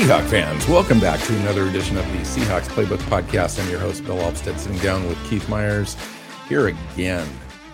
Seahawk 0.00 0.30
fans, 0.30 0.66
welcome 0.66 0.98
back 0.98 1.20
to 1.20 1.36
another 1.40 1.64
edition 1.64 1.98
of 1.98 2.10
the 2.10 2.18
Seahawks 2.20 2.68
Playbook 2.68 3.00
Podcast. 3.10 3.62
I'm 3.62 3.68
your 3.68 3.78
host, 3.78 4.02
Bill 4.02 4.16
Alvstad, 4.16 4.56
sitting 4.56 4.78
down 4.78 5.06
with 5.06 5.22
Keith 5.28 5.46
Myers 5.46 5.94
here 6.48 6.68
again 6.68 7.28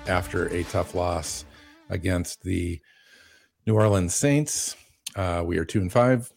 after 0.09 0.49
a 0.49 0.65
tough 0.65 0.97
loss 0.97 1.45
against 1.89 2.43
the 2.43 2.81
New 3.65 3.77
Orleans 3.77 4.13
Saints. 4.13 4.75
Uh, 5.15 5.45
we 5.47 5.57
are 5.59 5.65
two 5.65 5.81
and 5.81 5.93
five. 5.93 6.33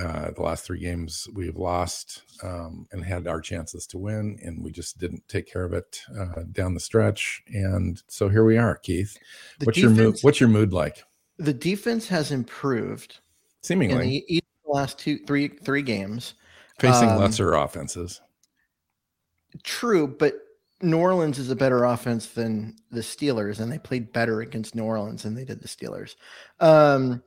Uh, 0.00 0.30
the 0.30 0.42
last 0.42 0.64
three 0.64 0.78
games 0.78 1.26
we've 1.34 1.56
lost 1.56 2.22
um, 2.44 2.86
and 2.92 3.04
had 3.04 3.26
our 3.26 3.40
chances 3.40 3.84
to 3.88 3.98
win, 3.98 4.38
and 4.44 4.62
we 4.62 4.70
just 4.70 4.96
didn't 4.98 5.26
take 5.26 5.52
care 5.52 5.64
of 5.64 5.72
it 5.72 6.02
uh, 6.16 6.44
down 6.52 6.72
the 6.72 6.78
stretch. 6.78 7.42
And 7.48 8.00
so 8.06 8.28
here 8.28 8.44
we 8.44 8.58
are, 8.58 8.76
Keith. 8.76 9.18
The 9.58 9.66
what's 9.66 9.78
your 9.78 9.90
mood? 9.90 10.18
What's 10.22 10.38
your 10.38 10.50
mood 10.50 10.72
like? 10.72 11.02
The 11.38 11.52
defense 11.52 12.06
has 12.06 12.30
improved 12.30 13.18
in 13.64 13.66
Seemingly 13.66 14.24
the, 14.66 14.72
the 14.72 14.76
last 14.78 14.98
two, 14.98 15.18
three, 15.26 15.48
three 15.48 15.82
games. 15.82 16.34
facing 16.78 17.08
um, 17.10 17.18
lesser 17.18 17.54
offenses. 17.54 18.20
True, 19.62 20.06
but 20.06 20.34
New 20.82 20.98
Orleans 20.98 21.38
is 21.38 21.50
a 21.50 21.56
better 21.56 21.84
offense 21.84 22.26
than 22.26 22.76
the 22.90 23.00
Steelers, 23.00 23.60
and 23.60 23.72
they 23.72 23.78
played 23.78 24.12
better 24.12 24.40
against 24.40 24.74
New 24.74 24.84
Orleans 24.84 25.22
than 25.22 25.34
they 25.34 25.44
did 25.44 25.62
the 25.62 25.68
Steelers. 25.68 26.16
Um, 26.60 27.22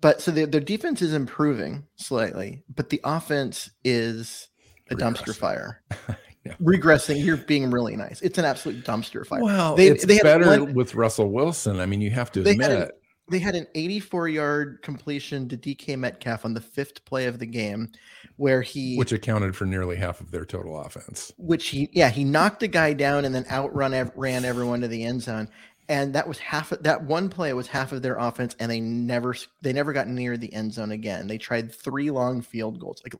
but 0.00 0.20
so 0.20 0.30
their, 0.30 0.46
their 0.46 0.60
defense 0.60 1.02
is 1.02 1.14
improving 1.14 1.86
slightly, 1.96 2.62
but 2.74 2.90
the 2.90 3.00
offense 3.04 3.70
is 3.84 4.48
a 4.90 4.94
dumpster 4.94 5.34
fire. 5.36 5.82
Yeah. 6.44 6.54
Regressing, 6.60 7.24
you're 7.24 7.36
being 7.36 7.70
really 7.70 7.94
nice. 7.94 8.20
It's 8.20 8.36
an 8.36 8.44
absolute 8.44 8.84
dumpster 8.84 9.24
fire. 9.24 9.44
Well, 9.44 9.76
They- 9.76 9.86
it's 9.86 10.04
they 10.04 10.18
better 10.18 10.44
one- 10.44 10.74
with 10.74 10.96
Russell 10.96 11.30
Wilson. 11.30 11.78
I 11.78 11.86
mean, 11.86 12.00
you 12.00 12.10
have 12.10 12.32
to 12.32 12.40
admit. 12.40 12.90
They 13.30 13.38
had 13.38 13.54
an 13.54 13.66
84 13.74 14.28
yard 14.28 14.82
completion 14.82 15.48
to 15.48 15.56
DK 15.56 15.98
Metcalf 15.98 16.44
on 16.44 16.54
the 16.54 16.60
fifth 16.60 17.04
play 17.04 17.26
of 17.26 17.38
the 17.38 17.46
game, 17.46 17.90
where 18.36 18.62
he 18.62 18.96
which 18.96 19.12
accounted 19.12 19.54
for 19.54 19.64
nearly 19.64 19.96
half 19.96 20.20
of 20.20 20.30
their 20.30 20.44
total 20.44 20.80
offense. 20.80 21.32
which 21.38 21.68
he 21.68 21.88
yeah 21.92 22.10
he 22.10 22.24
knocked 22.24 22.62
a 22.62 22.68
guy 22.68 22.92
down 22.92 23.24
and 23.24 23.34
then 23.34 23.46
outrun 23.50 24.10
ran 24.16 24.44
everyone 24.44 24.80
to 24.80 24.88
the 24.88 25.04
end 25.04 25.22
zone. 25.22 25.48
And 25.88 26.14
that 26.14 26.28
was 26.28 26.38
half 26.38 26.72
of 26.72 26.82
that 26.82 27.04
one 27.04 27.28
play 27.28 27.52
was 27.52 27.66
half 27.66 27.92
of 27.92 28.02
their 28.02 28.16
offense 28.16 28.56
and 28.58 28.70
they 28.70 28.80
never 28.80 29.34
they 29.62 29.72
never 29.72 29.92
got 29.92 30.08
near 30.08 30.36
the 30.36 30.52
end 30.52 30.72
zone 30.72 30.92
again. 30.92 31.26
They 31.26 31.38
tried 31.38 31.72
three 31.72 32.10
long 32.10 32.42
field 32.42 32.80
goals 32.80 33.02
like 33.04 33.14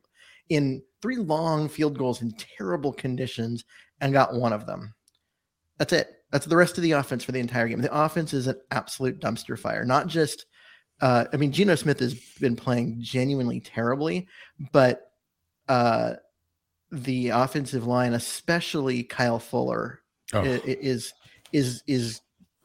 in 0.49 0.81
three 1.01 1.17
long 1.17 1.69
field 1.69 1.97
goals 1.97 2.21
in 2.21 2.33
terrible 2.57 2.93
conditions 2.93 3.63
and 4.01 4.13
got 4.13 4.33
one 4.33 4.53
of 4.53 4.65
them. 4.65 4.93
That's 5.77 5.93
it 5.93 6.22
that's 6.33 6.45
the 6.47 6.57
rest 6.57 6.77
of 6.77 6.81
the 6.83 6.91
offense 6.91 7.23
for 7.23 7.31
the 7.31 7.39
entire 7.39 7.69
game 7.69 7.79
the 7.79 7.95
offense 7.95 8.33
is 8.33 8.47
an 8.47 8.59
absolute 8.71 9.21
dumpster 9.21 9.57
fire 9.57 9.85
not 9.85 10.07
just 10.07 10.45
uh, 11.01 11.25
I 11.33 11.37
mean, 11.37 11.51
Geno 11.51 11.75
Smith 11.75 11.99
has 11.99 12.13
been 12.39 12.55
playing 12.55 12.97
genuinely 13.01 13.59
terribly, 13.59 14.27
but 14.71 15.11
uh, 15.67 16.13
the 16.91 17.29
offensive 17.29 17.85
line, 17.87 18.13
especially 18.13 19.03
Kyle 19.03 19.39
Fuller, 19.39 19.99
Oh. 20.33 20.43
is 20.43 21.11
is 21.51 21.83
is 21.87 22.21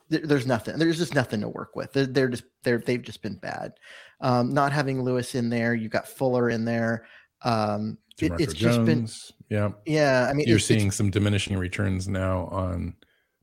there's 0.09 0.47
nothing. 0.47 0.79
There's 0.79 0.99
just 0.99 1.15
nothing 1.15 1.41
to 1.41 1.49
work 1.49 1.75
with. 1.75 1.93
They're, 1.95 2.07
they're 2.07 2.29
just 2.29 2.45
they're 2.63 2.79
they've 2.79 3.03
just 3.03 3.23
been 3.23 3.37
bad. 3.37 3.73
Um, 4.21 4.51
not 4.55 4.73
having 4.73 5.03
Lewis 5.03 5.35
in 5.35 5.49
there, 5.49 5.75
you've 5.75 5.91
got 5.91 6.07
Fuller 6.07 6.49
in 6.49 6.65
there. 6.65 7.07
Um, 7.43 7.99
it- 8.21 8.33
it's 8.39 8.55
just 8.55 8.85
been 8.85 9.09
yeah. 9.49 9.71
yeah. 9.85 10.29
I 10.31 10.33
mean, 10.35 10.47
You're 10.47 10.59
seeing 10.61 10.91
some 10.93 11.11
diminishing 11.11 11.57
returns 11.57 12.07
now 12.07 12.47
on 12.49 12.95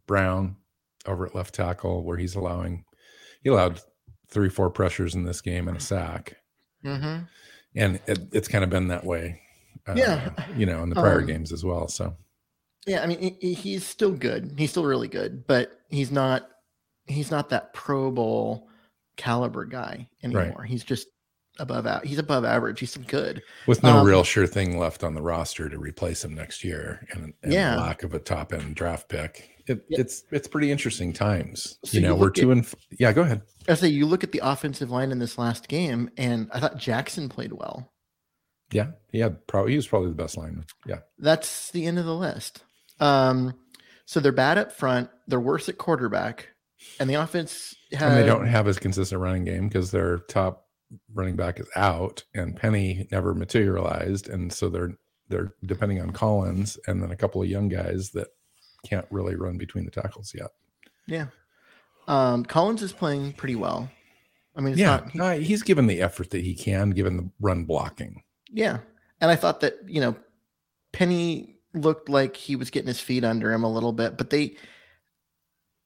Brown 0.08 0.58
over 1.06 1.26
at 1.26 1.36
left 1.36 1.54
tackle, 1.56 2.04
where 2.04 2.18
he's 2.18 2.36
allowing 2.36 2.84
he 3.42 3.50
allowed 3.50 3.80
three, 4.30 4.50
four 4.50 4.70
pressures 4.70 5.14
in 5.16 5.24
this 5.24 5.42
game 5.42 5.68
and 5.68 5.78
a 5.78 5.80
sack, 5.80 6.38
Mhm. 6.84 7.28
and 7.76 8.00
it, 8.08 8.20
it's 8.32 8.48
kind 8.48 8.64
of 8.64 8.70
been 8.70 8.88
that 8.88 9.06
way. 9.06 9.42
Uh, 9.88 9.94
Yeah. 9.96 10.32
you 10.58 10.66
know, 10.66 10.82
in 10.82 10.90
the 10.90 10.96
prior 10.96 11.20
Um, 11.20 11.28
games 11.28 11.52
as 11.52 11.64
well. 11.64 11.88
So 11.88 12.16
Yeah, 12.88 13.02
I 13.04 13.08
mean, 13.08 13.20
he- 13.20 13.38
he, 13.42 13.54
he's 13.54 13.86
still 13.86 14.12
good. 14.12 14.54
He's 14.58 14.72
still 14.72 14.86
really 14.86 15.08
good, 15.08 15.46
but 15.48 15.80
he's 15.90 16.12
not 16.12 16.50
he's 17.08 17.30
not 17.30 17.50
that 17.50 17.72
Pro 17.74 18.10
Bowl 18.10 18.68
caliber 19.16 19.64
guy 19.66 20.10
anymore. 20.24 20.64
He's 20.64 20.84
just 20.84 21.08
above 21.60 21.86
out. 21.86 22.04
He's 22.04 22.18
above 22.18 22.44
average. 22.44 22.80
He's 22.80 22.98
good. 22.98 23.44
with 23.68 23.84
no 23.84 24.00
Um, 24.00 24.08
real 24.08 24.24
sure 24.24 24.48
thing 24.48 24.78
left 24.80 25.04
on 25.04 25.14
the 25.14 25.22
roster 25.22 25.70
to 25.70 25.78
replace 25.78 26.26
him 26.26 26.34
next 26.34 26.64
year, 26.64 27.06
and, 27.12 27.34
and 27.44 27.54
Yeah. 27.54 27.76
lack 27.78 28.02
of 28.04 28.14
a 28.16 28.20
top 28.20 28.52
end 28.54 28.76
draft 28.76 29.08
pick, 29.08 29.55
it, 29.68 29.86
it's 29.90 30.24
it's 30.32 30.48
pretty 30.48 30.72
interesting 30.72 31.14
times. 31.14 31.78
So 31.86 31.98
you 31.98 32.02
you 32.02 32.08
know, 32.08 32.16
we're 32.16 32.30
two 32.30 32.52
and 32.52 32.62
f- 32.62 32.76
yeah. 33.00 33.12
Go 33.12 33.22
ahead. 33.22 33.42
I 33.68 33.74
say 33.74 33.88
you 33.88 34.06
look 34.06 34.24
at 34.24 34.32
the 34.32 34.42
offensive 34.44 34.92
line 34.92 35.12
in 35.12 35.20
this 35.20 35.38
last 35.38 35.68
game, 35.68 36.10
and 36.18 36.50
I 36.52 36.60
thought 36.60 36.78
Jackson 36.78 37.30
played 37.30 37.54
well. 37.54 37.92
Yeah, 38.72 38.92
he 39.12 39.20
had 39.20 39.46
probably 39.48 39.72
he 39.72 39.78
was 39.78 39.88
probably 39.88 40.10
the 40.10 40.16
best 40.16 40.38
lineman. 40.38 40.66
Yeah, 40.86 41.00
That's 41.18 41.72
the 41.72 41.86
end 41.86 42.00
of 42.00 42.06
the 42.06 42.16
list. 42.16 42.64
Um, 43.00 43.56
so 44.06 44.20
they're 44.20 44.32
bad 44.32 44.58
up 44.58 44.72
front. 44.72 45.10
They're 45.28 45.40
worse 45.40 45.68
at 45.70 45.78
quarterback, 45.78 46.50
and 47.00 47.10
the 47.10 47.16
offense 47.16 47.76
has 47.92 48.02
and 48.02 48.18
they 48.18 48.26
don't 48.26 48.48
have 48.48 48.68
as 48.68 48.80
consistent 48.80 49.22
running 49.22 49.46
game 49.46 49.68
because 49.68 49.92
their 49.92 50.20
top 50.20 50.66
running 51.14 51.36
back 51.36 51.60
is 51.60 51.68
out, 51.76 52.24
and 52.34 52.56
Penny 52.56 53.08
never 53.12 53.34
materialized, 53.34 54.30
and 54.30 54.54
so 54.54 54.70
they're 54.70 54.98
they're 55.30 55.54
depending 55.64 56.02
on 56.02 56.12
Collins 56.12 56.78
and 56.88 57.02
then 57.02 57.12
a 57.12 57.16
couple 57.16 57.42
of 57.42 57.50
young 57.50 57.68
guys 57.68 58.12
that 58.12 58.28
can't 58.88 59.08
really 59.10 59.36
run 59.36 59.58
between 59.58 59.86
the 59.86 59.92
tackles 59.92 60.34
yet. 60.34 60.52
Yeah. 61.08 61.28
Um, 62.08 62.46
Collins 62.46 62.82
is 62.82 62.94
playing 62.94 63.34
pretty 63.34 63.56
well. 63.56 63.90
I 64.56 64.62
mean, 64.62 64.78
yeah, 64.78 64.98
not, 64.98 65.16
no, 65.16 65.40
he's 65.40 65.64
given 65.64 65.88
the 65.88 66.02
effort 66.02 66.30
that 66.30 66.42
he 66.42 66.56
can, 66.56 66.92
given 66.92 67.18
the 67.18 67.30
run 67.40 67.66
blocking. 67.66 68.24
Yeah, 68.50 68.80
and 69.20 69.30
I 69.30 69.36
thought 69.36 69.60
that 69.62 69.76
you 69.86 70.00
know, 70.00 70.16
Penny 70.94 71.58
looked 71.74 72.08
like 72.08 72.38
he 72.38 72.56
was 72.56 72.70
getting 72.70 72.88
his 72.88 73.02
feet 73.02 73.26
under 73.26 73.52
him 73.52 73.64
a 73.64 73.72
little 73.72 73.92
bit, 73.92 74.18
but 74.18 74.30
they 74.30 74.56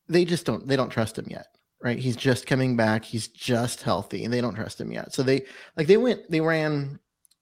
they 0.07 0.25
just 0.25 0.45
don't 0.45 0.68
they 0.68 0.75
don't 0.75 0.92
trust 0.92 1.18
him 1.18 1.28
yet, 1.30 1.48
right? 1.81 1.98
He's 1.98 2.16
just 2.16 2.45
coming 2.45 2.78
back. 2.78 3.06
He's 3.06 3.28
just 3.28 3.81
healthy, 3.81 4.24
and 4.24 4.31
they 4.31 4.42
don't 4.42 4.56
trust 4.56 4.80
him 4.80 4.92
yet. 4.92 5.13
So 5.13 5.24
they 5.24 5.45
like 5.75 5.88
they 5.88 5.98
went 5.98 6.30
they 6.30 6.42
ran 6.42 7.00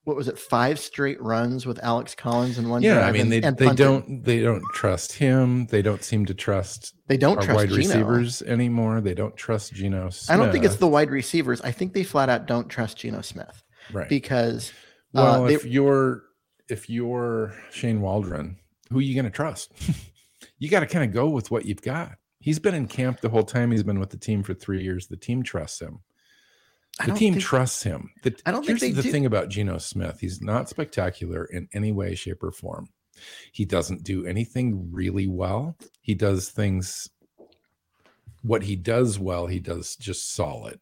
what 0.08 0.16
was 0.16 0.30
it 0.30 0.40
five 0.40 0.80
straight 0.80 1.22
runs 1.22 1.66
with 1.66 1.84
Alex 1.84 2.16
Collins 2.16 2.58
in 2.58 2.70
one. 2.70 2.82
Yeah, 2.82 3.06
I 3.06 3.12
mean 3.12 3.24
and, 3.24 3.32
they 3.34 3.42
and 3.42 3.58
they 3.58 3.76
don't 3.76 4.24
they 4.24 4.40
don't 4.40 4.64
trust 4.74 5.12
him. 5.12 5.66
They 5.66 5.82
don't 5.82 6.02
seem 6.02 6.26
to 6.28 6.34
trust 6.34 6.96
they 7.08 7.18
don't 7.18 7.42
trust 7.42 7.54
wide 7.54 7.68
Geno. 7.68 7.78
receivers 7.78 8.42
anymore. 8.44 9.02
They 9.02 9.14
don't 9.14 9.36
trust 9.36 9.74
Geno. 9.74 10.10
Smith. 10.10 10.34
I 10.34 10.42
don't 10.42 10.54
think 10.54 10.64
it's 10.64 10.78
the 10.78 10.88
wide 10.88 11.12
receivers. 11.12 11.60
I 11.60 11.72
think 11.72 11.92
they 11.92 12.06
flat 12.06 12.30
out 12.30 12.46
don't 12.46 12.70
trust 12.70 13.00
Geno 13.00 13.20
Smith 13.20 13.62
right 13.92 14.08
because 14.08 14.72
Well, 15.12 15.44
uh, 15.44 15.48
they, 15.50 15.56
if 15.56 15.66
you're 15.66 16.24
if 16.70 16.90
you're 16.90 17.54
Shane 17.72 18.00
Waldron, 18.00 18.56
who 18.90 19.00
are 19.00 19.02
you 19.02 19.14
going 19.14 19.26
to 19.26 19.30
trust? 19.30 19.74
you 20.58 20.70
got 20.70 20.80
to 20.80 20.88
kind 20.88 21.04
of 21.04 21.14
go 21.14 21.28
with 21.28 21.52
what 21.52 21.66
you've 21.66 21.82
got. 21.82 22.14
He's 22.40 22.60
been 22.60 22.76
in 22.76 22.88
camp 22.88 23.20
the 23.20 23.30
whole 23.30 23.44
time. 23.44 23.72
He's 23.72 23.84
been 23.84 24.00
with 24.00 24.12
the 24.12 24.18
team 24.18 24.42
for 24.42 24.54
three 24.54 24.82
years. 24.82 25.08
The 25.08 25.18
team 25.18 25.44
trusts 25.44 25.82
him. 25.82 26.00
The 27.06 27.14
team 27.14 27.34
think- 27.34 27.46
trusts 27.46 27.84
him. 27.84 28.12
The, 28.24 28.36
I 28.46 28.52
don't 28.52 28.66
think 28.66 28.80
they 28.80 28.92
the 28.92 29.04
do. 29.04 29.12
thing 29.12 29.26
about 29.26 29.50
Geno 29.50 29.78
Smith. 29.78 30.20
He's 30.20 30.42
not 30.42 30.70
spectacular 30.70 31.46
in 31.46 31.68
any 31.74 31.92
way, 31.92 32.16
shape, 32.16 32.42
or 32.44 32.52
form. 32.52 32.90
He 33.52 33.66
doesn't 33.66 34.04
do 34.04 34.26
anything 34.26 34.92
really 34.92 35.28
well. 35.28 35.76
He 36.02 36.16
does 36.16 36.50
things. 36.50 37.10
What 38.42 38.64
he 38.64 38.76
does 38.76 39.20
well, 39.20 39.48
he 39.48 39.60
does 39.60 39.96
just 39.96 40.34
solid. 40.34 40.80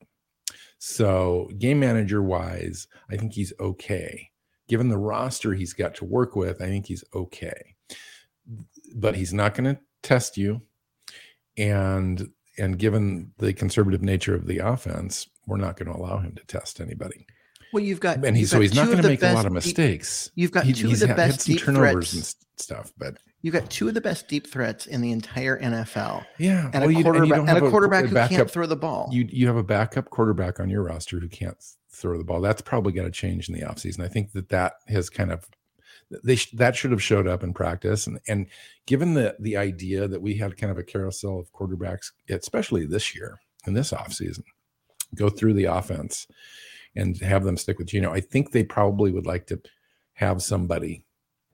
So, 0.77 1.49
game 1.57 1.79
manager 1.79 2.21
wise, 2.21 2.87
I 3.09 3.17
think 3.17 3.33
he's 3.33 3.53
okay. 3.59 4.29
Given 4.67 4.89
the 4.89 4.97
roster 4.97 5.53
he's 5.53 5.73
got 5.73 5.95
to 5.95 6.05
work 6.05 6.35
with, 6.35 6.61
I 6.61 6.65
think 6.67 6.85
he's 6.85 7.03
okay. 7.13 7.75
But 8.93 9.15
he's 9.15 9.33
not 9.33 9.55
going 9.55 9.75
to 9.75 9.81
test 10.03 10.37
you. 10.37 10.61
And 11.57 12.29
and 12.57 12.77
given 12.77 13.31
the 13.37 13.53
conservative 13.53 14.01
nature 14.01 14.35
of 14.35 14.47
the 14.47 14.59
offense, 14.59 15.27
we're 15.47 15.57
not 15.57 15.77
going 15.77 15.91
to 15.91 15.97
allow 15.97 16.19
him 16.19 16.33
to 16.35 16.43
test 16.45 16.79
anybody. 16.81 17.25
well, 17.73 17.83
you've 17.83 17.99
got 17.99 18.23
And 18.25 18.37
he's 18.37 18.51
so 18.51 18.59
he's 18.61 18.73
not 18.73 18.85
going 18.87 19.01
to 19.01 19.07
make 19.07 19.21
a 19.21 19.33
lot 19.33 19.45
of 19.45 19.51
mistakes. 19.51 20.31
you've 20.35 20.51
got 20.51 20.63
He- 20.65 20.73
two 20.73 20.91
of 20.91 20.99
the 20.99 21.07
had- 21.07 21.17
best 21.17 21.45
had 21.47 21.53
deep 21.53 21.61
turnovers 21.61 22.11
threats. 22.11 22.13
and 22.13 22.59
stuff, 22.59 22.93
but 22.97 23.17
You've 23.41 23.53
got 23.53 23.69
two 23.69 23.87
of 23.87 23.93
the 23.93 24.01
best 24.01 24.27
deep 24.27 24.47
threats 24.47 24.87
in 24.87 25.01
the 25.01 25.11
entire 25.11 25.59
NFL, 25.59 26.25
yeah, 26.39 26.71
and 26.73 26.83
well, 26.83 26.89
a 26.97 27.03
quarterback 27.03 27.29
don't 27.37 27.49
and, 27.49 27.57
a 27.59 27.69
quarterback 27.69 28.05
a 28.05 28.07
who 28.07 28.13
backup- 28.15 28.35
can't 28.37 28.49
throw 28.51 28.65
the 28.65 28.75
ball. 28.75 29.07
You 29.11 29.27
you 29.29 29.45
have 29.45 29.55
a 29.55 29.61
backup 29.63 30.09
quarterback 30.09 30.59
on 30.59 30.67
your 30.67 30.81
roster 30.81 31.19
who 31.19 31.27
can't 31.27 31.55
throw 31.91 32.17
the 32.17 32.23
ball. 32.23 32.41
That's 32.41 32.63
probably 32.63 32.91
got 32.93 33.03
to 33.03 33.11
change 33.11 33.47
in 33.47 33.53
the 33.53 33.61
offseason. 33.61 33.99
I 34.03 34.07
think 34.07 34.31
that 34.31 34.49
that 34.49 34.73
has 34.87 35.11
kind 35.11 35.31
of 35.31 35.45
they 36.23 36.35
sh- 36.35 36.51
that 36.51 36.75
should 36.75 36.91
have 36.91 37.01
showed 37.03 37.27
up 37.27 37.43
in 37.43 37.53
practice 37.53 38.05
and 38.07 38.19
and 38.27 38.47
given 38.85 39.13
the 39.15 39.35
the 39.39 39.57
idea 39.57 40.07
that 40.07 40.21
we 40.21 40.35
had 40.35 40.55
kind 40.57 40.71
of 40.71 40.77
a 40.77 40.83
carousel 40.83 41.39
of 41.39 41.51
quarterbacks 41.51 42.11
especially 42.29 42.85
this 42.85 43.15
year 43.15 43.39
in 43.65 43.73
this 43.73 43.91
offseason 43.91 44.43
go 45.15 45.29
through 45.29 45.53
the 45.53 45.65
offense 45.65 46.27
and 46.95 47.19
have 47.21 47.43
them 47.43 47.57
stick 47.57 47.77
with 47.77 47.87
Geno. 47.87 48.11
I 48.13 48.21
think 48.21 48.51
they 48.51 48.63
probably 48.63 49.11
would 49.11 49.25
like 49.25 49.47
to 49.47 49.59
have 50.13 50.41
somebody 50.41 51.05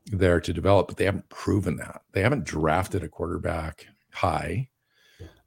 there 0.07 0.39
to 0.39 0.53
develop, 0.53 0.87
but 0.87 0.97
they 0.97 1.05
haven't 1.05 1.29
proven 1.29 1.77
that. 1.77 2.01
They 2.11 2.21
haven't 2.21 2.43
drafted 2.45 3.03
a 3.03 3.07
quarterback 3.07 3.87
high. 4.11 4.69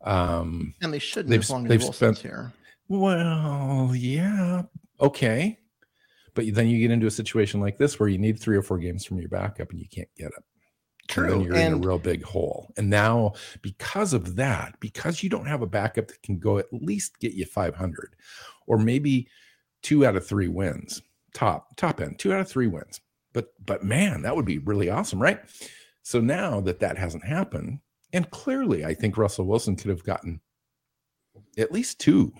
Um, 0.03 0.75
and 0.83 0.93
they 0.93 0.99
shouldn't 0.99 1.31
they've- 1.31 1.41
as 1.41 1.51
long 1.51 1.65
as 1.65 1.69
they've 1.69 1.81
Wilson's 1.83 2.19
spent- 2.19 2.19
here. 2.19 2.53
well, 2.89 3.93
yeah, 3.95 4.63
okay. 5.01 5.59
But 6.35 6.53
then 6.53 6.69
you 6.69 6.79
get 6.79 6.91
into 6.91 7.07
a 7.07 7.13
situation 7.13 7.61
like 7.61 7.79
this 7.79 7.99
where 7.99 8.09
you 8.09 8.19
need 8.19 8.39
three 8.39 8.57
or 8.57 8.63
four 8.63 8.79
games 8.79 9.05
from 9.05 9.19
your 9.19 9.29
backup 9.29 9.71
and 9.71 9.79
you 9.79 9.89
can't 9.89 10.09
get 10.17 10.29
it. 10.29 10.45
And 11.17 11.29
then 11.29 11.39
True, 11.39 11.45
you're 11.45 11.57
in 11.57 11.75
a 11.75 11.77
real 11.77 11.99
big 11.99 12.25
hole. 12.25 12.73
And 12.77 12.89
now, 12.89 13.35
because 13.63 14.13
of 14.15 14.37
that, 14.37 14.75
because 14.81 15.23
you 15.23 15.29
don't 15.29 15.47
have 15.47 15.63
a 15.63 15.67
backup 15.67 16.09
that 16.09 16.23
can 16.23 16.39
go 16.39 16.59
at 16.59 16.73
least 16.73 17.19
get 17.21 17.35
you 17.35 17.45
500 17.45 18.17
or 18.67 18.79
maybe 18.79 19.29
two 19.83 20.07
out 20.07 20.17
of 20.17 20.27
three 20.27 20.49
wins, 20.49 21.03
top, 21.35 21.77
top 21.77 22.01
end, 22.01 22.19
two 22.19 22.33
out 22.33 22.41
of 22.41 22.49
three 22.49 22.67
wins. 22.67 23.01
But, 23.33 23.53
but 23.65 23.85
man, 23.85 24.23
that 24.23 24.35
would 24.35 24.47
be 24.47 24.59
really 24.59 24.89
awesome, 24.89 25.21
right? 25.21 25.41
So 26.03 26.21
now 26.21 26.61
that 26.63 26.81
that 26.81 26.97
hasn't 26.97 27.25
happened, 27.25 27.81
and 28.13 28.31
clearly 28.31 28.85
I 28.85 28.95
think 28.95 29.19
Russell 29.19 29.47
Wilson 29.47 29.77
could 29.77 29.91
have 29.91 30.05
gotten 30.05 30.41
at 31.59 31.73
least 31.73 32.01
two, 32.01 32.33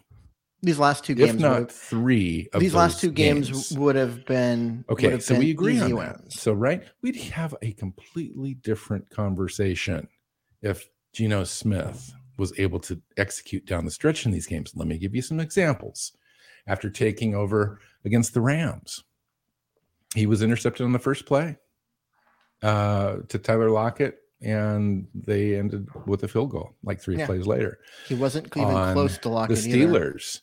these 0.65 0.79
last 0.79 1.05
two 1.05 1.15
games, 1.15 1.31
if 1.31 1.37
games, 1.37 1.43
not 1.43 1.59
would 1.61 1.73
three 1.73 2.49
of 2.53 2.61
these 2.61 2.75
last 2.75 3.01
two 3.01 3.11
games, 3.11 3.73
would 3.73 3.97
have 3.97 4.25
been 4.25 4.85
Okay, 4.89 5.11
have 5.11 5.23
so 5.23 5.35
been 5.35 5.45
we 5.45 5.51
agree 5.51 5.81
on 5.81 5.95
that. 5.97 6.33
So 6.33 6.53
right, 6.53 6.83
we'd 7.03 7.17
have 7.17 7.55
a 7.63 7.73
completely 7.73 8.55
different 8.55 9.11
conversation 9.11 10.09
if 10.63 10.89
Geno 11.13 11.45
Smith 11.45 12.13
was 12.39 12.59
able 12.59 12.81
to 12.81 13.01
execute 13.17 13.65
down 13.67 13.85
the 13.85 13.91
stretch 13.91 14.27
in 14.27 14.33
these 14.33 14.47
games. 14.47 14.73
Let 14.75 14.89
me 14.89 14.99
give 14.99 15.15
you 15.15 15.23
some 15.23 15.41
examples. 15.41 16.13
After 16.67 16.89
taking 16.89 17.35
over 17.35 17.79
against 18.05 18.33
the 18.33 18.41
Rams, 18.41 19.05
he 20.15 20.27
was 20.27 20.43
intercepted 20.43 20.85
on 20.85 20.93
the 20.93 20.99
first 20.99 21.27
play 21.27 21.59
uh, 22.63 23.17
to 23.29 23.39
Tyler 23.39 23.71
Lockett, 23.71 24.19
and 24.45 25.07
they 25.15 25.57
ended 25.59 25.89
with 26.07 26.23
a 26.23 26.29
field 26.29 26.51
goal 26.51 26.75
like 26.85 27.01
three 27.01 27.17
Yeah. 27.17 27.27
plays 27.27 27.47
later 27.47 27.79
He 28.07 28.15
wasn't 28.15 28.47
even 28.57 28.63
on 28.69 28.93
close 28.95 29.19
to 29.19 29.29
locking 29.31 29.57
the 29.57 29.61
Steelers. 29.63 30.41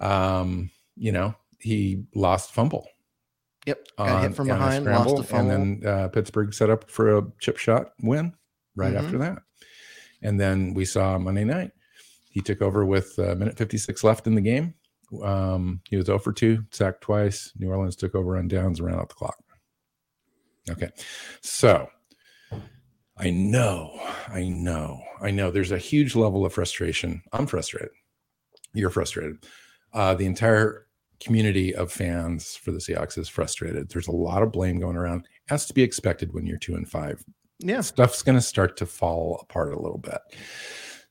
Um, 0.00 0.70
you 0.96 1.12
know, 1.12 1.34
he 1.58 2.04
lost 2.14 2.52
fumble. 2.52 2.86
Yep, 3.66 3.86
got 3.98 4.22
hit 4.22 4.34
from 4.34 4.50
on 4.50 4.58
behind, 4.58 4.84
lost 4.84 5.00
scramble, 5.04 5.20
a 5.20 5.22
fumble. 5.24 5.50
and 5.52 5.82
then 5.82 5.88
uh, 5.92 6.08
Pittsburgh 6.08 6.52
set 6.52 6.70
up 6.70 6.90
for 6.90 7.18
a 7.18 7.22
chip 7.40 7.58
shot 7.58 7.92
win 8.02 8.32
right 8.74 8.92
Mhm. 8.94 8.98
after 9.04 9.18
that. 9.18 9.38
And 10.22 10.40
then 10.40 10.74
we 10.74 10.84
saw 10.84 11.18
Monday 11.18 11.44
night. 11.44 11.70
He 12.30 12.40
took 12.40 12.62
over 12.62 12.84
with 12.84 13.18
a 13.18 13.36
minute 13.36 13.56
56 13.58 14.02
left 14.02 14.26
in 14.26 14.34
the 14.34 14.40
game. 14.40 14.74
Um, 15.22 15.80
he 15.88 15.96
was 15.96 16.06
0 16.06 16.18
for 16.18 16.32
2, 16.32 16.64
sacked 16.70 17.02
twice. 17.02 17.52
New 17.58 17.68
Orleans 17.70 17.94
took 17.96 18.14
over 18.14 18.36
on 18.38 18.48
downs, 18.48 18.80
ran 18.80 18.94
out 18.98 19.08
the 19.10 19.14
clock. 19.14 19.36
Okay. 20.70 20.88
So 21.42 21.88
I 23.22 23.30
know, 23.30 23.92
I 24.28 24.48
know, 24.48 25.00
I 25.20 25.30
know 25.30 25.50
there's 25.50 25.70
a 25.70 25.78
huge 25.78 26.16
level 26.16 26.44
of 26.44 26.52
frustration. 26.52 27.22
I'm 27.32 27.46
frustrated. 27.46 27.90
You're 28.74 28.90
frustrated. 28.90 29.36
Uh, 29.92 30.14
the 30.14 30.26
entire 30.26 30.86
community 31.20 31.72
of 31.74 31.92
fans 31.92 32.56
for 32.56 32.72
the 32.72 32.78
Seahawks 32.78 33.16
is 33.16 33.28
frustrated. 33.28 33.88
There's 33.90 34.08
a 34.08 34.12
lot 34.12 34.42
of 34.42 34.50
blame 34.50 34.80
going 34.80 34.96
around, 34.96 35.26
as 35.50 35.66
to 35.66 35.74
be 35.74 35.82
expected 35.82 36.32
when 36.32 36.46
you're 36.46 36.58
two 36.58 36.74
and 36.74 36.88
five. 36.88 37.24
yeah, 37.60 37.80
Stuff's 37.80 38.22
going 38.22 38.36
to 38.36 38.42
start 38.42 38.76
to 38.78 38.86
fall 38.86 39.38
apart 39.42 39.72
a 39.72 39.78
little 39.78 39.98
bit. 39.98 40.18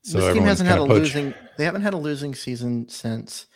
So 0.02 0.20
this 0.20 0.34
team 0.34 0.42
hasn't 0.42 0.68
had 0.68 0.78
a 0.80 0.86
poach- 0.86 0.98
losing. 1.14 1.32
They 1.56 1.64
haven't 1.64 1.82
had 1.82 1.94
a 1.94 1.98
losing 1.98 2.34
season 2.34 2.88
since 2.88 3.46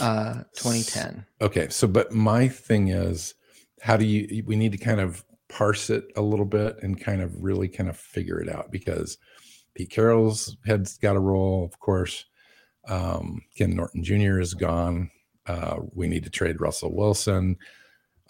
uh 0.00 0.42
2010. 0.56 1.24
Okay, 1.40 1.68
so 1.70 1.86
but 1.86 2.12
my 2.12 2.48
thing 2.48 2.88
is, 2.88 3.34
how 3.80 3.96
do 3.96 4.04
you? 4.04 4.42
We 4.44 4.56
need 4.56 4.72
to 4.72 4.78
kind 4.78 5.00
of 5.00 5.24
parse 5.52 5.90
it 5.90 6.10
a 6.16 6.22
little 6.22 6.46
bit 6.46 6.82
and 6.82 7.00
kind 7.00 7.20
of 7.20 7.42
really 7.42 7.68
kind 7.68 7.90
of 7.90 7.96
figure 7.96 8.40
it 8.40 8.48
out 8.48 8.70
because 8.72 9.18
Pete 9.74 9.90
Carroll's 9.90 10.56
head's 10.64 10.96
got 10.98 11.16
a 11.16 11.20
roll, 11.20 11.64
of 11.64 11.78
course. 11.78 12.24
Um, 12.88 13.42
Ken 13.56 13.76
Norton 13.76 14.02
Jr. 14.02 14.40
is 14.40 14.54
gone. 14.54 15.10
Uh, 15.46 15.76
we 15.94 16.08
need 16.08 16.24
to 16.24 16.30
trade 16.30 16.60
Russell 16.60 16.94
Wilson. 16.94 17.56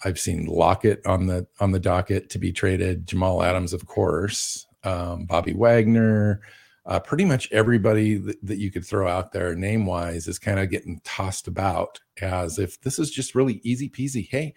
I've 0.03 0.19
seen 0.19 0.45
Lockett 0.45 1.05
on 1.05 1.27
the 1.27 1.47
on 1.59 1.71
the 1.71 1.79
docket 1.79 2.29
to 2.31 2.39
be 2.39 2.51
traded. 2.51 3.07
Jamal 3.07 3.41
Adams, 3.41 3.73
of 3.73 3.85
course. 3.85 4.67
Um, 4.83 5.25
Bobby 5.25 5.53
Wagner. 5.53 6.41
Uh, 6.85 6.99
pretty 6.99 7.23
much 7.23 7.49
everybody 7.53 8.15
that, 8.15 8.35
that 8.45 8.57
you 8.57 8.69
could 8.69 8.85
throw 8.85 9.07
out 9.07 9.31
there 9.31 9.55
name 9.55 9.85
wise 9.85 10.27
is 10.27 10.37
kind 10.37 10.59
of 10.59 10.69
getting 10.69 10.99
tossed 11.05 11.47
about 11.47 12.01
as 12.21 12.59
if 12.59 12.81
this 12.81 12.99
is 12.99 13.09
just 13.09 13.35
really 13.35 13.61
easy 13.63 13.89
peasy. 13.89 14.27
Hey, 14.29 14.53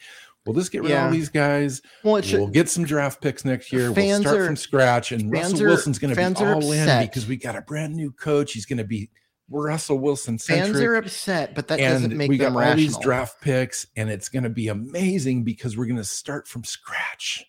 we'll 0.47 0.55
just 0.55 0.73
get 0.73 0.83
rid 0.83 0.93
of 0.93 1.05
all 1.05 1.11
these 1.11 1.29
guys. 1.29 1.83
Well, 2.03 2.21
should. 2.23 2.39
We'll 2.39 2.49
get 2.49 2.69
some 2.69 2.85
draft 2.85 3.21
picks 3.21 3.45
next 3.45 3.73
year. 3.73 3.93
We'll 3.93 4.21
start 4.21 4.37
are- 4.37 4.47
from 4.47 4.57
scratch, 4.57 5.13
and 5.13 5.31
Russell 5.31 5.63
are- 5.63 5.67
Wilson's 5.69 5.99
going 5.99 6.15
to 6.15 6.17
be 6.17 6.45
all 6.45 6.73
in 6.73 7.07
because 7.07 7.27
we 7.27 7.37
got 7.37 7.57
a 7.57 7.63
brand 7.63 7.95
new 7.95 8.13
coach. 8.13 8.53
He's 8.53 8.67
going 8.67 8.79
to 8.79 8.85
be 8.85 9.11
Russell 9.49 9.99
Wilson 9.99 10.39
fans 10.39 10.81
are 10.81 10.97
upset, 10.97 11.55
but 11.55 11.69
that 11.69 11.79
doesn't 11.79 12.11
and 12.11 12.19
make 12.19 12.29
we 12.29 12.37
got 12.37 12.53
them 12.53 12.57
all 12.57 12.75
these 12.75 12.99
draft 12.99 13.41
picks, 13.41 13.87
and 13.97 14.11
it's 14.11 14.29
going 14.29 14.43
to 14.43 14.51
be 14.51 14.69
amazing 14.69 15.45
because 15.45 15.77
we're 15.77 15.87
going 15.87 15.97
to 15.97 16.05
start 16.05 16.49
from 16.49 16.65
scratch. 16.65 17.45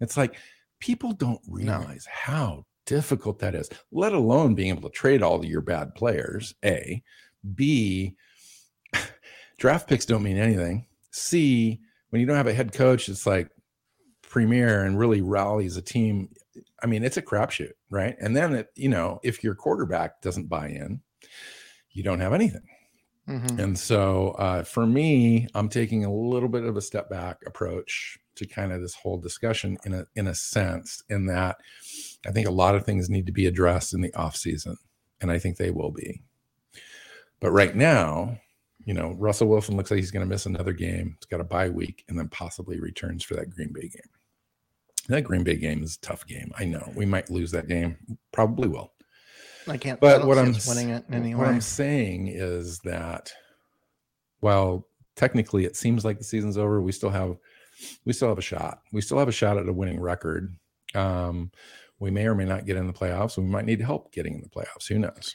It's 0.00 0.16
like 0.16 0.36
people 0.78 1.12
don't 1.12 1.40
realize 1.48 2.06
how 2.10 2.66
difficult 2.84 3.38
that 3.38 3.54
is, 3.54 3.68
let 3.90 4.12
alone 4.12 4.54
being 4.54 4.70
able 4.70 4.88
to 4.88 4.94
trade 4.94 5.22
all 5.22 5.44
your 5.44 5.60
bad 5.62 5.94
players. 5.94 6.54
A, 6.64 7.02
B, 7.54 8.16
draft 9.58 9.88
picks 9.88 10.04
don't 10.04 10.22
mean 10.22 10.38
anything. 10.38 10.86
C, 11.10 11.80
when 12.10 12.20
you 12.20 12.26
don't 12.26 12.36
have 12.36 12.46
a 12.46 12.54
head 12.54 12.72
coach, 12.72 13.08
it's 13.08 13.26
like 13.26 13.50
premier 14.22 14.84
and 14.84 14.98
really 14.98 15.20
rallies 15.20 15.76
a 15.76 15.82
team. 15.82 16.28
I 16.82 16.86
mean, 16.86 17.04
it's 17.04 17.16
a 17.16 17.22
crapshoot, 17.22 17.72
right? 17.90 18.16
And 18.20 18.36
then, 18.36 18.54
it, 18.54 18.68
you 18.74 18.88
know, 18.88 19.20
if 19.22 19.42
your 19.42 19.54
quarterback 19.54 20.20
doesn't 20.20 20.48
buy 20.48 20.68
in, 20.68 21.00
you 21.90 22.02
don't 22.02 22.20
have 22.20 22.32
anything. 22.32 22.66
Mm-hmm. 23.28 23.60
And 23.60 23.78
so, 23.78 24.30
uh, 24.38 24.62
for 24.62 24.86
me, 24.86 25.46
I'm 25.54 25.68
taking 25.68 26.04
a 26.04 26.12
little 26.12 26.48
bit 26.48 26.64
of 26.64 26.76
a 26.76 26.82
step 26.82 27.10
back 27.10 27.38
approach 27.46 28.18
to 28.36 28.46
kind 28.46 28.72
of 28.72 28.80
this 28.80 28.94
whole 28.94 29.18
discussion 29.18 29.76
in 29.84 29.92
a 29.92 30.06
in 30.14 30.28
a 30.28 30.34
sense, 30.34 31.02
in 31.10 31.26
that 31.26 31.56
I 32.26 32.30
think 32.30 32.46
a 32.46 32.52
lot 32.52 32.74
of 32.74 32.84
things 32.84 33.10
need 33.10 33.26
to 33.26 33.32
be 33.32 33.46
addressed 33.46 33.92
in 33.92 34.00
the 34.00 34.14
off 34.14 34.36
season, 34.36 34.76
and 35.20 35.30
I 35.30 35.38
think 35.38 35.56
they 35.56 35.70
will 35.70 35.90
be. 35.90 36.22
But 37.40 37.50
right 37.50 37.76
now, 37.76 38.38
you 38.88 38.94
know, 38.94 39.14
Russell 39.18 39.48
Wilson 39.48 39.76
looks 39.76 39.90
like 39.90 40.00
he's 40.00 40.10
going 40.10 40.24
to 40.24 40.30
miss 40.30 40.46
another 40.46 40.72
game. 40.72 41.14
He's 41.18 41.26
got 41.26 41.42
a 41.42 41.44
bye 41.44 41.68
week 41.68 42.06
and 42.08 42.18
then 42.18 42.30
possibly 42.30 42.80
returns 42.80 43.22
for 43.22 43.34
that 43.34 43.50
Green 43.50 43.70
Bay 43.70 43.82
game. 43.82 44.10
That 45.10 45.24
Green 45.24 45.44
Bay 45.44 45.56
game 45.56 45.82
is 45.82 45.96
a 45.96 46.00
tough 46.00 46.26
game. 46.26 46.50
I 46.58 46.64
know 46.64 46.90
we 46.94 47.04
might 47.04 47.28
lose 47.28 47.50
that 47.50 47.68
game. 47.68 47.98
Probably 48.32 48.66
will. 48.66 48.94
I 49.68 49.76
can't. 49.76 50.00
But 50.00 50.22
I 50.22 50.24
what 50.24 50.38
I'm 50.38 50.56
winning 50.66 50.88
it 50.88 51.04
anyway. 51.12 51.38
What 51.38 51.48
I'm 51.48 51.60
saying 51.60 52.28
is 52.28 52.78
that 52.78 53.30
while 54.40 54.86
technically 55.16 55.66
it 55.66 55.76
seems 55.76 56.02
like 56.02 56.16
the 56.16 56.24
season's 56.24 56.56
over, 56.56 56.80
we 56.80 56.92
still 56.92 57.10
have 57.10 57.36
we 58.06 58.14
still 58.14 58.28
have 58.28 58.38
a 58.38 58.42
shot. 58.42 58.80
We 58.90 59.02
still 59.02 59.18
have 59.18 59.28
a 59.28 59.32
shot 59.32 59.58
at 59.58 59.68
a 59.68 59.72
winning 59.72 60.00
record. 60.00 60.56
Um, 60.94 61.50
we 62.00 62.10
may 62.10 62.26
or 62.26 62.34
may 62.34 62.46
not 62.46 62.64
get 62.64 62.76
in 62.76 62.86
the 62.86 62.94
playoffs. 62.94 63.36
We 63.36 63.44
might 63.44 63.66
need 63.66 63.82
help 63.82 64.12
getting 64.12 64.34
in 64.34 64.40
the 64.40 64.48
playoffs. 64.48 64.88
Who 64.88 64.98
knows? 64.98 65.34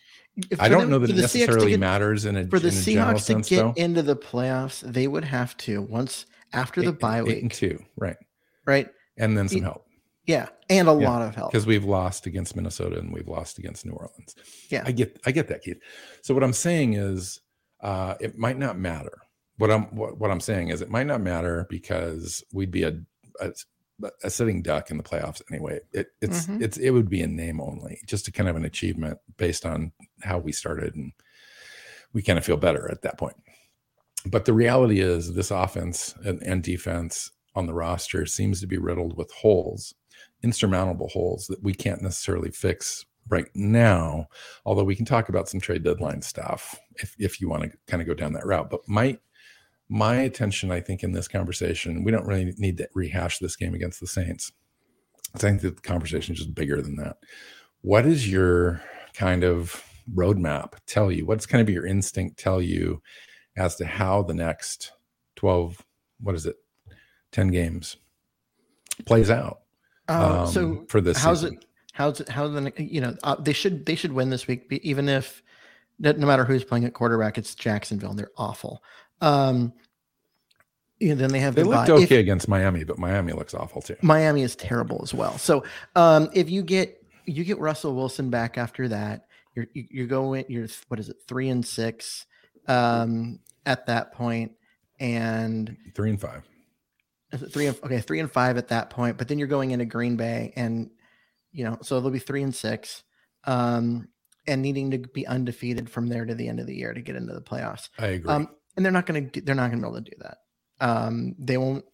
I 0.59 0.67
don't 0.67 0.81
them, 0.81 0.89
know 0.89 0.99
that 0.99 1.11
it 1.11 1.15
necessarily 1.15 1.71
get, 1.71 1.79
matters 1.79 2.25
in 2.25 2.35
a 2.35 2.47
for 2.47 2.59
the 2.59 2.69
in 2.69 2.73
Seahawks 2.73 3.21
sense, 3.21 3.47
to 3.49 3.55
get 3.55 3.61
though. 3.61 3.73
into 3.75 4.01
the 4.01 4.15
playoffs. 4.15 4.81
They 4.81 5.07
would 5.07 5.23
have 5.23 5.55
to 5.57 5.81
once 5.81 6.25
after 6.53 6.81
the 6.81 6.89
eight, 6.89 6.99
bye 6.99 7.19
eight 7.19 7.25
week, 7.25 7.41
and 7.41 7.51
two, 7.51 7.83
right? 7.97 8.17
Right, 8.65 8.89
and 9.17 9.37
then 9.37 9.47
some 9.47 9.61
help. 9.61 9.85
Yeah, 10.25 10.47
and 10.69 10.87
a 10.87 10.91
yeah. 10.91 11.09
lot 11.09 11.21
of 11.21 11.35
help 11.35 11.51
because 11.51 11.65
we've 11.65 11.83
lost 11.83 12.25
against 12.25 12.55
Minnesota 12.55 12.97
and 12.97 13.13
we've 13.13 13.27
lost 13.27 13.59
against 13.59 13.85
New 13.85 13.91
Orleans. 13.91 14.35
Yeah, 14.69 14.83
I 14.85 14.91
get, 14.91 15.19
I 15.25 15.31
get 15.31 15.49
that, 15.49 15.61
Keith. 15.61 15.79
So 16.21 16.33
what 16.33 16.43
I'm 16.43 16.53
saying 16.53 16.93
is, 16.93 17.39
uh, 17.81 18.15
it 18.19 18.37
might 18.37 18.57
not 18.57 18.77
matter. 18.77 19.17
What 19.57 19.69
I'm, 19.69 19.83
what, 19.95 20.17
what 20.17 20.31
I'm 20.31 20.39
saying 20.39 20.69
is, 20.69 20.81
it 20.81 20.89
might 20.89 21.07
not 21.07 21.21
matter 21.21 21.67
because 21.69 22.43
we'd 22.53 22.71
be 22.71 22.83
a, 22.83 22.97
a 23.39 23.51
a 24.23 24.29
sitting 24.29 24.61
duck 24.61 24.89
in 24.89 24.97
the 24.97 25.03
playoffs 25.03 25.41
anyway. 25.51 25.79
It, 25.91 26.07
it's 26.21 26.45
mm-hmm. 26.45 26.63
it's 26.63 26.77
it 26.77 26.91
would 26.91 27.09
be 27.09 27.21
a 27.21 27.27
name 27.27 27.61
only, 27.61 27.99
just 28.05 28.27
a 28.27 28.31
kind 28.31 28.49
of 28.49 28.55
an 28.55 28.65
achievement 28.65 29.19
based 29.37 29.65
on 29.65 29.91
how 30.21 30.39
we 30.39 30.51
started, 30.51 30.95
and 30.95 31.13
we 32.13 32.21
kind 32.21 32.39
of 32.39 32.45
feel 32.45 32.57
better 32.57 32.89
at 32.91 33.01
that 33.03 33.17
point. 33.17 33.37
But 34.25 34.45
the 34.45 34.53
reality 34.53 34.99
is, 34.99 35.33
this 35.33 35.51
offense 35.51 36.15
and, 36.23 36.41
and 36.43 36.63
defense 36.63 37.31
on 37.55 37.65
the 37.65 37.73
roster 37.73 38.25
seems 38.25 38.61
to 38.61 38.67
be 38.67 38.77
riddled 38.77 39.17
with 39.17 39.31
holes, 39.31 39.93
insurmountable 40.41 41.09
holes 41.09 41.47
that 41.47 41.61
we 41.61 41.73
can't 41.73 42.01
necessarily 42.01 42.51
fix 42.51 43.05
right 43.27 43.49
now. 43.53 44.27
Although 44.65 44.83
we 44.83 44.95
can 44.95 45.05
talk 45.05 45.29
about 45.29 45.49
some 45.49 45.59
trade 45.59 45.83
deadline 45.83 46.21
stuff 46.21 46.79
if 46.95 47.15
if 47.19 47.41
you 47.41 47.49
want 47.49 47.63
to 47.63 47.77
kind 47.87 48.01
of 48.01 48.07
go 48.07 48.13
down 48.13 48.33
that 48.33 48.45
route. 48.45 48.69
But 48.69 48.87
my 48.87 49.17
my 49.93 50.15
attention, 50.15 50.71
I 50.71 50.81
think, 50.81 51.03
in 51.03 51.11
this 51.11 51.27
conversation, 51.27 52.03
we 52.03 52.11
don't 52.11 52.25
really 52.25 52.51
need 52.57 52.77
to 52.79 52.89
rehash 52.95 53.37
this 53.37 53.55
game 53.55 53.75
against 53.75 53.99
the 53.99 54.07
Saints. 54.07 54.51
I 55.35 55.37
think 55.37 55.61
that 55.61 55.75
the 55.75 55.81
conversation 55.83 56.33
is 56.33 56.39
just 56.39 56.55
bigger 56.55 56.81
than 56.81 56.95
that. 56.95 57.17
What 57.81 58.07
is 58.07 58.27
your 58.27 58.81
kind 59.13 59.43
of 59.43 59.85
roadmap 60.11 60.73
tell 60.87 61.11
you? 61.11 61.27
What's 61.27 61.45
kind 61.45 61.61
of 61.61 61.69
your 61.69 61.85
instinct 61.85 62.39
tell 62.39 62.59
you 62.59 63.03
as 63.55 63.75
to 63.75 63.85
how 63.85 64.23
the 64.23 64.33
next 64.33 64.93
12, 65.35 65.85
what 66.19 66.33
is 66.33 66.47
it, 66.47 66.55
10 67.31 67.49
games 67.49 67.97
plays 69.05 69.29
out? 69.29 69.59
Uh, 70.09 70.39
um, 70.39 70.47
so 70.47 70.85
for 70.89 71.01
this 71.01 71.19
how's 71.19 71.41
season? 71.41 71.57
it 71.57 71.65
how's 71.93 72.19
it 72.19 72.27
how 72.27 72.47
the 72.47 72.73
you 72.77 72.99
know 72.99 73.15
uh, 73.23 73.35
they 73.35 73.53
should 73.53 73.85
they 73.85 73.95
should 73.95 74.11
win 74.11 74.29
this 74.29 74.47
week 74.47 74.67
even 74.81 75.07
if 75.07 75.41
no 75.99 76.13
matter 76.27 76.43
who's 76.43 76.65
playing 76.65 76.83
at 76.83 76.93
quarterback 76.93 77.37
it's 77.37 77.55
jacksonville 77.55 78.13
they're 78.13 78.31
awful 78.35 78.83
um 79.21 79.71
yeah, 81.07 81.13
then 81.15 81.31
they 81.31 81.39
have 81.39 81.55
they 81.55 81.63
the 81.63 81.69
looked 81.69 81.89
okay 81.89 82.03
If- 82.03 82.11
against 82.11 82.47
Miami, 82.47 82.83
but 82.83 82.97
Miami 82.97 83.33
looks 83.33 83.53
awful 83.53 83.81
too. 83.81 83.95
Miami 84.01 84.41
is 84.43 84.55
terrible 84.55 85.01
as 85.03 85.13
well. 85.13 85.37
So 85.37 85.63
um, 85.95 86.29
if 86.33 86.49
you 86.49 86.61
get 86.63 87.03
you 87.25 87.43
get 87.43 87.59
Russell 87.59 87.95
Wilson 87.95 88.29
back 88.29 88.57
after 88.57 88.87
that, 88.89 89.27
you're 89.55 89.67
you- 89.73 89.87
you're 89.89 90.07
going 90.07 90.45
you're 90.49 90.67
what 90.87 90.99
is 90.99 91.09
it 91.09 91.17
three 91.27 91.49
and 91.49 91.65
six 91.65 92.25
um, 92.67 93.39
at 93.65 93.85
that 93.87 94.13
point, 94.13 94.53
and 94.99 95.75
Three 95.95 96.09
and 96.09 96.19
five. 96.21 96.43
three 97.51 97.67
and 97.67 97.77
okay 97.83 97.99
three 97.99 98.19
and 98.19 98.31
five 98.31 98.57
at 98.57 98.69
that 98.69 98.89
point. 98.89 99.17
But 99.17 99.27
then 99.27 99.39
you're 99.39 99.47
going 99.47 99.71
into 99.71 99.85
Green 99.85 100.15
Bay, 100.15 100.53
and 100.55 100.89
you 101.51 101.63
know 101.65 101.77
so 101.81 101.99
they'll 101.99 102.11
be 102.11 102.19
three 102.19 102.43
and 102.43 102.53
six, 102.55 103.03
um, 103.45 104.07
and 104.47 104.61
needing 104.61 104.91
to 104.91 104.97
be 104.99 105.25
undefeated 105.27 105.89
from 105.89 106.07
there 106.07 106.25
to 106.25 106.35
the 106.35 106.47
end 106.47 106.59
of 106.59 106.67
the 106.67 106.75
year 106.75 106.93
to 106.93 107.01
get 107.01 107.15
into 107.15 107.33
the 107.33 107.41
playoffs. 107.41 107.89
I 107.97 108.07
agree. 108.07 108.31
Um, 108.31 108.49
and 108.75 108.83
they're 108.83 108.91
not 108.91 109.05
going 109.05 109.29
to 109.29 109.41
they're 109.41 109.55
not 109.55 109.69
going 109.71 109.81
to 109.81 109.87
be 109.87 109.91
able 109.91 110.03
to 110.03 110.09
do 110.11 110.17
that. 110.21 110.37
Um, 110.83 111.33
they 111.39 111.57
won't 111.57 111.85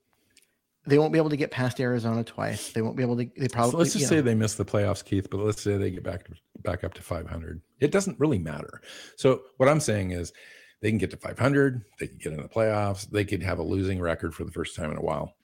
they 0.88 0.98
won't 0.98 1.14
be 1.14 1.20
able 1.20 1.30
to 1.30 1.38
get 1.38 1.52
past 1.52 1.80
Arizona 1.80 2.24
twice. 2.24 2.72
They 2.72 2.82
won't 2.82 2.98
be 2.98 3.04
able 3.04 3.18
to. 3.18 3.30
They 3.38 3.48
probably 3.48 3.72
So 3.72 3.78
let's 3.78 3.94
just 3.94 4.08
say 4.08 4.16
know, 4.16 4.22
they 4.24 4.36
miss 4.36 4.56
the 4.56 4.66
playoffs, 4.66 5.06
Keith. 5.06 5.30
But 5.30 5.42
let's 5.42 5.62
say 5.62 5.78
they 5.78 5.92
get 5.92 6.04
back 6.04 6.26
to, 6.26 6.34
back 6.64 6.84
up 6.84 6.96
to 6.96 7.04
500. 7.04 7.62
It 7.80 7.92
doesn't 7.92 8.20
really 8.20 8.40
matter. 8.40 8.82
So 9.16 9.42
what 9.58 9.70
I'm 9.70 9.80
saying 9.80 10.12
is, 10.12 10.34
they 10.82 10.90
can 10.90 10.98
get 10.98 11.12
to 11.12 11.18
500. 11.18 11.84
They 12.00 12.08
can 12.08 12.18
get 12.18 12.34
in 12.34 12.42
the 12.42 12.50
playoffs. 12.50 13.08
They 13.08 13.24
could 13.24 13.44
have 13.44 13.60
a 13.60 13.64
losing 13.64 14.02
record 14.02 14.34
for 14.34 14.44
the 14.44 14.52
first 14.52 14.76
time 14.76 14.92
in 14.92 14.98
a 14.98 15.04
while. 15.04 15.36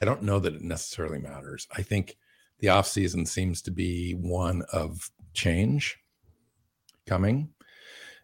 I 0.00 0.04
don't 0.04 0.22
know 0.22 0.38
that 0.38 0.54
it 0.54 0.62
necessarily 0.62 1.18
matters. 1.18 1.66
I 1.76 1.82
think 1.82 2.16
the 2.60 2.68
offseason 2.68 3.26
seems 3.26 3.62
to 3.62 3.72
be 3.72 4.12
one 4.12 4.62
of 4.72 5.10
change 5.34 5.98
coming. 7.06 7.50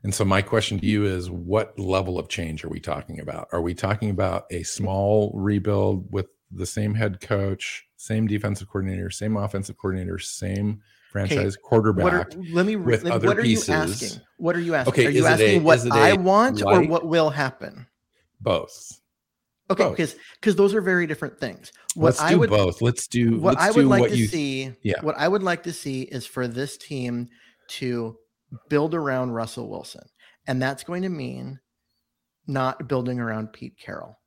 And 0.04 0.14
so 0.14 0.25
my 0.25 0.42
question 0.42 0.78
to 0.78 0.87
you 0.87 1.06
is 1.06 1.30
what 1.30 1.78
level 1.78 2.18
of 2.18 2.28
change 2.28 2.62
are 2.62 2.68
we 2.68 2.78
talking 2.78 3.20
about? 3.20 3.49
Are 3.52 3.62
we 3.62 3.73
talking 3.73 4.11
about 4.11 4.44
a 4.50 4.62
small 4.62 5.32
rebuild 5.34 6.12
with 6.12 6.26
the 6.52 6.66
same 6.66 6.94
head 6.94 7.23
coach, 7.23 7.87
same 7.96 8.26
defensive 8.26 8.68
coordinator, 8.68 9.11
same 9.11 9.37
offensive 9.38 9.78
coordinator, 9.78 10.18
same 10.18 10.82
franchise 11.11 11.56
quarterback 11.56 12.04
what 12.04 12.12
are, 12.12 12.28
let 12.52 12.66
me 12.66 12.76
with 12.76 13.04
let, 13.04 13.14
other 13.14 13.28
what 13.28 13.38
are 13.38 13.42
pieces? 13.42 13.68
you 13.68 13.75
asking? 13.75 14.20
What 14.37 14.56
are 14.56 14.61
you 14.61 14.75
asking? 14.75 14.92
Okay, 14.92 15.06
are 15.06 15.11
you 15.11 15.26
asking 15.26 15.61
a- 15.62 15.64
what 15.64 15.92
I 15.92 16.12
want 16.12 16.62
or 16.62 16.82
what 16.82 17.06
will 17.06 17.30
happen? 17.30 17.87
Both. 18.40 19.00
Okay, 19.70 19.88
because 19.88 20.16
because 20.38 20.54
those 20.54 20.75
are 20.75 20.82
very 20.82 21.06
different 21.06 21.40
things. 21.40 21.73
What 21.94 22.08
Let's 22.08 22.20
I 22.20 22.30
do 22.32 22.40
would 22.40 22.50
both. 22.50 22.82
Let's 22.82 23.06
do 23.06 23.38
what 23.38 23.54
let's 23.56 23.62
I 23.62 23.70
would 23.70 23.87
like 23.87 24.11
to 24.11 24.28
see. 24.28 24.73
Yeah. 24.82 25.00
What 25.00 25.16
I 25.16 25.26
would 25.28 25.42
like 25.42 25.62
to 25.62 25.73
see 25.73 26.02
is 26.02 26.26
for 26.26 26.46
this 26.46 26.76
team 26.76 27.30
to 27.68 28.18
build 28.68 28.94
around 28.94 29.32
Russell 29.32 29.68
Wilson, 29.68 30.06
and 30.46 30.61
that's 30.61 30.84
going 30.84 31.02
to 31.02 31.08
mean 31.08 31.58
not 32.46 32.88
building 32.88 33.20
around 33.20 33.52
Pete 33.52 33.78
Carroll. 33.78 34.18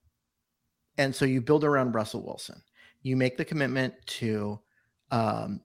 And 0.98 1.16
so 1.16 1.26
you 1.26 1.42
build 1.42 1.64
around 1.64 1.94
Russell 1.94 2.26
Wilson. 2.26 2.62
You 3.04 3.16
make 3.16 3.38
the 3.38 3.46
commitment 3.46 3.94
to 4.08 4.60
um, 5.12 5.62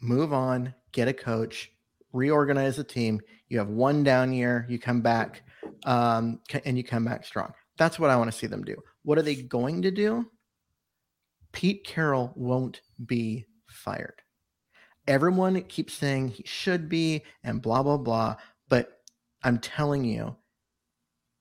move 0.00 0.32
on, 0.32 0.74
get 0.92 1.08
a 1.08 1.12
coach, 1.12 1.70
reorganize 2.12 2.76
the 2.76 2.84
team. 2.84 3.20
You 3.48 3.58
have 3.58 3.68
one 3.68 4.02
down 4.02 4.32
year, 4.32 4.66
you 4.68 4.78
come 4.78 5.02
back, 5.02 5.42
um, 5.84 6.40
and 6.64 6.76
you 6.76 6.84
come 6.84 7.04
back 7.04 7.24
strong. 7.24 7.52
That's 7.76 7.98
what 7.98 8.10
I 8.10 8.16
want 8.16 8.32
to 8.32 8.36
see 8.36 8.46
them 8.46 8.64
do. 8.64 8.76
What 9.02 9.18
are 9.18 9.22
they 9.22 9.36
going 9.36 9.82
to 9.82 9.90
do? 9.90 10.26
Pete 11.52 11.84
Carroll 11.84 12.32
won't 12.34 12.80
be 13.04 13.44
fired. 13.68 14.20
Everyone 15.06 15.60
keeps 15.62 15.94
saying 15.94 16.28
he 16.28 16.42
should 16.46 16.88
be 16.88 17.22
and 17.44 17.62
blah, 17.62 17.82
blah, 17.82 17.96
blah. 17.96 18.36
But 18.68 19.00
I'm 19.42 19.58
telling 19.58 20.04
you, 20.04 20.36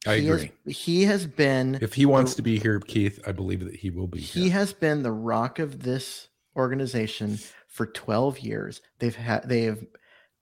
I 0.07 0.17
he 0.19 0.27
has- 0.27 0.43
agree. 0.43 0.71
he 0.73 1.03
has 1.05 1.25
been 1.25 1.79
If 1.81 1.93
he 1.95 2.05
wants 2.05 2.33
the- 2.33 2.37
to 2.37 2.41
be 2.43 2.59
here, 2.59 2.79
Keith, 2.79 3.19
I 3.25 3.31
believe 3.31 3.61
that 3.65 3.75
he 3.77 3.89
will 3.89 4.07
be 4.07 4.19
he 4.19 4.43
here. 4.43 4.51
has 4.53 4.73
been 4.73 5.01
the 5.03 5.11
rock 5.11 5.57
of 5.59 5.81
this 5.83 6.27
organization 6.55 7.39
for 7.67 7.87
12 7.87 8.39
years. 8.39 8.81
They've 8.99 9.15
had 9.15 9.49
they 9.49 9.63
have 9.63 9.83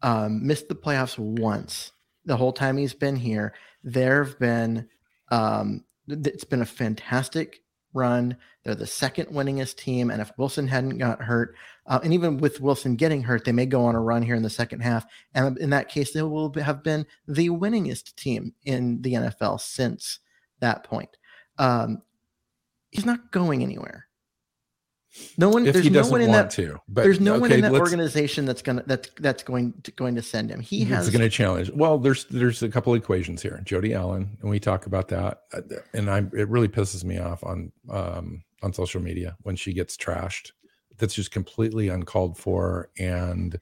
um, 0.02 0.46
missed 0.46 0.68
the 0.68 0.76
playoffs 0.76 1.18
once 1.18 1.94
the 2.26 2.36
whole 2.36 2.52
time 2.52 2.76
he's 2.78 2.94
been 2.94 3.16
here. 3.16 3.54
There 3.84 4.24
have 4.24 4.38
been 4.38 4.90
um, 5.32 5.86
it's 6.10 6.44
been 6.44 6.62
a 6.62 6.66
fantastic 6.66 7.63
run. 7.94 8.38
They're 8.64 8.76
the 8.76 8.88
second 8.88 9.28
winningest 9.28 9.78
team, 9.78 10.10
and 10.10 10.22
if 10.22 10.32
Wilson 10.38 10.68
hadn't 10.68 10.98
got 10.98 11.22
hurt, 11.22 11.56
uh, 11.86 12.00
and 12.04 12.14
even 12.14 12.38
with 12.38 12.62
Wilson 12.62 12.96
getting 12.96 13.24
hurt, 13.24 13.46
they 13.46 13.52
may 13.52 13.66
go 13.66 13.86
on 13.86 13.96
a 13.96 14.02
run 14.02 14.22
here 14.22 14.36
in 14.36 14.44
the 14.44 14.50
second 14.50 14.82
half. 14.82 15.06
And 15.34 15.58
in 15.58 15.70
that 15.72 15.90
case, 15.90 16.14
they 16.14 16.22
will 16.22 16.54
have 16.54 16.84
been 16.84 17.06
the 17.28 17.50
winningest 17.50 18.16
team 18.16 18.54
in 18.64 19.02
the 19.02 19.14
NFL 19.14 19.60
since 19.60 20.20
that 20.60 20.84
point. 20.84 21.10
Um, 21.58 22.02
he's 22.92 23.06
not 23.06 23.32
going 23.32 23.64
anywhere. 23.64 24.08
No 25.38 25.50
one. 25.50 25.68
If 25.68 25.74
there's 25.74 25.86
he 25.86 25.92
no 25.92 26.08
one 26.08 26.22
in 26.22 26.30
want 26.30 26.50
that. 26.50 26.56
to, 26.56 26.80
but 26.88 27.04
there's 27.04 27.20
no 27.20 27.38
one 27.38 27.52
in 27.52 27.62
that 27.62 27.74
organization 27.74 28.46
that's 28.46 28.62
gonna 28.64 28.84
that's 28.88 29.10
that's 29.20 29.44
going 29.44 29.74
to, 29.84 29.92
going 29.92 30.16
to 30.16 30.24
send 30.24 30.50
him. 30.50 30.60
He 30.60 30.84
has 30.86 31.10
going 31.10 31.22
to 31.22 31.30
challenge. 31.30 31.70
Well, 31.72 32.00
there's 32.00 32.26
there's 32.26 32.64
a 32.64 32.70
couple 32.70 32.94
equations 32.96 33.42
here. 33.42 33.62
Jody 33.64 33.94
Allen, 33.94 34.38
and 34.42 34.50
we 34.50 34.60
talk 34.60 34.88
about 34.88 35.10
that, 35.10 35.42
uh, 35.54 35.62
and 35.94 36.10
I 36.10 36.20
it 36.20 36.50
really 36.50 36.68
pisses 36.68 37.04
me 37.04 37.20
off 37.20 37.44
on 37.44 37.72
um, 37.90 38.44
on 38.64 38.74
social 38.74 39.02
media 39.02 39.38
when 39.44 39.56
she 39.56 39.72
gets 39.74 39.96
trashed. 39.96 40.52
That's 40.98 41.14
just 41.14 41.32
completely 41.32 41.90
uncalled 41.90 42.38
for 42.38 42.90
and 42.98 43.60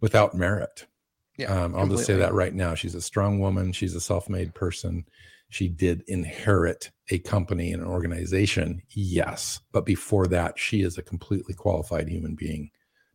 without 0.00 0.34
merit. 0.34 0.86
Yeah, 1.36 1.64
um, 1.64 1.74
I'll 1.74 1.88
just 1.88 2.06
say 2.06 2.16
that 2.16 2.32
right 2.32 2.54
now. 2.54 2.74
She's 2.74 2.94
a 2.94 3.02
strong 3.02 3.40
woman. 3.40 3.72
She's 3.72 3.94
a 3.94 4.00
self-made 4.00 4.54
person. 4.54 5.04
She 5.48 5.68
did 5.68 6.02
inherit 6.08 6.90
a 7.10 7.18
company 7.20 7.72
and 7.72 7.82
an 7.82 7.88
organization, 7.88 8.82
yes, 8.90 9.60
but 9.72 9.86
before 9.86 10.26
that, 10.28 10.58
she 10.58 10.82
is 10.82 10.98
a 10.98 11.02
completely 11.02 11.54
qualified 11.54 12.08
human 12.08 12.34
being 12.34 12.70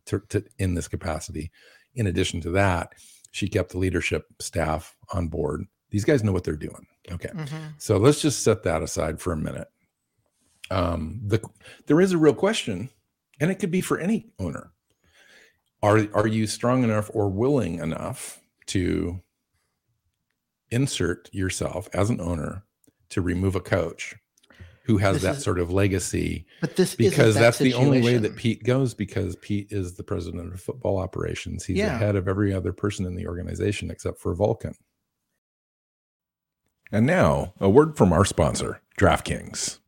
to, 0.06 0.20
to 0.30 0.44
in 0.58 0.74
this 0.74 0.88
capacity. 0.88 1.50
In 1.94 2.06
addition 2.06 2.40
to 2.42 2.50
that, 2.50 2.92
she 3.32 3.48
kept 3.48 3.70
the 3.72 3.78
leadership 3.78 4.24
staff 4.40 4.96
on 5.12 5.28
board. 5.28 5.64
These 5.90 6.04
guys 6.04 6.24
know 6.24 6.32
what 6.32 6.44
they're 6.44 6.56
doing. 6.56 6.86
Okay, 7.10 7.28
Mhm. 7.28 7.74
so 7.78 7.98
let's 7.98 8.22
just 8.22 8.42
set 8.42 8.62
that 8.62 8.82
aside 8.82 9.20
for 9.20 9.32
a 9.32 9.36
minute. 9.36 9.68
Um, 10.70 11.20
the 11.26 11.40
there 11.86 12.00
is 12.00 12.12
a 12.12 12.18
real 12.18 12.34
question, 12.34 12.88
and 13.40 13.50
it 13.50 13.56
could 13.56 13.70
be 13.70 13.80
for 13.82 13.98
any 13.98 14.32
owner. 14.38 14.72
Are 15.82 16.06
are 16.14 16.26
you 16.26 16.46
strong 16.46 16.82
enough 16.84 17.10
or 17.12 17.28
willing 17.28 17.78
enough 17.80 18.40
to 18.66 19.20
insert 20.72 21.28
yourself 21.32 21.88
as 21.92 22.10
an 22.10 22.20
owner 22.20 22.64
to 23.10 23.20
remove 23.20 23.54
a 23.54 23.60
coach 23.60 24.16
who 24.84 24.96
has 24.98 25.16
This 25.16 25.22
that 25.22 25.36
is- 25.36 25.44
sort 25.44 25.60
of 25.60 25.70
legacy? 25.70 26.44
But 26.60 26.74
this 26.76 26.96
because 26.96 27.34
that 27.34 27.40
that's 27.40 27.58
the 27.58 27.74
only 27.74 28.02
way 28.02 28.16
that. 28.18 28.34
Pete 28.36 28.64
goes 28.64 28.94
because 28.94 29.36
Pete 29.36 29.68
is 29.70 29.94
the 29.94 30.02
president 30.02 30.52
of 30.52 30.60
football 30.60 30.98
operations. 30.98 31.64
He's 31.64 31.76
Yeah. 31.76 31.94
ahead 31.94 32.16
of 32.16 32.26
every 32.26 32.52
other 32.52 32.72
person 32.72 33.06
in 33.06 33.14
the 33.14 33.26
organization 33.28 33.90
except 33.90 34.18
for 34.18 34.34
Vulcan. 34.34 34.74
And 36.90 37.06
now, 37.06 37.54
a 37.60 37.70
word 37.70 37.96
from 37.96 38.12
our 38.12 38.24
sponsor, 38.24 38.82
DraftKings. 38.98 39.78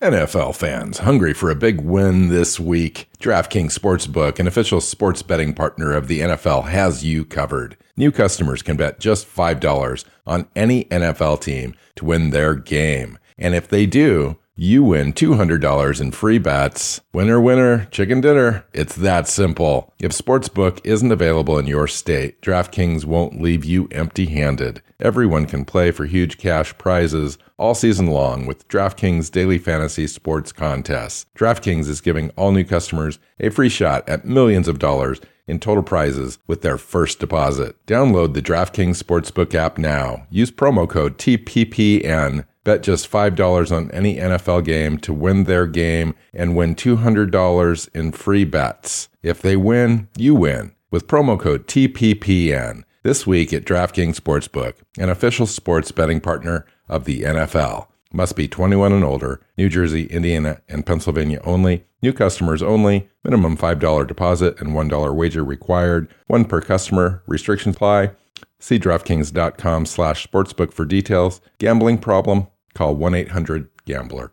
NFL 0.00 0.56
fans 0.56 1.00
hungry 1.00 1.34
for 1.34 1.50
a 1.50 1.54
big 1.54 1.82
win 1.82 2.30
this 2.30 2.58
week? 2.58 3.10
DraftKings 3.18 3.78
Sportsbook, 3.78 4.38
an 4.38 4.46
official 4.46 4.80
sports 4.80 5.20
betting 5.20 5.52
partner 5.52 5.92
of 5.92 6.08
the 6.08 6.20
NFL, 6.20 6.68
has 6.68 7.04
you 7.04 7.22
covered. 7.22 7.76
New 7.98 8.10
customers 8.10 8.62
can 8.62 8.78
bet 8.78 8.98
just 8.98 9.28
$5 9.28 10.04
on 10.26 10.48
any 10.56 10.86
NFL 10.86 11.42
team 11.42 11.74
to 11.96 12.06
win 12.06 12.30
their 12.30 12.54
game. 12.54 13.18
And 13.36 13.54
if 13.54 13.68
they 13.68 13.84
do, 13.84 14.38
you 14.56 14.84
win 14.84 15.12
$200 15.12 16.00
in 16.00 16.10
free 16.10 16.38
bets. 16.38 17.00
Winner, 17.12 17.40
winner, 17.40 17.86
chicken 17.86 18.20
dinner. 18.20 18.66
It's 18.72 18.94
that 18.96 19.26
simple. 19.26 19.94
If 19.98 20.12
Sportsbook 20.12 20.80
isn't 20.84 21.10
available 21.10 21.58
in 21.58 21.66
your 21.66 21.86
state, 21.86 22.42
DraftKings 22.42 23.04
won't 23.04 23.40
leave 23.40 23.64
you 23.64 23.88
empty 23.90 24.26
handed. 24.26 24.82
Everyone 25.00 25.46
can 25.46 25.64
play 25.64 25.92
for 25.92 26.04
huge 26.04 26.36
cash 26.36 26.76
prizes 26.76 27.38
all 27.58 27.74
season 27.74 28.08
long 28.08 28.44
with 28.44 28.68
DraftKings 28.68 29.30
Daily 29.30 29.56
Fantasy 29.58 30.06
Sports 30.06 30.52
Contests. 30.52 31.26
DraftKings 31.34 31.88
is 31.88 32.00
giving 32.00 32.30
all 32.30 32.52
new 32.52 32.64
customers 32.64 33.18
a 33.38 33.48
free 33.50 33.70
shot 33.70 34.06
at 34.08 34.26
millions 34.26 34.68
of 34.68 34.78
dollars 34.78 35.20
in 35.46 35.58
total 35.58 35.82
prizes 35.82 36.38
with 36.46 36.62
their 36.62 36.78
first 36.78 37.18
deposit. 37.18 37.74
Download 37.86 38.34
the 38.34 38.42
DraftKings 38.42 39.02
Sportsbook 39.02 39.54
app 39.54 39.78
now. 39.78 40.26
Use 40.30 40.50
promo 40.50 40.88
code 40.88 41.18
TPPN. 41.18 42.44
Bet 42.62 42.82
just 42.82 43.10
$5 43.10 43.74
on 43.74 43.90
any 43.90 44.16
NFL 44.16 44.64
game 44.64 44.98
to 44.98 45.14
win 45.14 45.44
their 45.44 45.66
game 45.66 46.14
and 46.34 46.54
win 46.54 46.74
$200 46.74 47.88
in 47.94 48.12
free 48.12 48.44
bets. 48.44 49.08
If 49.22 49.40
they 49.40 49.56
win, 49.56 50.08
you 50.16 50.34
win 50.34 50.72
with 50.90 51.06
promo 51.06 51.38
code 51.38 51.66
TPPN. 51.66 52.84
This 53.02 53.26
week 53.26 53.54
at 53.54 53.64
DraftKings 53.64 54.20
Sportsbook, 54.20 54.74
an 54.98 55.08
official 55.08 55.46
sports 55.46 55.90
betting 55.90 56.20
partner 56.20 56.66
of 56.86 57.06
the 57.06 57.22
NFL. 57.22 57.86
Must 58.12 58.34
be 58.34 58.48
21 58.48 58.92
and 58.92 59.04
older, 59.04 59.40
New 59.56 59.68
Jersey, 59.68 60.06
Indiana, 60.06 60.60
and 60.68 60.84
Pennsylvania 60.84 61.40
only. 61.44 61.84
New 62.02 62.12
customers 62.12 62.60
only. 62.62 63.08
Minimum 63.22 63.56
$5 63.56 64.06
deposit 64.06 64.60
and 64.60 64.70
$1 64.70 65.14
wager 65.14 65.44
required. 65.44 66.12
One 66.26 66.44
per 66.44 66.60
customer. 66.60 67.22
Restrictions 67.26 67.76
apply. 67.76 68.10
See 68.58 68.78
DraftKings.com 68.80 69.86
slash 69.86 70.26
sportsbook 70.26 70.72
for 70.72 70.84
details. 70.84 71.40
Gambling 71.58 71.98
problem? 71.98 72.48
Call 72.74 72.96
1-800-GAMBLER. 72.96 74.32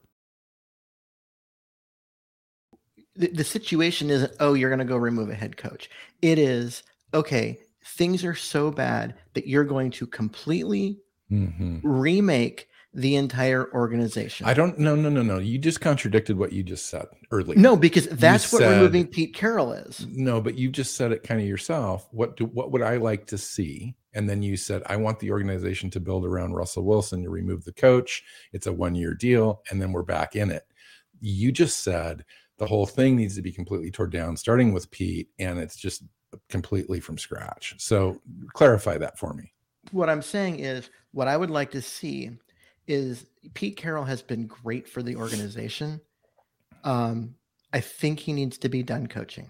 the, 3.16 3.28
the 3.30 3.44
situation 3.44 4.10
isn't 4.12 4.32
oh 4.40 4.54
you're 4.54 4.70
going 4.70 4.78
to 4.80 4.86
go 4.86 4.96
remove 4.96 5.30
a 5.30 5.34
head 5.36 5.58
coach 5.58 5.90
it 6.22 6.38
is 6.38 6.84
okay 7.16 7.58
things 7.84 8.24
are 8.24 8.36
so 8.36 8.70
bad 8.70 9.16
that 9.34 9.48
you're 9.48 9.64
going 9.64 9.92
to 9.92 10.06
completely 10.08 11.00
Mm-hmm. 11.32 11.80
remake 11.84 12.70
the 12.94 13.16
entire 13.16 13.72
organization 13.74 14.48
I 14.48 14.54
don't, 14.54 14.80
no, 14.80 14.96
no, 14.96 15.10
no, 15.10 15.22
no. 15.22 15.38
You 15.40 15.58
just 15.60 15.82
contradicted 15.82 16.38
what 16.38 16.52
you 16.54 16.64
just 16.64 16.88
said 16.88 17.06
earlier. 17.32 17.60
no 17.60 17.76
because 17.76 18.08
that's 18.08 18.52
what 18.52 18.60
said- 18.62 18.72
removing 18.78 19.08
pete 19.08 19.34
carroll 19.36 19.74
is 19.74 20.08
No, 20.10 20.42
but 20.42 20.58
you 20.58 20.70
just 20.70 20.96
said 20.96 21.12
it 21.12 21.24
kind 21.24 21.40
of 21.42 21.48
yourself. 21.48 22.08
What 22.12 22.38
do 22.38 22.46
what 22.46 22.72
would 22.72 22.82
I 22.82 22.98
like 22.98 23.28
to 23.28 23.38
see? 23.38 23.96
And 24.14 24.28
then 24.28 24.42
you 24.42 24.58
said, 24.58 24.82
I 24.88 24.96
want 24.96 25.20
the 25.20 25.30
organization 25.32 25.92
to 25.92 26.00
build 26.00 26.26
around 26.26 26.54
Russell 26.54 26.86
Wilson 26.86 27.22
to 27.24 27.30
remove 27.30 27.66
the 27.66 27.74
coach. 27.74 28.24
It's 28.52 28.66
a 28.66 28.74
one 28.74 28.96
year 28.96 29.14
deal, 29.14 29.62
and 29.70 29.80
then 29.80 29.92
we're 29.92 30.02
back 30.02 30.36
in 30.36 30.50
it. 30.50 30.64
You 31.22 31.52
just 31.52 31.84
said 31.84 32.26
the 32.58 32.66
whole 32.66 32.88
thing 32.88 33.16
needs 33.16 33.36
to 33.36 33.44
be 33.44 33.52
completely 33.52 33.92
torn 33.92 34.10
down, 34.10 34.36
starting 34.38 34.74
with 34.74 34.90
Pete, 34.90 35.30
and 35.38 35.60
it's 35.60 35.76
just 35.76 36.04
completely 36.50 37.00
from 37.00 37.18
scratch. 37.20 37.76
So 37.78 38.20
clarify 38.54 38.98
that 38.98 39.20
for 39.20 39.34
me. 39.34 39.54
what 39.92 40.10
i'm 40.10 40.22
saying 40.22 40.60
is 40.60 40.90
what 41.12 41.28
i 41.28 41.38
would 41.38 41.50
like 41.52 41.72
to 41.72 41.82
see 41.82 42.32
is 42.88 43.26
pete 43.54 43.78
carroll 43.78 44.06
has 44.06 44.22
been 44.22 44.48
great 44.48 44.88
for 44.88 45.04
the 45.04 45.16
organization. 45.16 46.02
Um, 46.84 47.36
i 47.74 47.82
think 47.82 48.20
he 48.20 48.34
needs 48.34 48.58
to 48.60 48.70
be 48.70 48.84
done 48.84 49.08
coaching. 49.08 49.50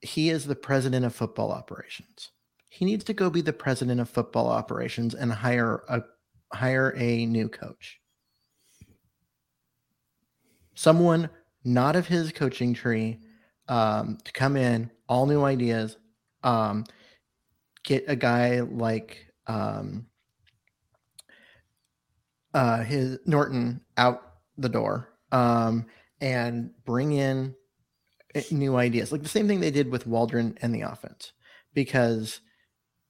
He 0.00 0.30
is 0.30 0.46
the 0.46 0.54
president 0.54 1.04
of 1.04 1.14
football 1.14 1.50
operations. 1.50 2.30
He 2.68 2.84
needs 2.84 3.04
to 3.04 3.14
go 3.14 3.30
be 3.30 3.40
the 3.40 3.52
president 3.52 4.00
of 4.00 4.08
football 4.08 4.48
operations 4.48 5.14
and 5.14 5.32
hire 5.32 5.82
a 5.88 6.02
hire 6.52 6.94
a 6.96 7.26
new 7.26 7.48
coach. 7.48 8.00
Someone 10.74 11.30
not 11.64 11.96
of 11.96 12.06
his 12.06 12.32
coaching 12.32 12.74
tree 12.74 13.20
um, 13.68 14.18
to 14.24 14.32
come 14.32 14.56
in 14.56 14.90
all 15.08 15.26
new 15.26 15.42
ideas 15.44 15.96
um, 16.42 16.84
get 17.82 18.04
a 18.08 18.16
guy 18.16 18.60
like 18.60 19.32
um, 19.46 20.06
uh, 22.54 22.82
his 22.82 23.18
Norton 23.26 23.80
out 23.96 24.22
the 24.56 24.68
door 24.68 25.08
um, 25.32 25.86
and 26.20 26.70
bring 26.84 27.12
in 27.12 27.54
uh, 28.34 28.40
new 28.50 28.76
ideas, 28.76 29.12
like 29.12 29.22
the 29.22 29.28
same 29.28 29.48
thing 29.48 29.60
they 29.60 29.70
did 29.70 29.90
with 29.90 30.06
Waldron 30.06 30.56
and 30.62 30.74
the 30.74 30.82
offense, 30.82 31.32
because 31.74 32.40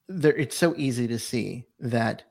there 0.07 0.35
it's 0.35 0.57
so 0.57 0.73
easy 0.77 1.07
to 1.07 1.19
see 1.19 1.65
that 1.79 2.23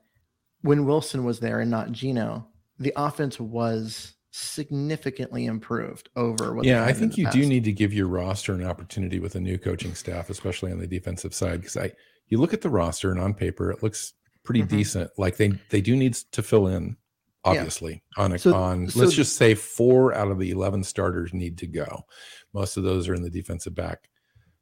when 0.61 0.85
Wilson 0.85 1.23
was 1.23 1.39
there 1.39 1.59
and 1.59 1.71
not 1.71 1.91
Geno, 1.91 2.47
the 2.79 2.93
offense 2.95 3.39
was 3.39 4.15
significantly 4.31 5.45
improved 5.45 6.09
over 6.17 6.53
what 6.53 6.65
yeah, 6.65 6.83
I 6.83 6.91
think 6.91 7.17
you 7.17 7.29
do 7.31 7.45
need 7.45 7.63
to 7.63 7.71
give 7.71 7.93
your 7.93 8.07
roster 8.07 8.53
an 8.53 8.65
opportunity 8.65 9.19
with 9.19 9.35
a 9.35 9.39
new 9.39 9.57
coaching 9.57 9.95
staff, 9.95 10.29
especially 10.29 10.73
on 10.73 10.79
the 10.79 10.87
defensive 10.87 11.33
side. 11.33 11.61
Because 11.61 11.77
I, 11.77 11.91
you 12.27 12.37
look 12.37 12.53
at 12.53 12.61
the 12.61 12.69
roster 12.69 13.11
and 13.11 13.19
on 13.19 13.33
paper 13.33 13.71
it 13.71 13.81
looks 13.81 14.13
pretty 14.43 14.63
Mhm. 14.63 14.69
decent. 14.69 15.11
Like 15.17 15.37
they 15.37 15.53
they 15.69 15.81
do 15.81 15.95
need 15.95 16.15
to 16.15 16.43
fill 16.43 16.67
in, 16.67 16.97
obviously. 17.45 18.03
On 18.17 18.33
a, 18.33 18.39
So- 18.39 18.53
on 18.53 18.89
so 18.89 18.99
let's 18.99 19.13
just 19.13 19.37
say 19.37 19.55
four 19.55 20.13
out 20.13 20.31
of 20.31 20.39
the 20.39 20.51
eleven 20.51 20.83
starters 20.83 21.33
need 21.33 21.57
to 21.59 21.67
go. 21.67 22.05
Most 22.53 22.77
of 22.77 22.83
those 22.83 23.07
are 23.07 23.13
in 23.13 23.21
the 23.21 23.29
defensive 23.29 23.75
back 23.75 24.09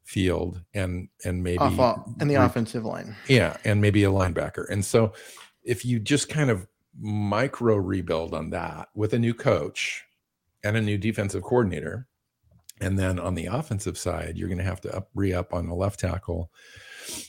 field 0.03 0.61
and 0.73 1.07
and 1.23 1.43
maybe 1.43 1.59
Off, 1.59 2.07
and 2.19 2.29
the 2.29 2.35
offensive 2.35 2.83
line. 2.83 3.15
yeah, 3.27 3.57
and 3.63 3.81
maybe 3.81 4.03
a 4.03 4.11
linebacker. 4.11 4.69
And 4.69 4.83
so 4.83 5.13
if 5.63 5.85
you 5.85 5.99
just 5.99 6.29
kind 6.29 6.49
of 6.49 6.67
micro 6.99 7.75
rebuild 7.75 8.33
on 8.33 8.51
that 8.51 8.89
with 8.93 9.13
a 9.13 9.19
new 9.19 9.33
coach 9.33 10.03
and 10.63 10.77
a 10.77 10.81
new 10.81 10.97
defensive 10.97 11.43
coordinator, 11.43 12.07
and 12.81 12.99
then 12.99 13.19
on 13.19 13.35
the 13.35 13.45
offensive 13.45 13.97
side, 13.97 14.37
you're 14.37 14.49
going 14.49 14.57
to 14.57 14.63
have 14.63 14.81
to 14.81 14.95
up, 14.95 15.09
re 15.15 15.33
up 15.33 15.53
on 15.53 15.67
a 15.67 15.75
left 15.75 15.99
tackle, 15.99 16.51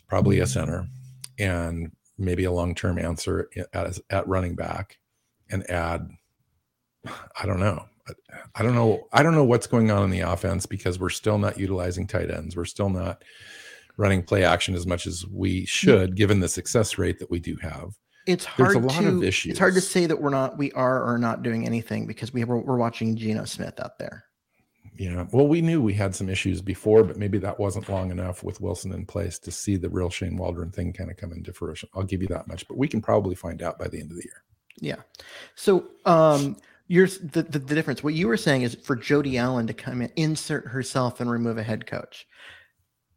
probably 0.09 0.41
a 0.41 0.43
mm-hmm. 0.43 0.51
center, 0.51 0.89
and 1.39 1.93
maybe 2.19 2.45
a 2.45 2.53
long 2.53 2.75
term 2.75 2.99
answer 2.99 3.49
eh, 3.57 3.65
at, 3.73 3.99
at 4.11 4.29
running 4.29 4.55
back, 4.55 4.99
and 5.55 5.71
add, 5.71 6.11
I 7.07 7.47
don't 7.47 7.61
know. 7.61 7.87
I 8.55 8.63
don't 8.63 8.75
know. 8.75 9.07
I 9.13 9.23
don't 9.23 9.35
know 9.35 9.45
what's 9.45 9.67
going 9.67 9.91
on 9.91 10.05
in 10.05 10.11
the 10.11 10.21
offense 10.21 10.67
because 10.67 10.99
we're 10.99 11.09
still 11.09 11.39
not 11.39 11.59
utilizing 11.59 12.07
tight 12.07 12.31
ends. 12.31 12.55
We're 12.55 12.67
still 12.67 12.91
not 12.91 13.23
running 13.97 14.23
play 14.23 14.45
action 14.45 14.75
as 14.75 14.87
much 14.87 15.07
as 15.07 15.25
we 15.27 15.65
should, 15.65 16.17
given 16.17 16.41
the 16.41 16.49
success 16.49 16.99
rate 16.99 17.19
that 17.21 17.31
we 17.31 17.39
do 17.41 17.57
have. 17.63 17.95
it's 18.27 18.45
hard 18.45 18.75
There's 18.75 18.85
a 18.85 18.87
lot 18.87 19.01
to 19.03 19.09
of 19.09 19.23
it's 19.23 19.59
hard 19.59 19.75
to 19.75 19.81
say 19.81 20.05
that 20.07 20.21
we're 20.21 20.31
not 20.31 20.59
we 20.59 20.73
are 20.73 21.03
or 21.03 21.17
not 21.17 21.43
doing 21.43 21.65
anything 21.67 22.07
because 22.07 22.33
we 22.35 22.45
we're, 22.45 22.59
we're 22.59 22.77
watching 22.77 23.17
Geno 23.17 23.45
Smith 23.45 23.81
out 23.81 23.99
there. 23.99 24.25
Yeah. 24.97 25.27
Well, 25.33 25.49
we 25.49 25.61
knew 25.61 25.83
we 25.83 25.95
had 25.95 26.15
some 26.15 26.29
issues 26.29 26.61
before, 26.61 27.03
but 27.05 27.17
maybe 27.17 27.39
that 27.39 27.59
wasn't 27.59 27.89
long 27.89 28.11
enough 28.11 28.45
with 28.45 28.61
Wilson 28.61 28.93
in 28.93 29.07
place 29.07 29.39
to 29.41 29.51
see 29.51 29.77
the 29.77 29.89
real 29.89 30.11
Shane 30.11 30.37
Waldron 30.37 30.71
thing 30.71 30.93
kind 30.93 31.11
of 31.11 31.17
come 31.17 31.33
into 31.33 31.53
fruition. 31.53 31.89
I'll 31.95 32.05
give 32.05 32.23
you 32.23 32.29
that 32.29 32.47
much, 32.49 32.69
but 32.69 32.77
we 32.77 32.87
can 32.87 33.01
probably 33.01 33.35
find 33.35 33.63
out 33.63 33.79
by 33.79 33.89
the 33.89 33.99
end 34.01 34.11
of 34.11 34.17
the 34.17 34.25
year. 34.25 34.45
Yeah. 34.81 34.97
So 35.55 35.87
um 36.05 36.57
you're 36.87 37.07
the, 37.07 37.43
the, 37.43 37.59
the 37.59 37.75
difference. 37.75 38.03
What 38.05 38.15
you 38.15 38.29
were 38.29 38.37
saying 38.37 38.63
is 38.63 38.75
for 38.75 38.95
Jody 38.95 39.39
Allen 39.39 39.67
to 39.69 39.75
come 39.75 40.03
in, 40.03 40.13
insert 40.17 40.67
herself 40.69 41.21
and 41.21 41.31
remove 41.31 41.57
a 41.57 41.63
head 41.63 41.87
coach. 41.87 42.27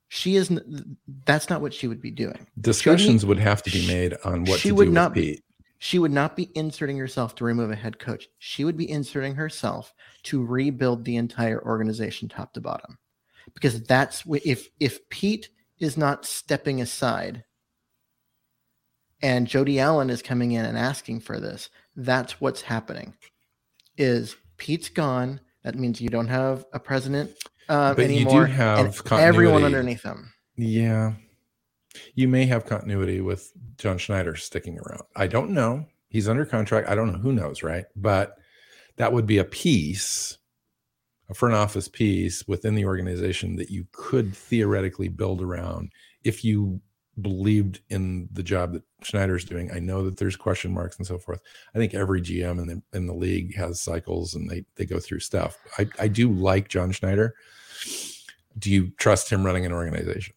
She 0.09 0.37
isn't 0.37 0.97
that's 1.25 1.49
not 1.49 1.61
what 1.61 1.73
she 1.73 1.87
would 1.87 2.01
be 2.01 2.11
doing. 2.11 2.47
Discussions 2.61 3.21
Jody- 3.23 3.27
would 3.29 3.39
have 3.39 3.61
to 3.63 3.71
be 3.71 3.85
made 3.87 4.15
on 4.23 4.45
what 4.45 4.59
she 4.59 4.69
to 4.69 4.75
would 4.75 4.85
do 4.85 4.91
not 4.91 5.11
with 5.11 5.15
be 5.15 5.33
Pete. 5.33 5.43
she 5.79 5.99
would 5.99 6.11
not 6.13 6.35
be 6.37 6.49
inserting 6.55 6.97
herself 6.97 7.35
to 7.35 7.43
remove 7.43 7.71
a 7.71 7.75
head 7.75 7.99
coach. 7.99 8.27
She 8.39 8.63
would 8.63 8.77
be 8.77 8.89
inserting 8.89 9.35
herself 9.35 9.93
to 10.23 10.45
rebuild 10.45 11.03
the 11.03 11.17
entire 11.17 11.61
organization 11.65 12.29
top 12.29 12.53
to 12.53 12.61
bottom. 12.61 12.97
Because 13.53 13.83
that's 13.83 14.23
if 14.45 14.69
if 14.79 15.09
Pete 15.09 15.49
is 15.79 15.97
not 15.97 16.25
stepping 16.25 16.79
aside 16.81 17.43
and 19.21 19.47
Jody 19.47 19.79
Allen 19.79 20.09
is 20.09 20.21
coming 20.21 20.51
in 20.51 20.65
and 20.65 20.77
asking 20.77 21.21
for 21.21 21.39
this, 21.39 21.69
that's 21.95 22.39
what's 22.39 22.61
happening. 22.61 23.15
Is 23.97 24.35
Pete's 24.57 24.89
gone? 24.89 25.39
That 25.63 25.75
means 25.75 25.99
you 25.99 26.09
don't 26.09 26.27
have 26.27 26.65
a 26.71 26.79
president 26.79 27.31
uh, 27.69 27.93
But 27.93 28.09
you 28.09 28.25
do 28.25 28.43
have 28.43 29.01
everyone 29.11 29.63
underneath 29.63 30.03
them. 30.03 30.33
Yeah. 30.55 31.13
You 32.15 32.27
may 32.27 32.45
have 32.45 32.65
continuity 32.65 33.21
with 33.21 33.51
John 33.77 33.97
Schneider 33.97 34.35
sticking 34.35 34.79
around. 34.79 35.03
I 35.15 35.27
don't 35.27 35.51
know. 35.51 35.85
He's 36.09 36.29
under 36.29 36.45
contract. 36.45 36.87
I 36.87 36.95
don't 36.95 37.11
know. 37.11 37.19
Who 37.19 37.33
knows, 37.33 37.63
right? 37.63 37.85
But 37.95 38.35
that 38.97 39.11
would 39.11 39.25
be 39.25 39.39
a 39.39 39.43
piece, 39.43 40.37
a 41.29 41.33
front 41.33 41.55
office 41.55 41.87
piece 41.87 42.47
within 42.47 42.75
the 42.75 42.85
organization 42.85 43.55
that 43.57 43.69
you 43.69 43.87
could 43.91 44.35
theoretically 44.35 45.09
build 45.09 45.41
around 45.41 45.91
if 46.23 46.43
you 46.43 46.81
believed 47.21 47.81
in 47.89 48.29
the 48.31 48.43
job 48.43 48.73
that 48.73 48.83
Schneider's 49.03 49.45
doing. 49.45 49.71
I 49.71 49.79
know 49.79 50.03
that 50.03 50.17
there's 50.17 50.35
question 50.35 50.73
marks 50.73 50.97
and 50.97 51.07
so 51.07 51.17
forth. 51.17 51.41
I 51.73 51.77
think 51.77 51.93
every 51.93 52.21
GM 52.21 52.59
in 52.61 52.67
the 52.67 52.81
in 52.97 53.07
the 53.07 53.13
league 53.13 53.55
has 53.55 53.81
cycles 53.81 54.35
and 54.35 54.49
they 54.49 54.65
they 54.75 54.85
go 54.85 54.99
through 54.99 55.19
stuff. 55.19 55.57
I, 55.77 55.87
I 55.99 56.07
do 56.07 56.31
like 56.31 56.67
John 56.67 56.91
Schneider. 56.91 57.35
Do 58.57 58.71
you 58.71 58.89
trust 58.97 59.29
him 59.29 59.45
running 59.45 59.65
an 59.65 59.71
organization? 59.73 60.33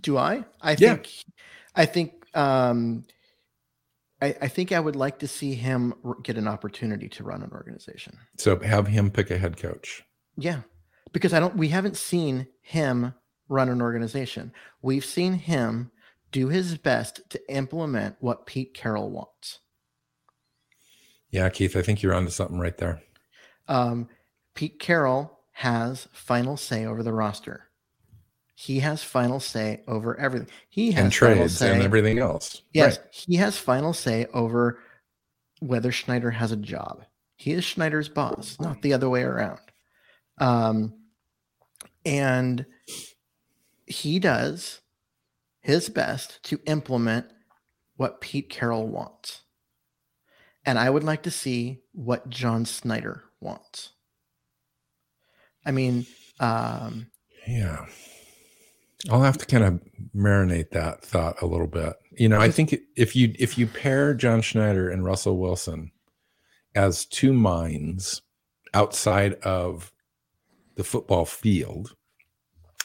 Do 0.00 0.16
I? 0.18 0.44
I 0.60 0.72
Yeah. 0.78 0.94
think 0.94 1.10
I 1.74 1.86
think 1.86 2.12
um 2.36 3.04
I, 4.22 4.34
I 4.40 4.48
think 4.48 4.72
I 4.72 4.80
would 4.80 4.96
like 4.96 5.18
to 5.18 5.28
see 5.28 5.54
him 5.54 5.92
get 6.22 6.38
an 6.38 6.48
opportunity 6.48 7.08
to 7.10 7.24
run 7.24 7.42
an 7.42 7.50
organization. 7.52 8.16
So 8.38 8.58
have 8.60 8.86
him 8.86 9.10
pick 9.10 9.30
a 9.30 9.36
head 9.36 9.58
coach. 9.58 10.02
Yeah. 10.38 10.62
Because 11.12 11.34
I 11.34 11.40
don't 11.40 11.56
we 11.56 11.68
haven't 11.68 11.96
seen 11.96 12.46
him 12.62 13.14
run 13.48 13.68
an 13.68 13.80
organization. 13.82 14.52
We've 14.82 15.04
seen 15.04 15.34
him 15.34 15.90
do 16.32 16.48
his 16.48 16.76
best 16.76 17.20
to 17.30 17.40
implement 17.54 18.16
what 18.20 18.46
Pete 18.46 18.74
Carroll 18.74 19.10
wants. 19.10 19.60
Yeah, 21.30 21.48
Keith, 21.50 21.76
I 21.76 21.82
think 21.82 22.02
you're 22.02 22.14
onto 22.14 22.30
something 22.30 22.58
right 22.58 22.76
there. 22.76 23.00
Um, 23.68 24.08
Pete 24.54 24.78
Carroll 24.78 25.38
has 25.52 26.08
final 26.12 26.56
say 26.56 26.84
over 26.86 27.02
the 27.02 27.12
roster. 27.12 27.64
He 28.54 28.80
has 28.80 29.02
final 29.02 29.38
say 29.38 29.82
over 29.86 30.18
everything. 30.18 30.48
He 30.70 30.92
has 30.92 31.04
And 31.04 31.14
final 31.14 31.36
trades 31.36 31.58
say, 31.58 31.74
and 31.74 31.82
everything 31.82 32.18
else. 32.18 32.62
Yes, 32.72 32.98
Right. 32.98 33.06
he 33.10 33.36
has 33.36 33.58
final 33.58 33.92
say 33.92 34.26
over 34.32 34.78
whether 35.60 35.92
Schneider 35.92 36.30
has 36.30 36.52
a 36.52 36.56
job. 36.56 37.04
He 37.36 37.52
is 37.52 37.64
Schneider's 37.64 38.08
boss, 38.08 38.58
not 38.58 38.80
the 38.80 38.94
other 38.94 39.10
way 39.10 39.22
around. 39.22 39.60
Um, 40.38 40.94
and 42.06 42.64
he 43.86 44.18
does 44.18 44.80
his 45.60 45.88
best 45.88 46.42
to 46.44 46.60
implement 46.66 47.26
what 47.96 48.20
Pete 48.20 48.50
Carroll 48.50 48.86
wants. 48.86 49.42
And 50.64 50.78
I 50.78 50.90
would 50.90 51.04
like 51.04 51.22
to 51.24 51.30
see 51.30 51.82
what 51.92 52.28
John 52.28 52.64
Schneider 52.64 53.24
wants. 53.40 53.90
I 55.64 55.72
mean, 55.72 56.06
um, 56.40 57.06
Yeah. 57.46 57.86
I'll 59.10 59.22
have 59.22 59.38
to 59.38 59.46
kind 59.46 59.62
of 59.62 59.80
marinate 60.16 60.70
that 60.70 61.02
thought 61.02 61.40
a 61.42 61.46
little 61.46 61.66
bit. 61.66 61.94
You 62.12 62.28
know, 62.28 62.40
I 62.40 62.50
think 62.50 62.76
if 62.96 63.14
you 63.14 63.34
if 63.38 63.58
you 63.58 63.66
pair 63.66 64.14
John 64.14 64.40
Schneider 64.40 64.90
and 64.90 65.04
Russell 65.04 65.38
Wilson 65.38 65.92
as 66.74 67.04
two 67.04 67.32
minds 67.32 68.22
outside 68.74 69.34
of 69.42 69.92
the 70.76 70.82
football 70.84 71.24
field 71.24 71.94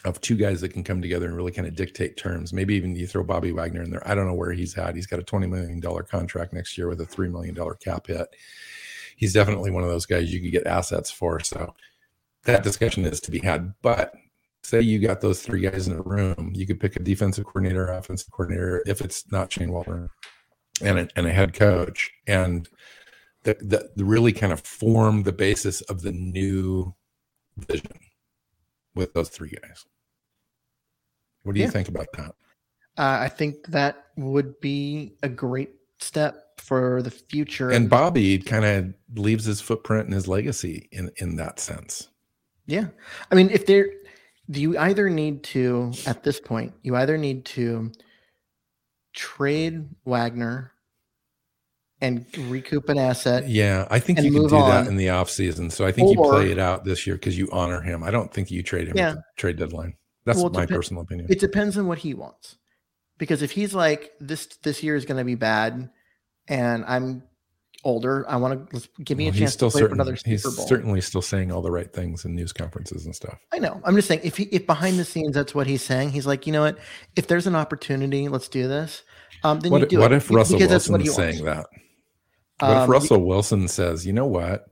of 0.03 0.19
two 0.21 0.35
guys 0.35 0.61
that 0.61 0.73
can 0.73 0.83
come 0.83 1.01
together 1.01 1.27
and 1.27 1.35
really 1.35 1.51
kind 1.51 1.67
of 1.67 1.75
dictate 1.75 2.17
terms. 2.17 2.53
Maybe 2.53 2.75
even 2.75 2.95
you 2.95 3.07
throw 3.07 3.23
Bobby 3.23 3.51
Wagner 3.51 3.83
in 3.83 3.91
there. 3.91 4.07
I 4.07 4.15
don't 4.15 4.27
know 4.27 4.33
where 4.33 4.51
he's 4.51 4.77
at. 4.77 4.95
He's 4.95 5.07
got 5.07 5.19
a 5.19 5.23
$20 5.23 5.49
million 5.49 5.81
contract 6.05 6.53
next 6.53 6.77
year 6.77 6.87
with 6.87 7.01
a 7.01 7.05
$3 7.05 7.31
million 7.31 7.55
cap 7.79 8.07
hit. 8.07 8.27
He's 9.15 9.33
definitely 9.33 9.69
one 9.69 9.83
of 9.83 9.89
those 9.89 10.07
guys 10.07 10.33
you 10.33 10.41
could 10.41 10.51
get 10.51 10.65
assets 10.65 11.11
for. 11.11 11.39
So 11.39 11.75
that 12.45 12.63
discussion 12.63 13.05
is 13.05 13.19
to 13.21 13.31
be 13.31 13.39
had. 13.39 13.73
But 13.83 14.13
say 14.63 14.81
you 14.81 14.99
got 14.99 15.21
those 15.21 15.41
three 15.41 15.61
guys 15.61 15.87
in 15.87 15.93
a 15.93 16.01
room, 16.01 16.51
you 16.55 16.65
could 16.65 16.79
pick 16.79 16.95
a 16.95 16.99
defensive 16.99 17.45
coordinator, 17.45 17.87
offensive 17.87 18.31
coordinator, 18.31 18.83
if 18.87 19.01
it's 19.01 19.31
not 19.31 19.53
Shane 19.53 19.71
Waldron, 19.71 20.09
and 20.81 20.99
a, 20.99 21.07
and 21.15 21.27
a 21.27 21.33
head 21.33 21.53
coach, 21.53 22.11
and 22.25 22.67
the 23.43 23.89
really 23.97 24.33
kind 24.33 24.53
of 24.53 24.61
form 24.61 25.23
the 25.23 25.31
basis 25.31 25.81
of 25.81 26.01
the 26.01 26.11
new 26.11 26.93
vision 27.57 27.91
with 28.95 29.13
those 29.13 29.29
three 29.29 29.49
guys. 29.49 29.85
What 31.43 31.55
do 31.55 31.61
you 31.61 31.69
think 31.69 31.87
about 31.87 32.07
that? 32.17 32.35
uh, 32.97 33.17
I 33.21 33.29
think 33.29 33.67
that 33.67 34.05
would 34.17 34.59
be 34.59 35.13
a 35.23 35.29
great 35.29 35.71
step 35.99 36.59
for 36.59 37.01
the 37.01 37.11
future. 37.11 37.71
And 37.71 37.89
Bobby 37.89 38.37
kind 38.37 38.65
of 38.65 38.93
leaves 39.19 39.45
his 39.45 39.61
footprint 39.61 40.05
and 40.05 40.13
his 40.13 40.27
legacy 40.27 40.89
in 40.91 41.11
in 41.17 41.37
that 41.37 41.59
sense. 41.59 42.09
Yeah. 42.67 42.87
I 43.31 43.35
mean, 43.35 43.49
if 43.49 43.65
there, 43.65 43.87
do 44.49 44.61
you 44.61 44.77
either 44.77 45.09
need 45.09 45.43
to, 45.45 45.91
at 46.05 46.23
this 46.23 46.39
point, 46.39 46.73
you 46.83 46.95
either 46.95 47.17
need 47.17 47.43
to 47.45 47.91
trade 49.13 49.89
Wagner 50.05 50.71
and 52.01 52.25
recoup 52.49 52.89
an 52.89 52.97
asset. 52.97 53.47
Yeah, 53.47 53.87
I 53.91 53.99
think 53.99 54.19
you 54.19 54.31
can 54.31 54.41
do 54.43 54.49
that 54.49 54.55
on, 54.81 54.87
in 54.87 54.95
the 54.97 55.09
off 55.09 55.29
season. 55.29 55.69
So 55.69 55.85
I 55.85 55.91
think 55.91 56.09
you 56.11 56.17
play 56.21 56.51
it 56.51 56.59
out 56.59 56.83
this 56.83 57.05
year 57.05 57.15
because 57.15 57.37
you 57.37 57.47
honor 57.51 57.81
him. 57.81 58.03
I 58.03 58.11
don't 58.11 58.33
think 58.33 58.49
you 58.51 58.63
trade 58.63 58.87
him 58.87 58.97
Yeah. 58.97 59.09
at 59.11 59.15
the 59.15 59.23
trade 59.37 59.57
deadline. 59.57 59.93
That's 60.25 60.37
Well, 60.39 60.49
my 60.49 60.65
depen- 60.65 60.69
personal 60.75 61.03
opinion. 61.03 61.27
It 61.29 61.39
depends 61.39 61.77
on 61.77 61.87
what 61.87 61.99
he 61.99 62.13
wants. 62.13 62.57
Because 63.17 63.41
if 63.43 63.51
he's 63.51 63.73
like, 63.75 64.11
this 64.19 64.47
this 64.63 64.81
year 64.81 64.95
is 64.95 65.05
going 65.05 65.17
to 65.19 65.23
be 65.23 65.35
bad 65.35 65.89
and 66.47 66.83
I'm 66.87 67.21
older, 67.83 68.25
I 68.29 68.35
want 68.37 68.69
to 68.71 68.81
give 69.03 69.17
me 69.17 69.25
Well, 69.25 69.29
a 69.29 69.33
he's 69.33 69.39
chance 69.41 69.53
still 69.53 69.69
to 69.69 69.73
play 69.73 69.81
certain, 69.81 69.97
another 69.97 70.17
he's 70.25 70.41
Bowl. 70.43 70.51
certainly 70.67 71.01
still 71.01 71.21
saying 71.21 71.51
all 71.51 71.61
the 71.61 71.71
right 71.71 71.91
things 71.91 72.25
in 72.25 72.35
news 72.35 72.51
conferences 72.51 73.05
and 73.05 73.15
stuff. 73.15 73.37
I 73.53 73.59
know. 73.59 73.79
I'm 73.83 73.95
just 73.95 74.07
saying 74.07 74.21
if 74.23 74.37
he 74.37 74.43
if 74.45 74.65
behind 74.65 74.97
the 74.99 75.05
scenes 75.05 75.35
that's 75.35 75.53
what 75.53 75.67
he's 75.67 75.83
saying, 75.83 76.09
he's 76.11 76.25
like, 76.25 76.47
you 76.47 76.53
know 76.53 76.61
what? 76.61 76.79
If 77.15 77.27
there's 77.27 77.45
an 77.47 77.55
opportunity, 77.55 78.27
let's 78.27 78.47
do 78.47 78.67
this. 78.67 79.03
Um, 79.43 79.59
then 79.59 79.71
What, 79.71 79.81
you 79.81 79.87
do 79.87 79.99
what 79.99 80.11
it 80.11 80.17
if 80.17 80.29
Russell 80.31 80.57
because 80.57 80.69
that's 80.69 80.89
what 80.89 81.01
Wilson 81.01 81.11
is 81.11 81.17
wants. 81.17 81.37
saying 81.37 81.45
that? 81.45 81.65
What 82.61 82.71
if 82.71 82.77
Um, 82.83 82.89
Russell 82.89 83.25
Wilson 83.25 83.67
says, 83.67 84.05
you 84.05 84.13
know 84.13 84.25
what? 84.25 84.65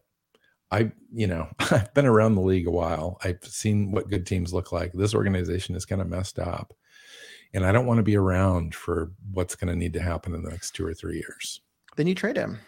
I, 0.72 0.92
you 1.12 1.26
know, 1.28 1.50
I've 1.60 1.94
been 1.94 2.06
around 2.06 2.36
the 2.36 2.42
league 2.42 2.68
a 2.68 2.72
while. 2.72 3.18
I've 3.24 3.44
seen 3.44 3.92
what 3.92 4.10
good 4.10 4.26
teams 4.28 4.54
look 4.54 4.72
like. 4.72 4.94
This 4.94 5.16
organization 5.16 5.76
is 5.76 5.86
kind 5.86 6.02
of 6.02 6.08
messed 6.08 6.40
up. 6.40 6.74
And 7.54 7.66
I 7.66 7.72
don't 7.72 7.88
want 7.88 7.98
to 7.98 8.04
be 8.04 8.16
around 8.16 8.76
for 8.76 9.12
what's 9.34 9.56
going 9.56 9.70
to 9.74 9.76
need 9.76 9.94
to 9.94 10.02
happen 10.02 10.36
in 10.36 10.44
the 10.44 10.52
next 10.52 10.72
two 10.76 10.86
or 10.86 10.94
three 10.94 11.16
years. 11.16 11.62
then 11.98 12.06
you 12.06 12.14
trade 12.14 12.38
him. 12.38 12.60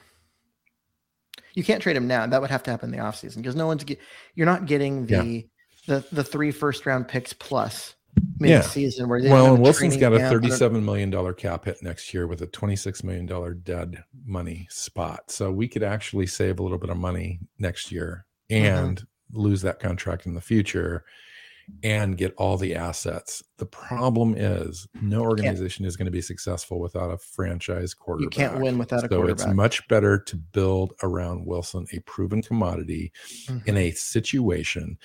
You 1.54 1.64
can't 1.64 1.82
trade 1.84 1.96
him 1.98 2.08
now. 2.08 2.26
That 2.26 2.42
would 2.42 2.50
have 2.50 2.64
to 2.64 2.72
happen 2.72 2.92
in 2.94 2.98
the 3.00 3.04
offseason 3.06 3.38
because 3.38 3.56
no 3.56 3.68
one's 3.68 3.84
get, 3.84 4.00
you're 4.36 4.46
not 4.48 4.66
getting 4.66 5.08
Yeah. 5.08 5.22
the 5.22 5.48
the 5.88 6.06
the 6.12 6.24
three 6.24 6.52
first 6.52 6.86
round 6.86 7.08
picks 7.08 7.34
plus 7.34 7.96
Yeah. 8.42 8.58
mid-season 8.60 9.08
where 9.10 9.22
they 9.22 9.30
Well, 9.30 9.54
and 9.54 9.62
Wilson's 9.64 9.98
got 9.98 10.14
a 10.14 10.18
camp, 10.20 10.44
I 10.44 10.48
don't- 10.48 10.52
$37 10.52 10.84
million 10.84 11.34
cap 11.36 11.66
hit 11.66 11.82
next 11.82 12.14
year 12.14 12.28
with 12.28 12.42
a 12.42 12.48
$26 12.48 13.04
million 13.04 13.62
dead 13.64 14.04
money 14.26 14.68
spot. 14.70 15.30
So 15.32 15.52
we 15.52 15.68
could 15.68 15.84
actually 15.84 16.28
save 16.28 16.60
a 16.60 16.64
little 16.64 16.78
bit 16.78 16.90
of 16.90 16.98
money 16.98 17.40
next 17.60 17.92
year 17.92 18.26
Mm-hmm. 18.50 18.66
and 18.66 19.08
lose 19.32 19.62
that 19.62 19.80
contract 19.80 20.26
in 20.26 20.34
the 20.34 20.42
future 20.42 21.06
and 21.84 22.18
get 22.18 22.34
all 22.38 22.58
the 22.58 22.76
assets. 22.76 23.42
The 23.60 23.66
problem 23.66 24.36
is 24.36 24.88
no 25.02 25.22
organization 25.22 25.86
is 25.86 25.96
going 25.96 26.08
to 26.08 26.12
be 26.12 26.20
successful 26.22 26.82
without 26.82 27.12
a 27.12 27.18
franchise 27.18 27.94
quarterback. 27.94 28.24
You 28.38 28.44
can't 28.50 28.60
win 28.60 28.78
without 28.78 29.06
a 29.06 29.08
quarterback. 29.08 29.40
so 29.40 29.46
it's 29.48 29.56
much 29.56 29.88
better 29.88 30.18
to 30.20 30.36
build 30.36 30.92
around 31.02 31.46
Wilson 31.46 31.86
a 31.94 32.00
proven 32.00 32.42
commodity 32.42 33.14
Mhm. 33.48 33.68
in 33.68 33.78
a 33.78 33.92
situation 33.92 34.98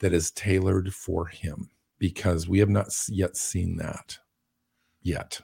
that 0.00 0.12
is 0.12 0.30
tailored 0.32 0.92
for 0.92 1.24
him 1.26 1.70
because 2.00 2.48
we 2.48 2.58
have 2.58 2.68
not 2.68 2.88
yet 3.08 3.36
seen 3.36 3.76
that 3.76 4.18
yet. 5.02 5.40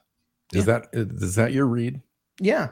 Is 0.52 0.64
that 0.64 0.88
is 0.92 1.36
that 1.36 1.52
your 1.52 1.66
read? 1.66 2.00
Yeah. 2.40 2.68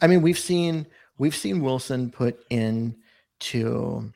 I 0.00 0.06
mean, 0.06 0.22
we've 0.22 0.38
seen 0.38 0.86
we've 1.18 1.36
seen 1.36 1.60
Wilson 1.60 2.10
put 2.10 2.38
in 2.48 2.96
to 3.38 4.12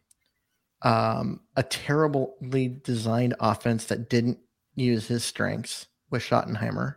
um, 0.83 1.40
a 1.57 1.62
terribly 1.62 2.81
designed 2.85 3.35
offense 3.40 3.85
that 3.87 4.09
didn't 4.09 4.38
use 4.75 5.09
his 5.09 5.25
strengths 5.25 5.87
with 6.11 6.23
Schottenheimer. 6.23 6.96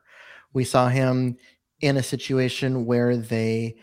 We 0.54 0.64
saw 0.64 0.88
him 0.88 1.38
in 1.82 1.98
a 1.98 2.04
situation 2.04 2.86
where 2.86 3.18
they 3.18 3.76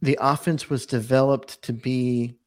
the 0.00 0.18
offense 0.20 0.70
was 0.70 0.86
developed 0.86 1.62
to 1.62 1.72
be 1.72 2.38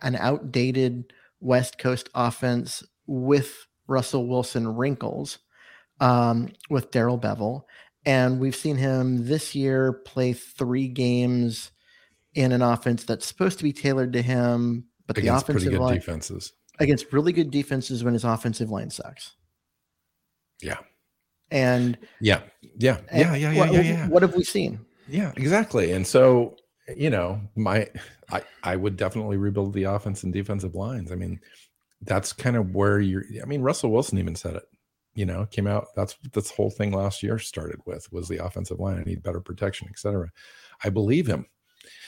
an 0.00 0.16
outdated 0.16 1.12
West 1.40 1.78
Coast 1.78 2.08
offense 2.14 2.82
with 3.06 3.66
Russell 3.86 4.26
Wilson 4.26 4.76
wrinkles 4.76 5.38
um, 6.00 6.48
with 6.70 6.90
Darrell 6.90 7.18
Bevell. 7.18 7.64
And 8.06 8.38
we've 8.38 8.56
seen 8.56 8.76
him 8.76 9.26
this 9.26 9.54
year 9.54 9.92
play 9.92 10.32
three 10.32 10.88
games 10.88 11.70
in 12.34 12.52
an 12.52 12.62
offense 12.62 13.04
that's 13.04 13.26
supposed 13.26 13.58
to 13.58 13.64
be 13.64 13.72
tailored 13.72 14.12
to 14.12 14.22
him, 14.22 14.84
but 15.06 15.16
against 15.16 15.46
the 15.46 15.52
offensive 15.52 15.68
pretty 15.68 15.78
good 15.78 15.84
line 15.84 15.94
defenses. 15.94 16.52
against 16.80 17.12
really 17.12 17.32
good 17.32 17.50
defenses 17.50 18.04
when 18.04 18.12
his 18.12 18.24
offensive 18.24 18.70
line 18.70 18.90
sucks. 18.90 19.34
Yeah. 20.60 20.78
And 21.50 21.96
Yeah. 22.20 22.40
Yeah. 22.78 23.00
Yeah. 23.12 23.34
Yeah. 23.34 23.52
Yeah. 23.52 23.58
what, 23.58 23.72
Yeah. 23.72 23.80
Yeah. 23.80 24.08
what 24.08 24.22
have 24.22 24.34
we 24.34 24.44
seen? 24.44 24.84
Yeah, 25.08 25.32
exactly. 25.36 25.92
And 25.92 26.06
so, 26.06 26.56
you 26.96 27.10
know, 27.10 27.40
my 27.56 27.88
I 28.30 28.42
I 28.62 28.76
would 28.76 28.96
definitely 28.96 29.36
rebuild 29.36 29.74
the 29.74 29.84
offense 29.84 30.24
and 30.24 30.32
defensive 30.32 30.74
lines. 30.74 31.12
I 31.12 31.14
mean, 31.14 31.40
that's 32.04 32.32
kind 32.32 32.56
of 32.56 32.74
where 32.74 33.00
you're 33.00 33.24
I 33.42 33.44
mean, 33.46 33.62
Russell 33.62 33.90
Wilson 33.90 34.18
even 34.18 34.34
said 34.36 34.56
it. 34.56 34.64
You 35.14 35.26
know, 35.26 35.46
came 35.46 35.66
out 35.68 35.88
that's 35.94 36.16
this 36.32 36.50
whole 36.50 36.70
thing 36.70 36.90
last 36.92 37.22
year 37.22 37.38
started 37.38 37.78
with 37.86 38.10
was 38.12 38.28
the 38.28 38.44
offensive 38.44 38.80
line. 38.80 38.98
I 38.98 39.04
need 39.04 39.22
better 39.22 39.40
protection, 39.40 39.86
etc. 39.88 40.30
I 40.82 40.88
believe 40.90 41.26
him. 41.28 41.46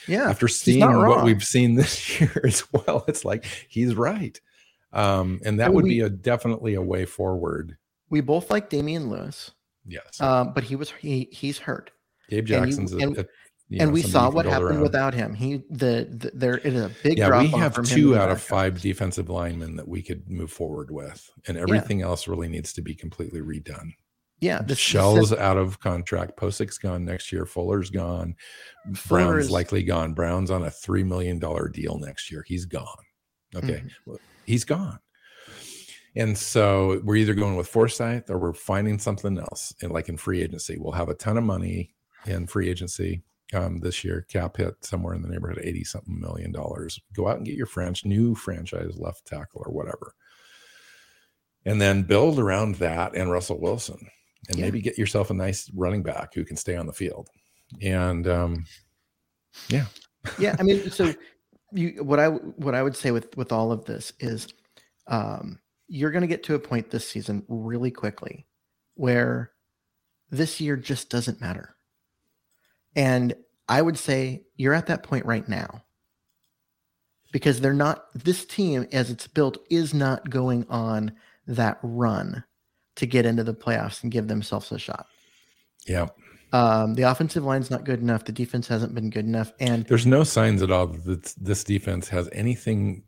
Yeah. 0.09 0.29
After 0.31 0.49
seeing 0.49 0.81
what 0.81 1.25
we've 1.25 1.45
seen 1.45 1.75
this 1.77 2.21
year 2.21 2.41
as 2.45 2.65
well, 2.73 3.05
it's 3.07 3.25
like 3.25 3.45
he's 3.69 3.95
right. 3.95 4.41
Um, 4.93 5.41
and 5.45 5.61
that 5.61 5.73
would 5.73 5.85
we- 5.85 5.91
be 5.91 6.01
a 6.01 6.09
definitely 6.11 6.75
a 6.75 6.83
way 6.83 7.05
forward. 7.05 7.77
We 8.09 8.21
both 8.21 8.51
like 8.51 8.71
Damien 8.71 9.09
Lewis, 9.11 9.51
Yes. 9.87 10.21
um, 10.21 10.53
but 10.55 10.65
he 10.65 10.75
was 10.77 10.91
he 10.93 11.29
he's 11.33 11.59
hurt. 11.59 11.91
Gabe 12.29 12.41
and 12.41 12.49
you- 12.49 12.57
Jackson's 12.57 12.93
a, 12.93 13.21
a- 13.23 13.27
and 13.71 13.79
know, 13.81 13.89
we 13.89 14.03
saw 14.03 14.31
what 14.31 14.47
happened 14.47 14.71
around. 14.71 14.81
without 14.83 15.15
him. 15.15 15.35
He 15.35 15.63
the, 15.71 16.07
the 16.09 16.31
there 16.35 16.59
is 16.59 16.75
a 16.75 16.91
big 17.03 17.19
yeah, 17.19 17.27
drop 17.27 17.43
we 17.43 17.49
have 17.49 17.83
two 17.85 18.17
out 18.17 18.31
of 18.31 18.41
five 18.41 18.81
defensive 18.81 19.29
linemen 19.29 19.77
that 19.77 19.89
we 19.89 20.03
could 20.03 20.29
move 20.31 20.53
forward 20.53 20.91
with, 20.91 21.29
and 21.49 21.57
everything 21.57 22.03
else 22.03 22.29
really 22.29 22.49
needs 22.49 22.73
to 22.75 22.83
be 22.83 22.95
completely 22.95 23.41
redone. 23.41 23.93
Yeah, 24.39 24.61
this 24.63 24.79
Shell's 24.79 25.33
out 25.33 25.57
of 25.57 25.81
contract. 25.81 26.37
Pocic's 26.37 26.79
gone 26.79 27.05
next 27.05 27.33
year. 27.33 27.47
Fuller's 27.47 27.91
gone. 27.91 28.37
Fuller 28.95 29.33
Brown's 29.33 29.51
likely 29.51 29.83
gone. 29.83 30.13
Brown's 30.13 30.51
on 30.51 30.63
a 30.63 30.71
three 30.71 31.03
million 31.03 31.39
dollar 31.39 31.69
deal 31.69 31.99
next 31.99 32.31
year. 32.31 32.45
He's 32.47 32.67
gone. 32.67 32.87
Okay, 33.55 33.83
Mhm. 34.07 34.19
He's 34.45 34.65
gone. 34.65 34.99
And 36.15 36.37
so 36.37 37.01
we're 37.05 37.17
either 37.17 37.35
going 37.35 37.57
with 37.57 37.69
Forsythe 37.69 38.31
or 38.31 38.39
we're 38.39 38.53
finding 38.55 38.99
something 38.99 39.39
else. 39.39 39.75
And 39.83 39.93
like 39.93 40.09
in 40.09 40.17
free 40.17 40.41
agency, 40.41 40.77
we'll 40.79 40.93
have 40.93 41.09
a 41.09 41.15
ton 41.15 41.37
of 41.37 41.45
money 41.45 41.95
in 42.27 42.47
free 42.47 42.71
agency 42.71 43.23
um, 43.55 43.81
this 43.81 44.05
year. 44.05 44.27
Cap 44.29 44.57
hit 44.57 44.85
somewhere 44.85 45.15
in 45.15 45.23
the 45.23 45.29
neighborhood 45.29 45.59
of 45.59 45.65
eighty 45.65 45.85
something 45.85 46.19
million 46.19 46.53
dollars. 46.53 47.01
Go 47.15 47.29
out 47.29 47.37
and 47.37 47.47
get 47.47 47.57
your 47.57 47.67
French 47.67 48.05
new 48.05 48.35
franchise 48.35 48.97
left 48.97 49.27
tackle 49.27 49.63
or 49.65 49.73
whatever, 49.73 50.15
and 51.65 51.81
then 51.81 52.03
build 52.03 52.39
around 52.39 52.77
that 52.77 53.15
and 53.17 53.31
Russell 53.31 53.61
Wilson, 53.61 54.09
and 54.49 54.59
Yeah. 54.59 54.65
maybe 54.65 54.81
get 54.81 54.99
yourself 54.99 55.31
a 55.31 55.35
nice 55.35 55.71
running 55.75 56.03
back 56.03 56.35
who 56.35 56.45
can 56.45 56.57
stay 56.57 56.77
on 56.77 56.87
the 56.87 56.93
field. 56.93 57.29
And 57.83 58.29
um, 58.29 58.65
yeah, 59.69 59.87
yeah 60.39 60.55
i 60.59 60.63
mean 60.63 60.91
so 60.91 61.15
you 61.73 62.03
what 62.03 62.19
i 62.19 62.29
what 62.29 62.75
i 62.75 62.83
would 62.83 62.97
say 62.97 63.11
with 63.11 63.35
with 63.37 63.53
all 63.53 63.73
of 63.73 63.85
this 63.85 64.13
is 64.21 64.49
um 65.07 65.59
you're 65.89 66.11
going 66.11 66.23
to 66.23 66.29
get 66.29 66.43
to 66.43 66.55
a 66.55 66.59
point 66.59 66.91
this 66.91 67.09
season 67.09 67.45
really 67.49 67.91
quickly 67.91 68.47
where 68.95 69.53
this 70.31 70.61
year 70.61 70.77
just 70.77 71.11
doesn't 71.11 71.41
matter 71.41 71.76
and 72.97 73.35
i 73.69 73.81
would 73.81 73.97
say 73.97 74.43
you're 74.57 74.75
at 74.75 74.87
that 74.87 75.03
point 75.03 75.25
right 75.27 75.49
now. 75.49 75.83
Because 77.33 77.61
they're 77.61 77.75
not 77.75 78.07
this 78.15 78.47
team 78.47 78.87
as 78.93 79.11
it's 79.11 79.27
built 79.27 79.59
is 79.69 79.93
not 79.93 80.31
going 80.31 80.65
on 80.71 81.13
that 81.47 81.79
run 81.83 82.45
to 82.95 83.07
get 83.07 83.27
into 83.27 83.45
the 83.45 83.53
playoffs 83.53 84.03
and 84.03 84.11
give 84.11 84.29
themselves 84.29 84.73
a 84.73 84.79
shot. 84.79 85.07
Yeah. 85.87 86.07
um, 86.53 86.95
the 86.95 87.03
offensive 87.03 87.45
line's 87.45 87.71
not 87.71 87.85
good 87.85 88.01
enough. 88.01 88.25
The 88.25 88.33
defense 88.33 88.67
hasn't 88.69 88.95
been 88.95 89.11
good 89.11 89.27
enough. 89.27 89.53
And 89.61 89.85
There's 89.87 90.07
no 90.07 90.25
signs 90.25 90.63
at 90.63 90.71
all 90.71 90.87
that 90.87 91.35
this 91.39 91.63
defense 91.63 92.09
has 92.09 92.29
anything 92.33 93.03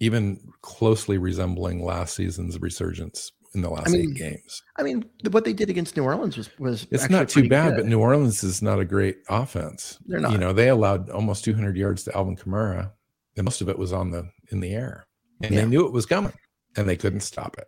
even 0.00 0.40
closely 0.62 1.16
resembling 1.16 1.84
last 1.84 2.16
season's 2.16 2.60
resurgence 2.60 3.30
in 3.56 3.62
the 3.62 3.70
last 3.70 3.90
mean, 3.90 4.10
eight 4.10 4.14
games. 4.16 4.62
I 4.76 4.82
mean, 4.84 5.04
what 5.30 5.44
they 5.44 5.52
did 5.52 5.68
against 5.70 5.96
New 5.96 6.04
Orleans 6.04 6.36
was 6.36 6.50
was 6.60 6.86
It's 6.92 7.02
actually 7.04 7.18
not 7.18 7.28
too 7.28 7.48
bad, 7.48 7.70
good. 7.70 7.76
but 7.82 7.86
New 7.86 7.98
Orleans 7.98 8.44
is 8.44 8.62
not 8.62 8.78
a 8.78 8.84
great 8.84 9.18
offense. 9.28 9.98
They're 10.06 10.20
You 10.30 10.38
know, 10.38 10.52
they 10.52 10.68
allowed 10.68 11.10
almost 11.10 11.42
200 11.44 11.76
yards 11.76 12.04
to 12.04 12.16
Alvin 12.16 12.36
Kamara, 12.36 12.92
and 13.36 13.44
most 13.44 13.60
of 13.62 13.68
it 13.68 13.78
was 13.78 13.92
on 13.92 14.10
the 14.10 14.30
in 14.52 14.60
the 14.60 14.72
air, 14.74 15.06
and 15.42 15.52
Yeah. 15.52 15.62
they 15.62 15.66
knew 15.66 15.86
it 15.86 15.92
was 15.92 16.06
coming, 16.06 16.32
and 16.76 16.88
they 16.88 16.96
couldn't 16.96 17.20
stop 17.20 17.56
it. 17.58 17.66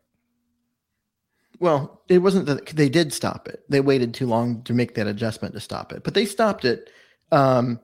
well, 1.61 2.03
it 2.09 2.19
wasn't 2.19 2.47
that 2.47 2.67
they 2.69 2.89
did 2.89 3.13
stop 3.13 3.49
it. 3.49 3.65
They 3.69 3.81
waited 3.81 4.15
too 4.15 4.27
long 4.27 4.63
to 4.63 4.73
make 4.73 4.95
that 4.95 5.09
adjustment 5.09 5.55
to 5.55 5.61
stop 5.61 5.93
it, 5.93 6.05
but 6.05 6.15
they 6.15 6.25
stopped 6.25 6.65
it. 6.65 6.91
Um, 7.33 7.81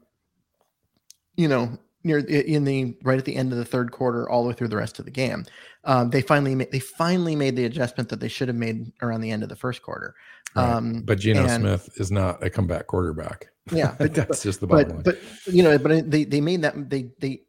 you 1.37 1.49
know, 1.49 1.77
near 2.05 2.19
in 2.19 2.62
the 2.64 2.97
right 3.03 3.19
at 3.19 3.25
the 3.25 3.35
end 3.35 3.51
of 3.51 3.59
the 3.59 3.64
third 3.64 3.90
quarter, 3.90 4.29
all 4.29 4.43
the 4.45 4.51
way 4.51 4.55
through 4.55 4.69
the 4.69 4.77
rest 4.77 4.99
of 5.01 5.05
the 5.07 5.11
game. 5.11 5.45
Um, 5.87 6.11
they 6.11 6.23
finally 6.23 6.55
made 6.55 6.73
they 6.73 6.79
finally 6.79 7.37
made 7.37 7.57
the 7.57 7.66
adjustment 7.66 8.09
that 8.09 8.20
they 8.20 8.29
should 8.29 8.49
have 8.49 8.57
made 8.57 8.90
around 9.03 9.20
the 9.20 9.31
end 9.31 9.42
of 9.42 9.49
the 9.49 9.57
first 9.57 9.83
quarter. 9.83 10.14
Right. 10.57 10.64
Um, 10.64 11.03
but 11.03 11.18
Geno 11.18 11.44
and- 11.44 11.62
Smith 11.62 11.90
is 11.97 12.11
not 12.11 12.42
a 12.42 12.51
comeback 12.51 12.87
quarterback. 12.87 13.49
Yeah, 13.73 13.94
but 13.99 14.14
that's 14.14 14.29
but- 14.29 14.42
just 14.42 14.61
the 14.61 14.66
bottom 14.66 15.03
but, 15.03 15.14
line. 15.14 15.16
But 15.44 15.53
you 15.55 15.62
know, 15.62 15.77
but 15.79 16.11
they 16.11 16.25
they 16.25 16.40
made 16.40 16.62
that 16.62 16.88
they 16.88 17.11
they 17.18 17.42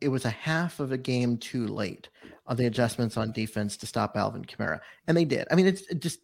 it 0.00 0.08
was 0.08 0.24
a 0.24 0.30
half 0.30 0.80
of 0.80 0.92
a 0.92 0.98
game 0.98 1.36
too 1.38 1.66
late 1.66 2.08
on 2.46 2.56
the 2.56 2.66
adjustments 2.66 3.16
on 3.16 3.32
defense 3.32 3.76
to 3.78 3.86
stop 3.86 4.16
Alvin 4.16 4.44
Kamara, 4.44 4.80
and 5.06 5.16
they 5.16 5.24
did. 5.24 5.46
I 5.50 5.54
mean, 5.54 5.66
it's 5.66 5.82
it 5.82 6.00
just. 6.00 6.20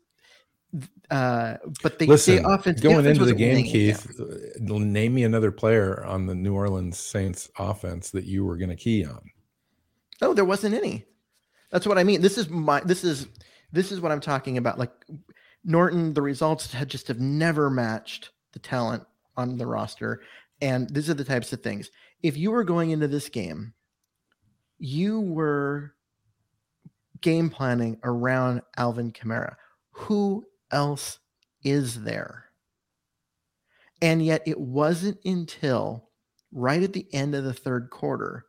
Uh, 1.09 1.57
but 1.85 2.01
they, 2.01 2.07
Listen, 2.07 2.43
they 2.43 2.43
offense 2.43 2.81
going 2.81 2.99
offense 2.99 3.19
into 3.19 3.25
the 3.27 3.35
game, 3.35 3.65
Keith, 3.65 4.19
uh, 4.19 4.25
name 4.59 5.15
me 5.15 5.23
another 5.23 5.53
player 5.53 6.05
on 6.05 6.27
the 6.27 6.35
New 6.35 6.53
Orleans 6.53 6.99
Saints 6.99 7.49
offense 7.61 8.11
that 8.11 8.25
you 8.25 8.45
were 8.45 8.57
going 8.57 8.71
to 8.71 8.77
key 8.77 9.05
on. 9.05 9.31
Oh, 10.21 10.35
there 10.35 10.45
wasn't 10.45 10.75
any. 10.75 11.05
That's 11.75 11.89
what 11.89 11.99
I 11.99 12.05
mean. 12.05 12.21
This 12.21 12.39
is 12.39 12.49
my. 12.49 12.79
This 12.85 13.03
is 13.03 13.27
this 13.73 13.91
is 13.91 14.01
what 14.01 14.13
I'm 14.13 14.21
talking 14.21 14.59
about. 14.59 14.79
Like 14.79 14.93
Norton, 15.65 16.15
the 16.15 16.23
results 16.23 16.73
had 16.73 16.89
just 16.89 17.09
have 17.09 17.19
never 17.19 17.69
matched 17.69 18.31
the 18.53 18.61
talent 18.61 19.03
on 19.37 19.59
the 19.59 19.67
roster, 19.67 20.23
and 20.61 20.89
these 20.89 21.11
are 21.11 21.15
the 21.15 21.25
types 21.25 21.53
of 21.53 21.63
things. 21.63 21.91
If 22.23 22.37
you 22.37 22.53
were 22.53 22.63
going 22.63 22.91
into 22.91 23.09
this 23.09 23.29
game, 23.29 23.75
you 24.79 25.21
were 25.21 25.97
game 27.21 27.51
planning 27.51 27.99
around 28.05 28.63
Alvin 28.77 29.11
Kamara. 29.11 29.57
Who 29.91 30.47
else 30.71 31.19
is 31.65 32.05
there? 32.05 32.45
And 34.01 34.25
yet, 34.25 34.43
it 34.47 34.61
wasn't 34.61 35.19
until 35.25 36.09
right 36.53 36.85
at 36.85 36.93
the 36.93 37.13
end 37.13 37.35
of 37.35 37.43
the 37.43 37.53
third 37.53 37.91
quarter 37.91 38.45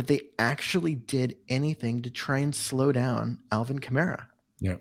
that 0.00 0.06
they 0.06 0.22
actually 0.38 0.94
did 0.94 1.36
anything 1.50 2.00
to 2.00 2.08
try 2.08 2.38
and 2.38 2.54
slow 2.54 2.90
down 2.90 3.38
Alvin 3.52 3.78
Kamara. 3.78 4.28
Yeah. 4.58 4.76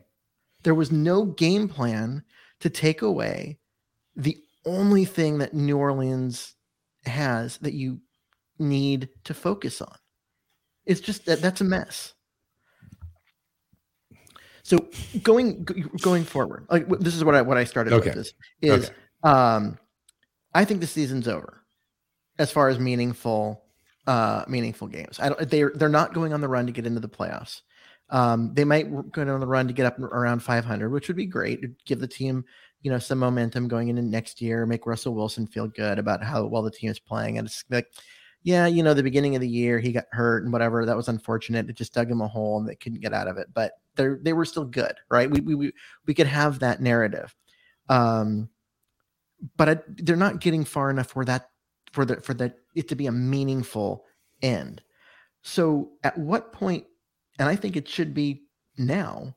There 0.63 0.73
was 0.73 0.93
no 0.93 1.25
game 1.25 1.67
plan 1.67 2.23
to 2.61 2.69
take 2.69 3.01
away 3.01 3.59
the 4.15 4.37
only 4.65 5.03
thing 5.03 5.39
that 5.39 5.53
New 5.53 5.77
Orleans 5.77 6.55
has 7.03 7.57
that 7.57 7.73
you 7.73 7.99
need 8.59 9.09
to 9.25 9.33
focus 9.33 9.81
on. 9.81 9.93
It's 10.85 11.01
just 11.01 11.25
that 11.25 11.41
that's 11.41 11.59
a 11.59 11.65
mess. 11.65 12.13
So 14.63 14.87
going 15.21 15.65
going 15.99 16.23
forward, 16.23 16.65
like 16.69 16.87
this 16.99 17.13
is 17.13 17.25
what 17.25 17.35
I 17.35 17.41
what 17.41 17.57
I 17.57 17.65
started 17.65 17.91
Okay. 17.91 18.05
with 18.11 18.15
this 18.15 18.33
is 18.61 18.85
Okay. 18.85 18.95
um 19.23 19.77
I 20.53 20.63
think 20.63 20.79
the 20.79 20.87
season's 20.87 21.27
over 21.27 21.59
as 22.37 22.53
far 22.53 22.69
as 22.69 22.79
meaningful 22.79 23.65
uh 24.07 24.43
meaningful 24.47 24.87
games. 24.87 25.19
I 25.19 25.29
don't 25.29 25.49
they're 25.49 25.71
they're 25.75 25.89
not 25.89 26.13
going 26.13 26.33
on 26.33 26.41
the 26.41 26.47
run 26.47 26.65
to 26.65 26.71
get 26.71 26.85
into 26.85 26.99
the 26.99 27.09
playoffs. 27.09 27.61
Um 28.09 28.53
they 28.53 28.63
might 28.63 29.11
go 29.11 29.21
on 29.21 29.39
the 29.39 29.47
run 29.47 29.67
to 29.67 29.73
get 29.73 29.85
up 29.85 29.99
around 29.99 30.41
500, 30.41 30.89
which 30.89 31.07
would 31.07 31.17
be 31.17 31.25
great. 31.25 31.59
It'd 31.59 31.75
give 31.85 31.99
the 31.99 32.07
team, 32.07 32.45
you 32.81 32.91
know, 32.91 32.99
some 32.99 33.19
momentum 33.19 33.67
going 33.67 33.89
into 33.89 34.01
next 34.01 34.41
year, 34.41 34.65
make 34.65 34.85
Russell 34.85 35.13
Wilson 35.13 35.47
feel 35.47 35.67
good 35.67 35.99
about 35.99 36.23
how 36.23 36.45
well 36.45 36.63
the 36.63 36.71
team 36.71 36.89
is 36.89 36.99
playing 36.99 37.37
and 37.37 37.47
it's 37.47 37.63
like 37.69 37.87
yeah, 38.43 38.67
you 38.67 38.83
know, 38.83 38.93
the 38.93 39.03
beginning 39.03 39.35
of 39.35 39.41
the 39.41 39.49
year 39.49 39.79
he 39.79 39.91
got 39.91 40.05
hurt 40.11 40.43
and 40.43 40.53
whatever. 40.53 40.85
That 40.85 40.95
was 40.95 41.09
unfortunate. 41.09 41.69
It 41.69 41.75
just 41.75 41.93
dug 41.93 42.09
him 42.09 42.21
a 42.21 42.27
hole 42.27 42.57
and 42.57 42.67
they 42.67 42.75
couldn't 42.75 43.01
get 43.01 43.13
out 43.13 43.27
of 43.27 43.37
it. 43.37 43.47
But 43.53 43.73
they 43.95 44.07
they 44.21 44.33
were 44.33 44.45
still 44.45 44.65
good, 44.65 44.93
right? 45.09 45.29
We 45.29 45.41
we 45.41 45.55
we, 45.55 45.73
we 46.05 46.13
could 46.13 46.27
have 46.27 46.59
that 46.59 46.81
narrative. 46.81 47.35
Um, 47.89 48.49
but 49.57 49.69
I, 49.69 49.77
they're 49.87 50.15
not 50.15 50.39
getting 50.39 50.63
far 50.63 50.89
enough 50.89 51.07
for 51.07 51.25
that 51.25 51.49
for 51.91 52.05
the 52.05 52.21
for 52.21 52.33
that 52.35 52.55
it 52.79 52.87
to 52.89 52.95
be 52.95 53.07
a 53.07 53.11
meaningful 53.11 54.05
end. 54.41 54.81
So 55.41 55.91
at 56.03 56.17
what 56.17 56.51
point, 56.51 56.85
and 57.37 57.47
I 57.47 57.55
think 57.55 57.75
it 57.75 57.87
should 57.87 58.13
be 58.13 58.43
now, 58.77 59.35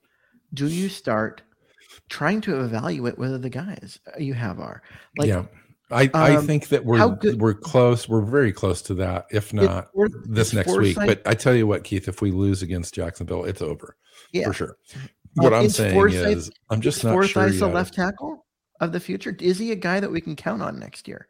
do 0.54 0.66
you 0.66 0.88
start 0.88 1.42
trying 2.08 2.40
to 2.42 2.62
evaluate 2.64 3.18
whether 3.18 3.38
the 3.38 3.50
guys 3.50 3.98
you 4.18 4.34
have 4.34 4.60
are 4.60 4.82
like 5.18 5.28
yeah. 5.28 5.44
I, 5.90 6.10
I 6.14 6.36
um, 6.36 6.46
think 6.46 6.68
that 6.68 6.86
we're 6.86 7.16
good- 7.16 7.38
we're 7.38 7.52
close. 7.52 8.08
We're 8.08 8.22
very 8.22 8.50
close 8.50 8.80
to 8.82 8.94
that, 8.94 9.26
if 9.30 9.52
not 9.52 9.88
for- 9.92 10.08
this 10.24 10.48
is 10.48 10.54
next 10.54 10.74
week. 10.74 10.96
But 10.96 11.20
I 11.26 11.34
tell 11.34 11.54
you 11.54 11.66
what, 11.66 11.84
Keith, 11.84 12.08
if 12.08 12.22
we 12.22 12.30
lose 12.30 12.62
against 12.62 12.94
Jacksonville, 12.94 13.44
it's 13.44 13.60
over 13.60 13.96
Yeah. 14.32 14.46
for 14.46 14.54
sure. 14.54 14.76
Uh, 14.94 14.98
What 15.34 15.52
I'm 15.52 15.68
saying 15.68 15.98
is, 16.10 16.50
I'm 16.70 16.80
just 16.80 16.98
is 16.98 17.04
not 17.04 17.12
sure 17.12 17.22
Forsythe 17.24 17.60
a 17.60 17.66
left 17.66 17.92
tackle 17.94 18.46
of 18.80 18.92
the 18.92 19.00
future? 19.00 19.36
Is 19.38 19.58
he 19.58 19.70
a 19.72 19.76
guy 19.76 20.00
that 20.00 20.10
we 20.10 20.20
can 20.20 20.34
count 20.34 20.62
on 20.62 20.78
next 20.78 21.06
year? 21.08 21.28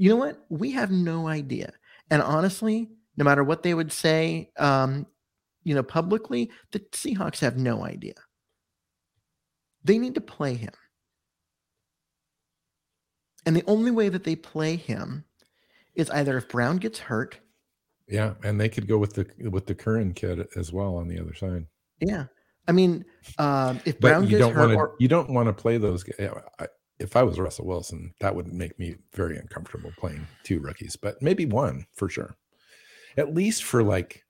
You 0.00 0.08
know 0.08 0.16
what? 0.16 0.46
We 0.48 0.70
have 0.70 0.90
no 0.90 1.28
idea. 1.28 1.74
And 2.10 2.22
honestly, 2.22 2.88
no 3.18 3.24
matter 3.24 3.44
what 3.44 3.62
they 3.62 3.74
would 3.74 3.92
say, 3.92 4.50
um, 4.58 5.06
you 5.62 5.74
know, 5.74 5.82
publicly, 5.82 6.50
the 6.72 6.78
Seahawks 6.78 7.40
have 7.40 7.58
no 7.58 7.84
idea. 7.84 8.14
They 9.84 9.98
need 9.98 10.14
to 10.14 10.22
play 10.22 10.54
him. 10.54 10.72
And 13.44 13.54
the 13.54 13.62
only 13.66 13.90
way 13.90 14.08
that 14.08 14.24
they 14.24 14.36
play 14.36 14.76
him 14.76 15.26
is 15.94 16.08
either 16.08 16.38
if 16.38 16.48
Brown 16.48 16.78
gets 16.78 16.98
hurt, 16.98 17.38
Yeah, 18.08 18.34
and 18.42 18.58
they 18.58 18.70
could 18.70 18.88
go 18.88 18.96
with 18.96 19.12
the 19.12 19.26
with 19.50 19.66
the 19.66 19.74
Curhan 19.74 20.14
kid 20.16 20.46
as 20.56 20.72
well 20.72 20.96
on 20.96 21.08
the 21.08 21.20
other 21.20 21.34
side. 21.34 21.66
yeah. 22.00 22.24
I 22.68 22.72
mean, 22.72 23.04
um, 23.38 23.80
if 23.84 24.00
But 24.00 24.08
Brown 24.08 24.22
you 24.24 24.30
gets 24.30 24.40
don't 24.40 24.54
hurt, 24.54 24.60
want 24.60 24.72
to 24.72 24.76
or, 24.78 24.96
you 24.98 25.08
don't 25.08 25.30
want 25.30 25.48
to 25.48 25.52
play 25.52 25.76
those. 25.76 26.04
g- 26.04 26.12
yeah, 26.18 26.40
I, 26.58 26.68
if 27.00 27.16
I 27.16 27.22
was 27.22 27.38
Russell 27.38 27.66
Wilson, 27.66 28.14
that 28.20 28.34
would 28.34 28.52
make 28.52 28.78
me 28.78 28.96
very 29.14 29.36
uncomfortable 29.38 29.90
playing 29.98 30.26
two 30.44 30.60
rookies, 30.60 30.96
but 30.96 31.20
maybe 31.22 31.46
one 31.46 31.86
for 31.94 32.08
sure, 32.08 32.36
at 33.16 33.34
least 33.34 33.64
for 33.64 33.82
like 33.82 34.24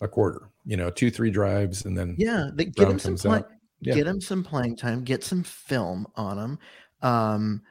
a 0.00 0.08
quarter. 0.08 0.48
You 0.64 0.76
know, 0.76 0.90
two 0.90 1.10
three 1.10 1.30
drives, 1.30 1.84
and 1.84 1.96
then 1.98 2.14
yeah, 2.18 2.50
they, 2.54 2.66
get 2.66 2.88
him 2.88 2.98
some 2.98 3.16
play. 3.16 3.42
Yeah. 3.80 3.94
get 3.94 4.06
him 4.06 4.20
some 4.20 4.42
playing 4.42 4.76
time, 4.76 5.04
get 5.04 5.22
some 5.22 5.42
film 5.42 6.06
on 6.16 6.38
him. 6.38 6.58
Um, 7.02 7.62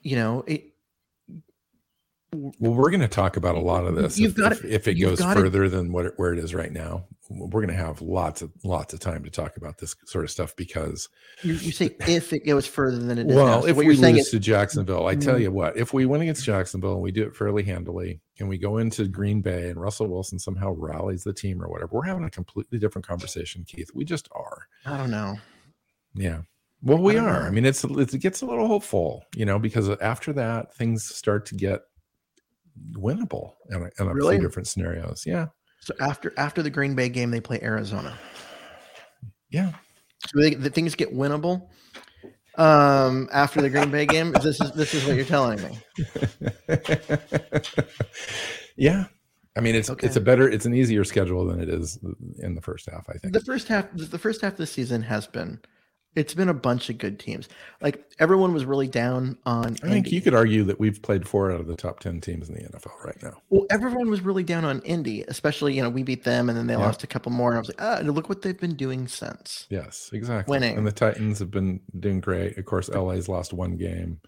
you 0.00 0.16
know, 0.16 0.44
it, 0.46 0.72
Well, 2.32 2.72
we're 2.74 2.90
going 2.90 3.00
to 3.02 3.08
talk 3.08 3.36
about 3.36 3.54
a 3.56 3.60
lot 3.60 3.84
of 3.84 3.94
this. 3.96 4.18
You've 4.18 4.32
if, 4.32 4.36
got 4.38 4.52
if, 4.52 4.64
it- 4.64 4.70
if 4.70 4.88
it 4.88 4.94
goes 4.94 5.20
further 5.20 5.68
than 5.68 5.92
what 5.92 6.06
it, 6.06 6.14
where 6.16 6.32
it 6.32 6.38
is 6.38 6.54
right 6.54 6.72
now. 6.72 7.04
We're 7.32 7.60
going 7.64 7.68
to 7.68 7.74
have 7.74 8.02
lots 8.02 8.42
of 8.42 8.50
lots 8.64 8.92
of 8.92 8.98
time 8.98 9.22
to 9.22 9.30
talk 9.30 9.56
about 9.56 9.78
this 9.78 9.94
sort 10.04 10.24
of 10.24 10.32
stuff 10.32 10.56
because, 10.56 11.08
you, 11.42 11.52
you 11.54 11.70
say 11.70 11.94
if 12.08 12.32
it 12.32 12.44
goes 12.44 12.66
further 12.66 12.98
than 12.98 13.18
it 13.18 13.28
is. 13.30 13.36
now. 13.36 13.44
well, 13.44 13.62
So 13.62 13.68
if 13.68 13.76
we 13.76 13.86
lose 13.94 14.02
is, 14.02 14.30
to 14.30 14.40
Jacksonville, 14.40 15.06
I 15.06 15.14
tell 15.14 15.36
Mm. 15.36 15.42
you 15.42 15.52
what, 15.52 15.76
if 15.76 15.92
we 15.94 16.06
win 16.06 16.22
against 16.22 16.44
Jacksonville 16.44 16.94
and 16.94 17.02
we 17.02 17.12
do 17.12 17.22
it 17.22 17.36
fairly 17.36 17.62
handily, 17.62 18.20
and 18.40 18.48
we 18.48 18.58
go 18.58 18.78
into 18.78 19.06
Green 19.06 19.42
Bay 19.42 19.68
and 19.70 19.80
Russell 19.80 20.08
Wilson 20.08 20.38
somehow 20.40 20.72
rallies 20.72 21.22
the 21.22 21.32
team 21.32 21.62
or 21.62 21.68
whatever, 21.68 21.90
we're 21.92 22.04
having 22.04 22.24
a 22.24 22.30
completely 22.30 22.78
different 22.78 23.06
conversation, 23.06 23.64
Keith. 23.64 23.90
We 23.94 24.04
just 24.04 24.28
are. 24.32 24.66
I 24.84 24.96
don't 24.96 25.10
know. 25.12 25.36
Yeah. 26.14 26.40
Well, 26.82 26.98
we 26.98 27.12
don't 27.12 27.26
are. 27.28 27.42
know. 27.42 27.46
I 27.46 27.50
mean, 27.50 27.64
it's 27.64 27.84
it 27.84 28.20
gets 28.20 28.42
a 28.42 28.46
little 28.46 28.66
hopeful, 28.66 29.24
you 29.36 29.44
know, 29.44 29.58
because 29.60 29.88
after 30.00 30.32
that, 30.32 30.74
things 30.74 31.04
start 31.04 31.46
to 31.46 31.54
get 31.54 31.82
winnable 32.94 33.52
in 33.70 33.82
a, 33.82 34.02
in 34.02 34.08
a 34.08 34.14
Really? 34.14 34.36
few 34.38 34.46
different 34.48 34.66
scenarios. 34.68 35.24
Yeah. 35.26 35.46
So 35.80 35.94
after 36.00 36.32
after 36.36 36.62
the 36.62 36.70
Green 36.70 36.94
Bay 36.94 37.08
game, 37.08 37.30
they 37.30 37.40
play 37.40 37.60
Arizona. 37.62 38.16
Yeah. 39.50 39.72
So 40.26 40.40
they, 40.40 40.54
the 40.54 40.70
things 40.70 40.94
get 40.94 41.14
winnable. 41.14 41.68
Um, 42.56 43.28
after 43.32 43.62
the 43.62 43.70
Green 43.70 43.90
Bay 43.90 44.06
game, 44.06 44.32
this 44.42 44.60
is 44.60 44.72
this 44.72 44.94
is 44.94 45.06
what 45.06 45.16
you're 45.16 45.24
telling 45.24 45.60
me. 45.62 45.78
yeah. 48.76 49.06
I 49.56 49.60
mean, 49.60 49.74
it's 49.74 49.88
it's 49.88 50.16
a 50.16 50.20
better, 50.20 50.48
it's 50.48 50.64
an 50.64 50.74
easier 50.74 51.04
schedule 51.04 51.44
than 51.44 51.60
it 51.60 51.68
is 51.68 51.98
in 52.38 52.54
the 52.54 52.60
first 52.60 52.88
half. 52.88 53.08
I 53.08 53.14
think. 53.14 53.34
The 53.34 53.40
first 53.40 53.66
half, 53.66 53.86
the 53.92 54.18
first 54.18 54.42
half 54.42 54.52
of 54.52 54.58
the 54.58 54.66
season 54.66 55.02
has 55.02 55.26
been, 55.26 55.58
it's 56.16 56.34
been 56.34 56.48
a 56.48 56.54
bunch 56.54 56.90
of 56.90 56.98
good 56.98 57.20
teams. 57.20 57.48
Like 57.80 58.04
everyone 58.18 58.52
was 58.52 58.64
really 58.64 58.88
down 58.88 59.38
on. 59.46 59.76
I 59.82 59.88
think 59.88 60.10
you 60.10 60.20
could 60.20 60.34
argue 60.34 60.64
that 60.64 60.80
we've 60.80 61.00
played 61.00 61.28
four 61.28 61.52
out 61.52 61.60
of 61.60 61.66
the 61.68 61.76
top 61.76 62.00
ten 62.00 62.20
teams 62.20 62.48
in 62.48 62.56
the 62.56 62.62
NFL 62.62 63.04
right 63.04 63.22
now. 63.22 63.40
Well, 63.48 63.66
everyone 63.70 64.10
was 64.10 64.20
really 64.20 64.42
down 64.42 64.64
on 64.64 64.80
Indy, 64.82 65.22
especially 65.28 65.74
you 65.74 65.82
know 65.82 65.88
we 65.88 66.02
beat 66.02 66.24
them 66.24 66.48
and 66.48 66.58
then 66.58 66.66
they 66.66 66.74
Yeah. 66.74 66.80
lost 66.80 67.04
a 67.04 67.06
couple 67.06 67.30
more, 67.30 67.50
and 67.50 67.56
I 67.58 67.60
was 67.60 67.68
like, 67.68 67.80
ah, 67.82 67.96
and 67.98 68.10
look 68.12 68.28
what 68.28 68.42
they've 68.42 68.58
been 68.58 68.74
doing 68.74 69.06
since. 69.06 69.66
Yes, 69.70 70.10
exactly. 70.12 70.50
Winning. 70.52 70.76
And 70.76 70.86
the 70.86 70.92
Titans 70.92 71.38
have 71.38 71.50
been 71.52 71.80
doing 71.98 72.20
great. 72.20 72.58
Of 72.58 72.64
course, 72.64 72.88
LA's 72.88 73.28
lost 73.28 73.52
one 73.52 73.76
game. 73.76 74.20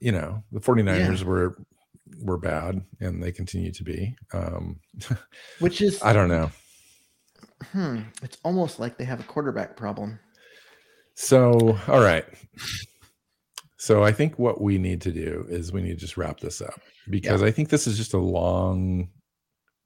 You 0.00 0.12
know, 0.12 0.42
the 0.50 0.60
49ers 0.60 1.22
were 1.22 1.56
were 2.20 2.38
bad 2.38 2.82
and 2.98 3.22
they 3.22 3.30
continue 3.30 3.70
to 3.70 3.84
be. 3.84 4.16
Um 4.32 4.80
Which 5.60 5.80
is, 5.80 6.02
I 6.02 6.12
don't 6.12 6.28
know. 6.28 6.50
hmm, 7.72 8.00
it's 8.22 8.38
almost 8.42 8.80
like 8.80 8.96
they 8.98 9.04
have 9.04 9.20
a 9.20 9.24
quarterback 9.24 9.76
problem. 9.76 10.18
So, 11.20 11.78
all 11.86 12.00
right. 12.00 12.24
So 13.76 14.02
I 14.02 14.10
think 14.10 14.38
what 14.38 14.62
we 14.62 14.78
need 14.78 15.02
to 15.02 15.12
do 15.12 15.44
is 15.50 15.70
we 15.70 15.82
need 15.82 15.90
to 15.90 15.96
just 15.96 16.16
wrap 16.16 16.40
this 16.40 16.62
up 16.62 16.80
because 17.10 17.42
I 17.42 17.50
think 17.50 17.68
this 17.68 17.86
is 17.86 17.98
just 17.98 18.14
a 18.14 18.18
long 18.18 19.10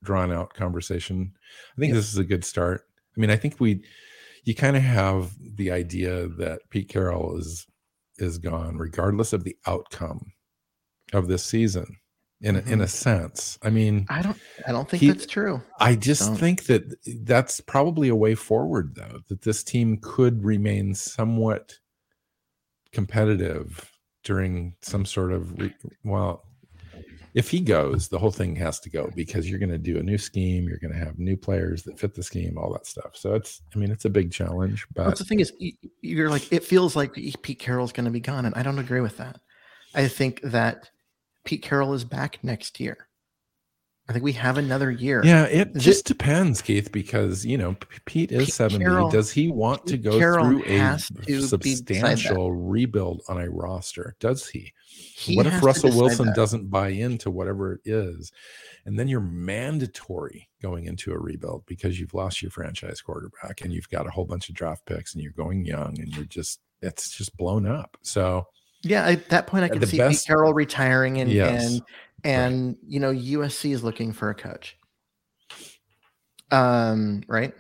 drawn 0.05 0.31
out 0.31 0.55
conversation. 0.55 1.33
I 1.77 1.81
think 1.81 1.93
this 1.93 2.13
is 2.13 2.19
a 2.19 2.25
good 2.25 2.45
start. 2.45 2.83
I 3.17 3.21
mean, 3.21 3.31
I 3.31 3.37
think 3.37 3.59
we 3.59 3.83
you 4.45 4.55
kind 4.55 4.77
of 4.77 4.85
have 4.85 5.33
the 5.57 5.73
idea 5.73 6.29
that 6.29 6.61
Pete 6.71 6.89
Carroll 6.89 7.37
is 7.37 7.67
is 8.19 8.39
gone 8.39 8.77
regardless 8.77 9.33
of 9.33 9.43
the 9.43 9.57
outcome 9.67 10.33
of 11.13 11.27
this 11.27 11.45
season 11.45 11.97
in 12.41 12.57
a, 12.57 12.59
in 12.61 12.65
a 12.81 12.85
mm-hmm. 12.85 12.85
sense. 12.87 13.59
I 13.63 13.71
mean, 13.71 14.07
I 14.09 14.21
don't, 14.21 14.37
I 14.67 14.73
don't 14.73 14.89
think 14.89 15.01
He- 15.01 15.09
that's 15.09 15.27
true. 15.27 15.63
I 15.81 15.95
just 15.95 16.23
Don't. 16.23 16.37
think 16.37 16.65
that 16.65 16.83
that's 17.25 17.61
probably 17.61 18.09
a 18.09 18.17
way 18.17 18.35
forward, 18.35 18.95
though, 18.95 19.21
that 19.29 19.43
this 19.43 19.63
team 19.63 19.99
could 20.03 20.45
remain 20.45 20.95
somewhat 20.95 21.79
competitive 22.93 23.91
during 24.23 24.75
some 24.83 25.05
sort 25.05 25.33
of, 25.33 25.59
re- 25.59 25.75
well, 26.05 26.45
if 27.35 27.51
he 27.51 27.61
goes, 27.61 28.09
the 28.09 28.19
whole 28.19 28.31
thing 28.31 28.55
has 28.57 28.79
to 28.79 28.89
go 28.89 29.11
because 29.17 29.51
you're 29.51 29.59
going 29.59 29.71
to 29.71 29.79
do 29.79 29.99
a 29.99 30.03
new 30.03 30.19
scheme. 30.19 30.69
You're 30.69 30.79
going 30.79 30.93
to 30.93 30.99
have 30.99 31.19
new 31.19 31.37
players 31.37 31.83
that 31.83 31.99
fit 31.99 32.15
the 32.15 32.23
scheme, 32.23 32.57
all 32.57 32.73
that 32.75 32.87
stuff. 32.87 33.11
So 33.15 33.35
it's, 33.35 33.61
I 33.75 33.79
mean, 33.79 33.91
it's 33.91 34.05
a 34.05 34.11
big 34.11 34.31
challenge, 34.31 34.87
but 34.95 35.19
the 35.19 35.25
thing 35.25 35.41
is, 35.41 35.53
you're 36.01 36.31
like, 36.31 36.53
it 36.53 36.63
feels 36.63 36.95
like 36.95 37.15
Pete 37.15 37.59
Carroll's 37.59 37.93
going 37.93 38.05
to 38.05 38.13
be 38.13 38.21
gone, 38.21 38.45
and 38.45 38.55
I 38.55 38.63
don't 38.63 38.79
agree 38.79 39.01
with 39.01 39.17
that. 39.17 39.41
I 39.97 40.07
think 40.07 40.43
that 40.43 40.91
Pete 41.45 41.63
Carroll 41.63 41.95
is 41.95 42.05
back 42.05 42.39
next 42.43 42.81
year. 42.81 43.09
I 44.07 44.13
think 44.13 44.23
we 44.23 44.33
have 44.33 44.59
another 44.59 44.91
year. 44.91 45.23
yeah, 45.25 45.45
it 45.45 45.75
just 45.77 46.05
depends, 46.05 46.61
Keith, 46.61 46.93
because, 46.93 47.47
you 47.47 47.57
know, 47.57 47.75
Pete 48.05 48.33
is 48.33 48.47
Pete 48.47 48.55
70. 48.55 48.85
Carroll- 48.85 49.11
Does 49.11 49.31
he 49.33 49.49
want 49.49 49.87
to 49.87 49.97
go 49.97 50.19
Carroll 50.19 50.45
through 50.45 50.65
a 50.65 50.99
to 50.99 51.57
be 51.57 51.81
beside 51.83 52.19
substantial 52.19 52.53
rebuild 52.53 53.23
on 53.29 53.41
a 53.41 53.49
roster? 53.49 54.15
Does 54.21 54.47
he? 54.47 54.75
He 54.87 55.37
what 55.37 55.47
if 55.47 55.63
Russell 55.63 55.97
Wilson 55.97 56.27
that. 56.27 56.37
doesn't 56.37 56.69
buy 56.69 56.89
into 56.89 57.31
whatever 57.31 57.73
it 57.73 57.81
is? 57.87 58.31
And 58.85 58.99
then 58.99 59.09
you're 59.09 59.21
mandatory 59.21 60.51
going 60.61 60.85
into 60.85 61.13
a 61.13 61.19
rebuild 61.19 61.65
because 61.65 61.99
you've 61.99 62.13
lost 62.13 62.43
your 62.43 62.51
franchise 62.51 63.01
quarterback 63.01 63.63
and 63.63 63.73
you've 63.73 63.89
got 63.89 64.07
a 64.07 64.11
whole 64.11 64.27
bunch 64.27 64.51
of 64.51 64.55
draft 64.55 64.85
picks 64.85 65.15
and 65.15 65.23
you're 65.23 65.33
going 65.33 65.65
young 65.65 65.99
and 65.99 66.15
you're 66.15 66.27
just, 66.27 66.61
it's 66.83 67.17
just 67.17 67.35
blown 67.39 67.67
up. 67.67 67.97
So, 68.03 68.49
Yeah, 68.85 69.07
at 69.07 69.29
that 69.31 69.47
point, 69.47 69.65
I 69.65 69.69
can 69.69 69.85
see 69.87 69.99
best- 69.99 70.25
Pete 70.25 70.27
Carroll 70.27 70.53
retiring, 70.55 71.19
and 71.21 71.31
Yes. 71.31 71.65
and 71.65 71.83
and 72.25 72.77
you 72.87 73.01
know 73.01 73.11
USC 73.13 73.73
is 73.73 73.83
looking 73.83 74.13
for 74.13 74.31
a 74.31 74.35
coach. 74.35 74.77
Um, 76.51 77.23
right. 77.27 77.55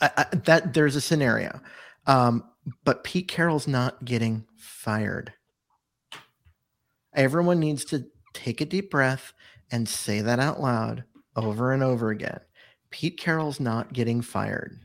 I, 0.00 0.10
I, 0.16 0.24
that 0.44 0.74
there's 0.74 0.96
a 0.96 1.00
scenario, 1.00 1.60
um, 2.06 2.44
but 2.84 3.04
Pete 3.04 3.28
Carroll's 3.28 3.68
not 3.68 4.04
getting 4.04 4.44
fired. 4.56 5.32
Everyone 7.14 7.60
needs 7.60 7.84
to 7.86 8.06
take 8.34 8.60
a 8.60 8.64
deep 8.66 8.90
breath 8.90 9.32
and 9.70 9.88
say 9.88 10.20
that 10.20 10.40
out 10.40 10.60
loud 10.60 11.04
over 11.36 11.72
and 11.72 11.82
over 11.82 12.10
again. 12.10 12.40
Pete 12.90 13.18
Carroll's 13.18 13.60
not 13.60 13.92
getting 13.92 14.20
fired. 14.22 14.78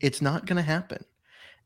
It's 0.00 0.20
not 0.20 0.44
going 0.46 0.56
to 0.56 0.62
happen. 0.62 1.04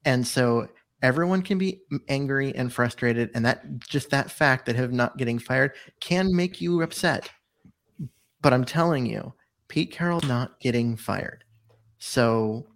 And 0.04 0.26
so 0.26 0.68
everyone 1.02 1.42
can 1.42 1.58
be 1.58 1.80
angry 2.08 2.54
and 2.54 2.72
frustrated 2.72 3.30
and 3.34 3.44
that 3.44 3.78
just 3.80 4.10
that 4.10 4.30
fact 4.30 4.66
that 4.66 4.76
him 4.76 4.94
not 4.94 5.16
getting 5.16 5.38
fired 5.38 5.72
can 6.00 6.34
make 6.34 6.60
you 6.60 6.82
upset. 6.82 7.30
But 8.42 8.52
I'm 8.52 8.64
telling 8.64 9.06
you, 9.06 9.34
Pete 9.68 9.92
carroll 9.92 10.20
not 10.26 10.58
getting 10.60 10.96
fired. 10.96 11.44
So 11.98 12.66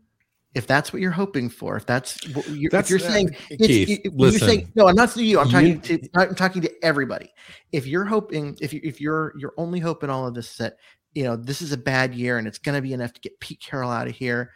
if 0.54 0.66
that's 0.66 0.92
what 0.92 1.02
you're 1.02 1.10
hoping 1.10 1.48
for, 1.48 1.76
if 1.76 1.84
that's 1.86 2.22
what 2.28 2.48
you're, 2.48 2.70
That's, 2.70 2.86
if 2.86 2.90
you're 2.90 3.08
uh, 3.08 3.12
saying, 3.12 3.36
Keith, 3.58 3.88
you- 3.88 3.98
you're 4.04 4.38
saying 4.38 4.72
no, 4.74 4.86
I'm 4.88 4.94
not 4.94 5.10
to 5.12 5.24
you. 5.24 5.40
I'm 5.40 5.48
talking 5.48 5.68
You- 5.68 5.80
to 5.80 6.08
I'm 6.14 6.34
talking 6.34 6.62
to 6.62 6.84
everybody. 6.84 7.30
If 7.72 7.86
you're 7.86 8.04
hoping, 8.04 8.56
if 8.60 8.72
you 8.72 8.80
if 8.84 9.00
you're 9.00 9.32
your 9.38 9.54
only 9.56 9.80
hope 9.80 10.04
in 10.04 10.10
all 10.10 10.26
of 10.26 10.34
this 10.34 10.52
is 10.52 10.56
that 10.58 10.76
you 11.14 11.24
know 11.24 11.36
this 11.36 11.62
is 11.62 11.72
a 11.72 11.76
bad 11.78 12.14
year 12.14 12.38
and 12.38 12.46
it's 12.46 12.58
going 12.58 12.76
to 12.76 12.82
be 12.82 12.92
enough 12.92 13.12
to 13.14 13.20
get 13.20 13.38
Pete 13.40 13.60
Carroll 13.60 13.90
out 13.90 14.06
of 14.06 14.14
here, 14.14 14.52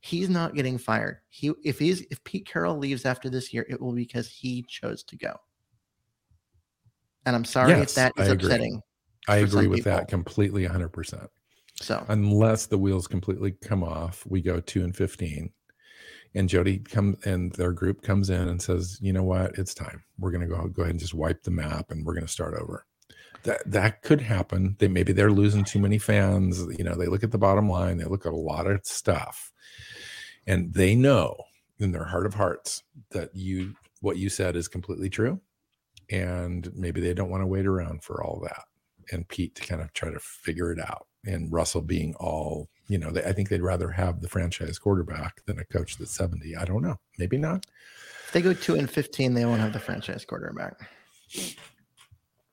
He's 0.00 0.30
not 0.30 0.54
getting 0.54 0.78
fired. 0.78 1.18
He 1.28 1.52
if 1.62 1.78
he's 1.78 2.00
if 2.10 2.22
Pete 2.24 2.46
Carroll 2.46 2.78
leaves 2.78 3.04
after 3.04 3.28
this 3.28 3.52
year, 3.52 3.66
it 3.68 3.80
will 3.80 3.92
be 3.92 4.02
because 4.02 4.28
he 4.28 4.62
chose 4.62 5.04
to 5.04 5.16
go. 5.16 5.34
And 7.26 7.36
I'm 7.36 7.44
sorry 7.44 7.70
Yes, 7.72 7.90
if 7.90 7.94
that 7.96 8.12
is 8.16 8.28
I 8.28 8.32
upsetting. 8.32 8.80
I 9.28 9.36
agree 9.38 9.66
with 9.66 9.80
people. 9.80 9.92
that 9.92 10.08
completely 10.08 10.66
100%. 10.66 11.28
So 11.76 12.04
Unless 12.08 12.66
the 12.66 12.78
wheels 12.78 13.06
completely 13.06 13.52
come 13.52 13.84
off, 13.84 14.24
we 14.26 14.40
go 14.40 14.60
2 14.60 14.82
and 14.84 14.96
15. 14.96 15.50
And 16.34 16.48
Jody 16.48 16.78
comes 16.78 17.16
and 17.26 17.52
their 17.52 17.72
group 17.72 18.02
comes 18.02 18.30
in 18.30 18.48
and 18.48 18.62
says, 18.62 18.98
"You 19.02 19.12
know 19.12 19.24
what? 19.24 19.58
It's 19.58 19.74
time. 19.74 20.04
We're 20.18 20.30
going 20.30 20.48
to 20.48 20.54
go 20.54 20.66
go 20.68 20.82
ahead 20.82 20.92
and 20.92 21.00
just 21.00 21.12
wipe 21.14 21.42
the 21.42 21.50
map 21.50 21.90
and 21.90 22.06
we're 22.06 22.14
going 22.14 22.26
to 22.26 22.32
start 22.32 22.54
over." 22.54 22.86
That 23.42 23.62
that 23.66 24.02
could 24.02 24.20
happen. 24.20 24.76
They 24.78 24.86
maybe 24.88 25.12
they're 25.12 25.32
losing 25.32 25.64
too 25.64 25.80
many 25.80 25.98
fans, 25.98 26.64
you 26.78 26.84
know, 26.84 26.94
they 26.94 27.06
look 27.06 27.24
at 27.24 27.32
the 27.32 27.38
bottom 27.38 27.68
line, 27.68 27.96
they 27.96 28.04
look 28.04 28.26
at 28.26 28.32
a 28.32 28.36
lot 28.36 28.66
of 28.66 28.80
stuff. 28.84 29.49
And 30.46 30.72
they 30.74 30.94
know 30.94 31.36
in 31.78 31.92
their 31.92 32.04
heart 32.04 32.26
of 32.26 32.34
hearts 32.34 32.82
that 33.10 33.34
you 33.34 33.74
what 34.00 34.16
you 34.16 34.28
said 34.28 34.56
is 34.56 34.68
completely 34.68 35.10
true. 35.10 35.40
And 36.10 36.70
maybe 36.74 37.00
they 37.00 37.14
don't 37.14 37.30
want 37.30 37.42
to 37.42 37.46
wait 37.46 37.66
around 37.66 38.02
for 38.02 38.22
all 38.22 38.40
that 38.44 38.64
and 39.12 39.28
Pete 39.28 39.54
to 39.56 39.62
kind 39.62 39.80
of 39.80 39.92
try 39.92 40.10
to 40.10 40.18
figure 40.20 40.72
it 40.72 40.80
out. 40.80 41.06
And 41.26 41.52
Russell 41.52 41.82
being 41.82 42.14
all, 42.18 42.68
you 42.88 42.98
know, 42.98 43.10
they, 43.10 43.22
I 43.24 43.32
think 43.32 43.48
they'd 43.48 43.62
rather 43.62 43.90
have 43.90 44.20
the 44.20 44.28
franchise 44.28 44.78
quarterback 44.78 45.44
than 45.44 45.58
a 45.58 45.64
coach 45.64 45.98
that's 45.98 46.12
70. 46.16 46.56
I 46.56 46.64
don't 46.64 46.82
know. 46.82 46.98
Maybe 47.18 47.36
not. 47.36 47.66
if 48.26 48.32
they 48.32 48.40
go 48.40 48.54
two 48.54 48.76
and 48.76 48.90
fifteen, 48.90 49.34
they 49.34 49.44
won't 49.44 49.60
have 49.60 49.72
the 49.72 49.80
franchise 49.80 50.24
quarterback. 50.24 50.74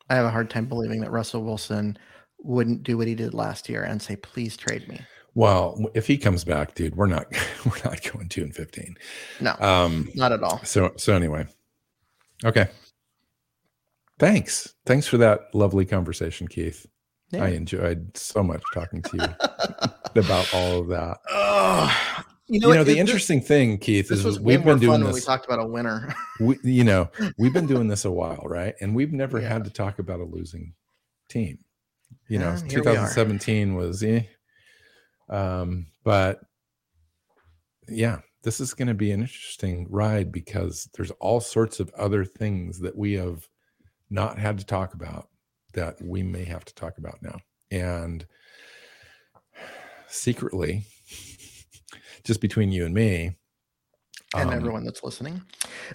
I 0.10 0.16
have 0.16 0.26
a 0.26 0.32
hard 0.32 0.50
time 0.50 0.66
believing 0.66 1.02
that 1.02 1.12
Russell 1.12 1.44
Wilson 1.44 1.98
wouldn't 2.40 2.84
do 2.84 2.98
what 2.98 3.08
he 3.08 3.16
did 3.16 3.34
last 3.34 3.70
year 3.70 3.84
and 3.84 4.02
say, 4.02 4.16
"Please 4.16 4.58
trade 4.58 4.88
me." 4.88 5.00
Well, 5.38 5.80
if 5.94 6.08
he 6.08 6.18
comes 6.18 6.44
back, 6.44 6.74
dude, 6.74 6.96
we're 6.96 7.06
not 7.06 7.28
we're 7.66 7.84
not 7.86 8.02
going 8.12 8.28
2 8.28 8.42
and 8.42 8.56
15. 8.56 8.98
No, 9.40 9.54
Um 9.60 10.10
not 10.16 10.32
at 10.32 10.42
all. 10.42 10.60
so 10.64 10.94
so 10.98 11.14
anyway. 11.14 11.46
Okay. 12.44 12.68
Thanks. 14.18 14.74
Thanks 14.88 15.06
for 15.08 15.18
that 15.18 15.54
lovely 15.54 15.86
conversation, 15.86 16.48
Keith. 16.48 16.88
Yeah. 17.30 17.44
I 17.44 17.50
enjoyed 17.50 18.18
so 18.18 18.42
much 18.42 18.64
talking 18.74 19.04
to 19.04 19.18
you 19.18 20.22
about 20.22 20.52
all 20.56 20.80
of 20.82 20.88
that. 20.88 21.18
Oh, 21.30 21.96
you 22.48 22.60
know, 22.60 22.70
you 22.70 22.74
know, 22.74 22.80
what? 22.80 22.86
the 22.88 22.94
This- 22.94 23.00
interesting 23.00 23.42
thing, 23.42 23.78
Keith, 23.78 24.08
This 24.10 24.20
is 24.20 24.26
was 24.26 24.40
we've 24.40 24.64
been 24.64 24.80
doing 24.80 25.02
when 25.02 25.08
we 25.12 25.16
this. 25.20 25.26
talked 25.26 25.46
about 25.46 25.60
a 25.60 25.68
winner. 25.68 26.16
we, 26.40 26.58
you 26.64 26.84
know, 26.84 27.12
we've 27.38 27.54
been 27.54 27.68
doing 27.68 27.88
this 27.90 28.06
a 28.06 28.12
while, 28.12 28.42
right? 28.46 28.74
And 28.82 28.96
we've 28.96 29.14
never 29.14 29.40
Yeah. 29.40 29.50
had 29.50 29.66
to 29.66 29.70
talk 29.70 30.00
about 30.00 30.20
a 30.20 30.24
losing 30.26 30.74
team. 31.30 31.60
You 32.28 32.40
know, 32.40 32.50
Yeah, 32.52 32.72
here 32.72 32.84
we 32.84 32.92
are. 32.92 33.06
2017 33.08 33.76
was 33.76 34.02
eh. 34.02 34.22
Um, 35.30 35.88
but 36.04 36.42
yeah, 37.90 38.20
this 38.44 38.60
is 38.60 38.74
going 38.74 38.88
to 38.88 38.94
be 38.94 39.12
an 39.12 39.22
interesting 39.22 39.88
ride 39.90 40.32
because 40.32 40.90
there's 40.96 41.12
all 41.12 41.40
sorts 41.40 41.80
of 41.80 41.90
other 41.98 42.24
things 42.26 42.80
that 42.80 42.96
we 42.96 43.14
have 43.14 43.48
not 44.10 44.38
had 44.38 44.58
to 44.60 44.66
talk 44.66 44.94
about 44.94 45.28
that 45.74 46.02
we 46.02 46.24
may 46.24 46.44
have 46.44 46.66
to 46.66 46.74
talk 46.76 46.98
about 46.98 47.22
now. 47.22 47.38
And 47.72 48.26
secretly, 50.08 50.86
just 52.24 52.42
between 52.42 52.72
you 52.72 52.86
and 52.86 52.94
me, 52.94 53.38
and 54.34 54.50
um, 54.50 54.56
everyone 54.56 54.84
that's 54.84 55.04
listening. 55.04 55.42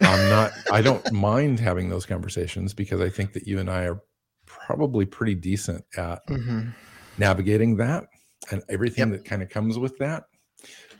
I'm 0.00 0.28
not, 0.28 0.52
I 0.70 0.82
don't 0.82 1.10
mind 1.12 1.60
having 1.60 1.88
those 1.88 2.06
conversations 2.06 2.72
because 2.74 3.00
I 3.00 3.08
think 3.08 3.32
that 3.34 3.46
you 3.46 3.58
and 3.58 3.70
I 3.70 3.84
are 3.86 4.00
probably 4.46 5.04
pretty 5.06 5.34
decent 5.34 5.84
at 5.96 6.24
Mhm. 6.28 6.74
navigating 7.18 7.76
that 7.76 8.06
and 8.50 8.62
everything 8.68 9.10
Yep. 9.10 9.18
that 9.22 9.24
kind 9.28 9.42
of 9.42 9.48
comes 9.48 9.78
with 9.78 9.96
that. 9.98 10.24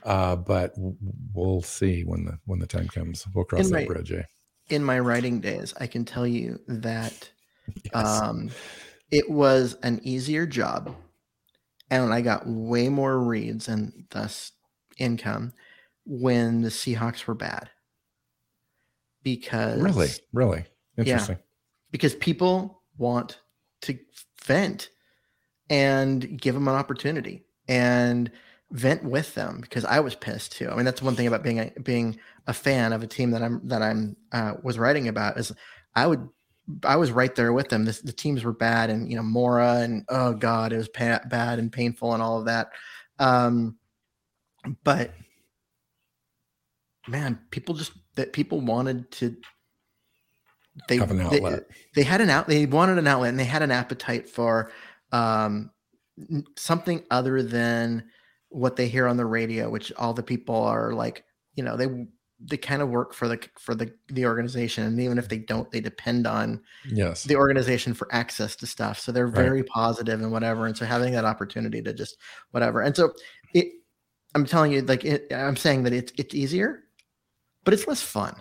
Uh, 0.04 0.36
but 0.36 0.72
we'll 1.32 1.62
see 1.62 2.02
when 2.02 2.24
the 2.24 2.38
when 2.46 2.58
the 2.58 2.66
time 2.66 2.88
comes. 2.88 3.24
We'll 3.34 3.44
cross 3.44 3.66
In 3.66 3.72
that 3.72 3.80
my- 3.80 3.86
bridge. 3.86 4.12
Eh? 4.12 4.22
In 4.68 4.82
my 4.84 4.98
writing 4.98 5.40
days, 5.40 5.74
I 5.78 5.86
can 5.86 6.04
tell 6.04 6.26
you 6.26 6.58
that 6.68 7.30
Yes. 7.84 7.92
um, 7.94 8.50
it 9.10 9.28
was 9.30 9.74
an 9.82 10.00
easier 10.02 10.46
job, 10.46 10.94
and 11.90 12.12
I 12.12 12.20
got 12.22 12.46
way 12.46 12.88
more 12.88 13.18
reads 13.20 13.68
and 13.68 14.04
thus 14.10 14.52
income 14.98 15.52
when 16.04 16.62
the 16.62 16.70
Seahawks 16.70 17.26
were 17.26 17.34
bad. 17.34 17.70
Because 19.22 19.80
really, 19.80 20.08
really 20.32 20.64
interesting. 20.98 21.38
because 21.92 22.14
people 22.16 22.82
want 22.98 23.38
to 23.82 23.96
vent 24.44 24.88
and 25.72 26.38
give 26.38 26.54
them 26.54 26.68
an 26.68 26.74
opportunity 26.74 27.42
and 27.66 28.30
vent 28.72 29.02
with 29.02 29.34
them 29.34 29.58
because 29.62 29.86
I 29.86 30.00
was 30.00 30.14
pissed 30.14 30.52
too. 30.52 30.68
I 30.68 30.76
mean, 30.76 30.84
that's 30.84 31.00
one 31.00 31.16
thing 31.16 31.26
about 31.26 31.42
being 31.42 31.60
a, 31.60 31.72
being 31.82 32.18
a 32.46 32.52
fan 32.52 32.92
of 32.92 33.02
a 33.02 33.06
team 33.06 33.30
that 33.30 33.42
I'm 33.42 33.66
that 33.68 33.80
I'm 33.80 34.14
uh, 34.32 34.54
was 34.62 34.78
writing 34.78 35.08
about 35.08 35.38
is 35.38 35.50
I 35.94 36.06
would 36.06 36.28
I 36.84 36.96
was 36.96 37.10
right 37.10 37.34
there 37.34 37.54
with 37.54 37.70
them. 37.70 37.86
This, 37.86 38.00
the 38.00 38.12
teams 38.12 38.44
were 38.44 38.52
bad 38.52 38.90
and 38.90 39.10
you 39.10 39.16
know 39.16 39.22
Mora 39.22 39.76
and 39.76 40.04
oh 40.10 40.34
god, 40.34 40.74
it 40.74 40.76
was 40.76 40.90
pa- 40.90 41.22
bad 41.26 41.58
and 41.58 41.72
painful 41.72 42.12
and 42.12 42.22
all 42.22 42.38
of 42.38 42.44
that. 42.44 42.68
Um, 43.18 43.76
but 44.84 45.12
man, 47.08 47.40
people 47.50 47.74
just 47.74 47.92
that 48.16 48.34
people 48.34 48.60
wanted 48.60 49.10
to 49.12 49.36
they 50.88 50.98
Have 50.98 51.10
an 51.10 51.16
they- 51.18 51.24
outlet. 51.24 51.64
They, 51.94 52.02
had 52.02 52.20
an 52.20 52.28
out 52.30 52.46
they 52.46 52.66
wanted 52.66 52.98
an 52.98 53.06
outlet 53.06 53.30
and 53.30 53.38
they 53.40 53.44
had 53.44 53.62
an 53.62 53.70
appetite 53.70 54.28
for 54.28 54.70
um 55.12 55.70
something 56.56 57.04
other 57.10 57.42
than 57.42 58.04
what 58.48 58.76
they 58.76 58.86
hear 58.88 59.06
on 59.06 59.16
the 59.16 59.24
radio, 59.24 59.70
which 59.70 59.92
all 59.94 60.12
the 60.12 60.22
people 60.22 60.56
are 60.56 60.92
like, 60.92 61.24
you 61.54 61.64
know, 61.64 61.76
they 61.76 62.06
they 62.44 62.56
kind 62.56 62.82
of 62.82 62.88
work 62.88 63.14
for 63.14 63.28
the 63.28 63.40
for 63.58 63.74
the 63.74 63.92
the 64.08 64.26
organization 64.26 64.84
and 64.84 65.00
even 65.00 65.18
if 65.18 65.28
they 65.28 65.38
don't 65.38 65.70
they 65.70 65.80
depend 65.80 66.26
on 66.26 66.60
Yes. 66.86 67.24
the 67.24 67.36
organization 67.36 67.94
for 67.94 68.12
access 68.12 68.56
to 68.56 68.66
stuff 68.66 68.98
so 68.98 69.12
they're 69.12 69.26
Right. 69.28 69.36
very 69.36 69.62
positive 69.62 70.20
and 70.20 70.32
whatever 70.32 70.66
and 70.66 70.76
so 70.76 70.84
having 70.84 71.12
that 71.12 71.24
opportunity 71.24 71.80
to 71.80 71.92
just 71.92 72.16
whatever 72.50 72.80
and 72.80 72.96
so 72.96 73.12
it 73.54 73.68
i'm 74.34 74.44
telling 74.44 74.72
you 74.72 74.82
like 74.82 75.04
it, 75.04 75.32
i'm 75.32 75.56
saying 75.56 75.84
that 75.84 75.92
it's 75.92 76.12
it's 76.18 76.34
easier 76.34 76.82
but 77.64 77.72
it's 77.72 77.86
less 77.86 78.02
fun 78.02 78.34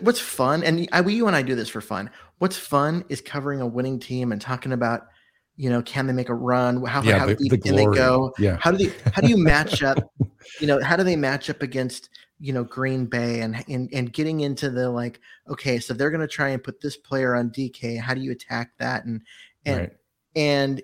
what's 0.00 0.20
fun 0.20 0.64
and 0.64 0.88
I, 0.90 1.00
we, 1.00 1.14
you 1.14 1.26
and 1.26 1.36
i 1.36 1.42
do 1.42 1.54
this 1.54 1.68
for 1.68 1.80
fun 1.80 2.10
what's 2.38 2.56
fun 2.56 3.04
is 3.08 3.20
covering 3.20 3.60
a 3.60 3.66
winning 3.66 4.00
team 4.00 4.32
and 4.32 4.40
talking 4.40 4.72
about 4.72 5.06
you 5.56 5.68
know 5.70 5.82
can 5.82 6.06
they 6.06 6.12
make 6.12 6.28
a 6.28 6.34
run 6.34 6.84
how, 6.84 7.02
Yeah, 7.02 7.18
how 7.18 7.26
the- 7.26 7.34
deep 7.36 7.50
the 7.50 7.58
can 7.58 7.76
they 7.76 7.84
go 7.84 8.32
Yeah. 8.38 8.56
how 8.60 8.70
do 8.70 8.78
they 8.78 8.92
how 9.12 9.20
do 9.22 9.28
you 9.28 9.36
match 9.36 9.82
up 9.82 9.98
you 10.60 10.66
know 10.66 10.80
how 10.82 10.96
do 10.96 11.04
they 11.04 11.16
match 11.16 11.50
up 11.50 11.62
against 11.62 12.08
you 12.40 12.52
know 12.52 12.64
green 12.64 13.06
bay 13.06 13.40
and 13.40 13.62
and, 13.68 13.88
and 13.92 14.12
getting 14.12 14.40
into 14.40 14.70
the 14.70 14.88
like 14.90 15.20
okay 15.48 15.78
so 15.78 15.94
they're 15.94 16.10
going 16.10 16.20
to 16.20 16.26
try 16.26 16.48
and 16.48 16.64
put 16.64 16.80
this 16.80 16.96
player 16.96 17.34
on 17.34 17.50
dk 17.50 18.00
how 18.00 18.14
do 18.14 18.20
you 18.20 18.32
attack 18.32 18.70
that 18.78 19.04
and 19.04 19.20
and 19.66 19.78
Right. 19.80 19.92
and 20.34 20.82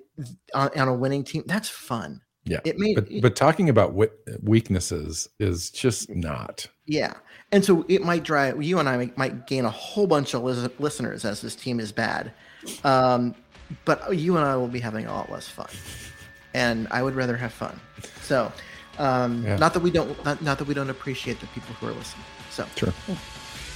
on, 0.54 0.70
on 0.78 0.88
a 0.88 0.94
winning 0.94 1.24
team 1.24 1.42
that's 1.46 1.68
fun 1.68 2.20
Yeah. 2.44 2.60
it 2.64 2.78
made 2.78 2.94
But 2.94 3.08
but 3.22 3.36
talking 3.36 3.68
about 3.70 3.94
weaknesses 4.42 5.28
is 5.38 5.70
just 5.70 6.10
not. 6.10 6.66
yeah 6.86 7.14
and 7.52 7.64
so 7.64 7.84
it 7.88 8.02
might 8.02 8.22
drive 8.24 8.62
you 8.62 8.78
and 8.78 8.88
i 8.88 8.96
might- 8.96 9.18
might 9.18 9.46
gain 9.46 9.64
a 9.64 9.70
whole 9.70 10.06
bunch 10.06 10.34
of 10.34 10.42
listeners 10.44 11.24
as 11.24 11.40
this 11.40 11.54
team 11.56 11.80
is 11.80 11.90
bad 11.92 12.32
um 12.84 13.34
but 13.84 14.16
you 14.16 14.36
and 14.36 14.44
i 14.44 14.56
will 14.56 14.68
be 14.68 14.80
having 14.80 15.06
a 15.06 15.12
lot 15.12 15.30
less 15.30 15.48
fun 15.48 15.66
and 16.54 16.86
i 16.90 17.02
would 17.02 17.14
rather 17.14 17.36
have 17.36 17.52
fun 17.52 17.78
so 18.22 18.50
um 18.98 19.44
Yeah. 19.44 19.56
not 19.56 19.74
that 19.74 19.80
we 19.80 19.90
don't 19.90 20.22
not, 20.24 20.40
not 20.42 20.58
that 20.58 20.66
we 20.66 20.74
don't 20.74 20.90
appreciate 20.90 21.40
the 21.40 21.46
people 21.48 21.74
who 21.74 21.88
are 21.88 21.92
listening 21.92 22.24
so 22.50 22.64
Sure. 22.76 22.92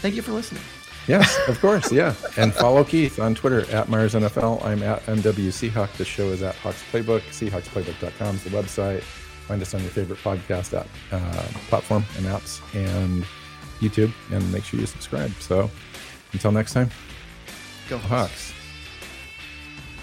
thank 0.01 0.15
you 0.15 0.23
for 0.23 0.33
listening 0.33 0.63
Yes, 1.09 1.37
of 1.49 1.61
course. 1.61 1.91
Yeah. 1.91 2.15
And 2.37 2.55
follow 2.55 2.85
Keith 2.85 3.19
on 3.19 3.35
Twitter 3.35 3.69
at 3.75 3.89
Myers 3.89 4.15
NFL. 4.15 4.65
I'm 4.65 4.85
at 4.85 5.05
MW 5.07 5.49
Seahawk. 5.51 5.91
The 5.95 6.05
show 6.05 6.29
is 6.29 6.43
at 6.43 6.55
Hawks 6.55 6.81
Playbook. 6.93 7.23
SeahawksPlaybook.com 7.33 8.37
is 8.37 8.45
the 8.45 8.51
website. 8.51 9.03
Find 9.49 9.61
us 9.61 9.75
on 9.75 9.81
your 9.81 9.91
favorite 9.91 10.21
podcast 10.21 10.79
app, 10.79 10.87
uh, 11.11 11.43
platform 11.69 12.05
and 12.17 12.27
apps 12.27 12.61
and 12.77 13.25
YouTube. 13.81 14.13
And 14.31 14.53
make 14.53 14.63
sure 14.63 14.79
you 14.79 14.87
subscribe. 14.87 15.33
So 15.41 15.69
until 16.35 16.53
next 16.53 16.73
time, 16.73 16.89
go 17.89 17.99
Hawks. 17.99 18.55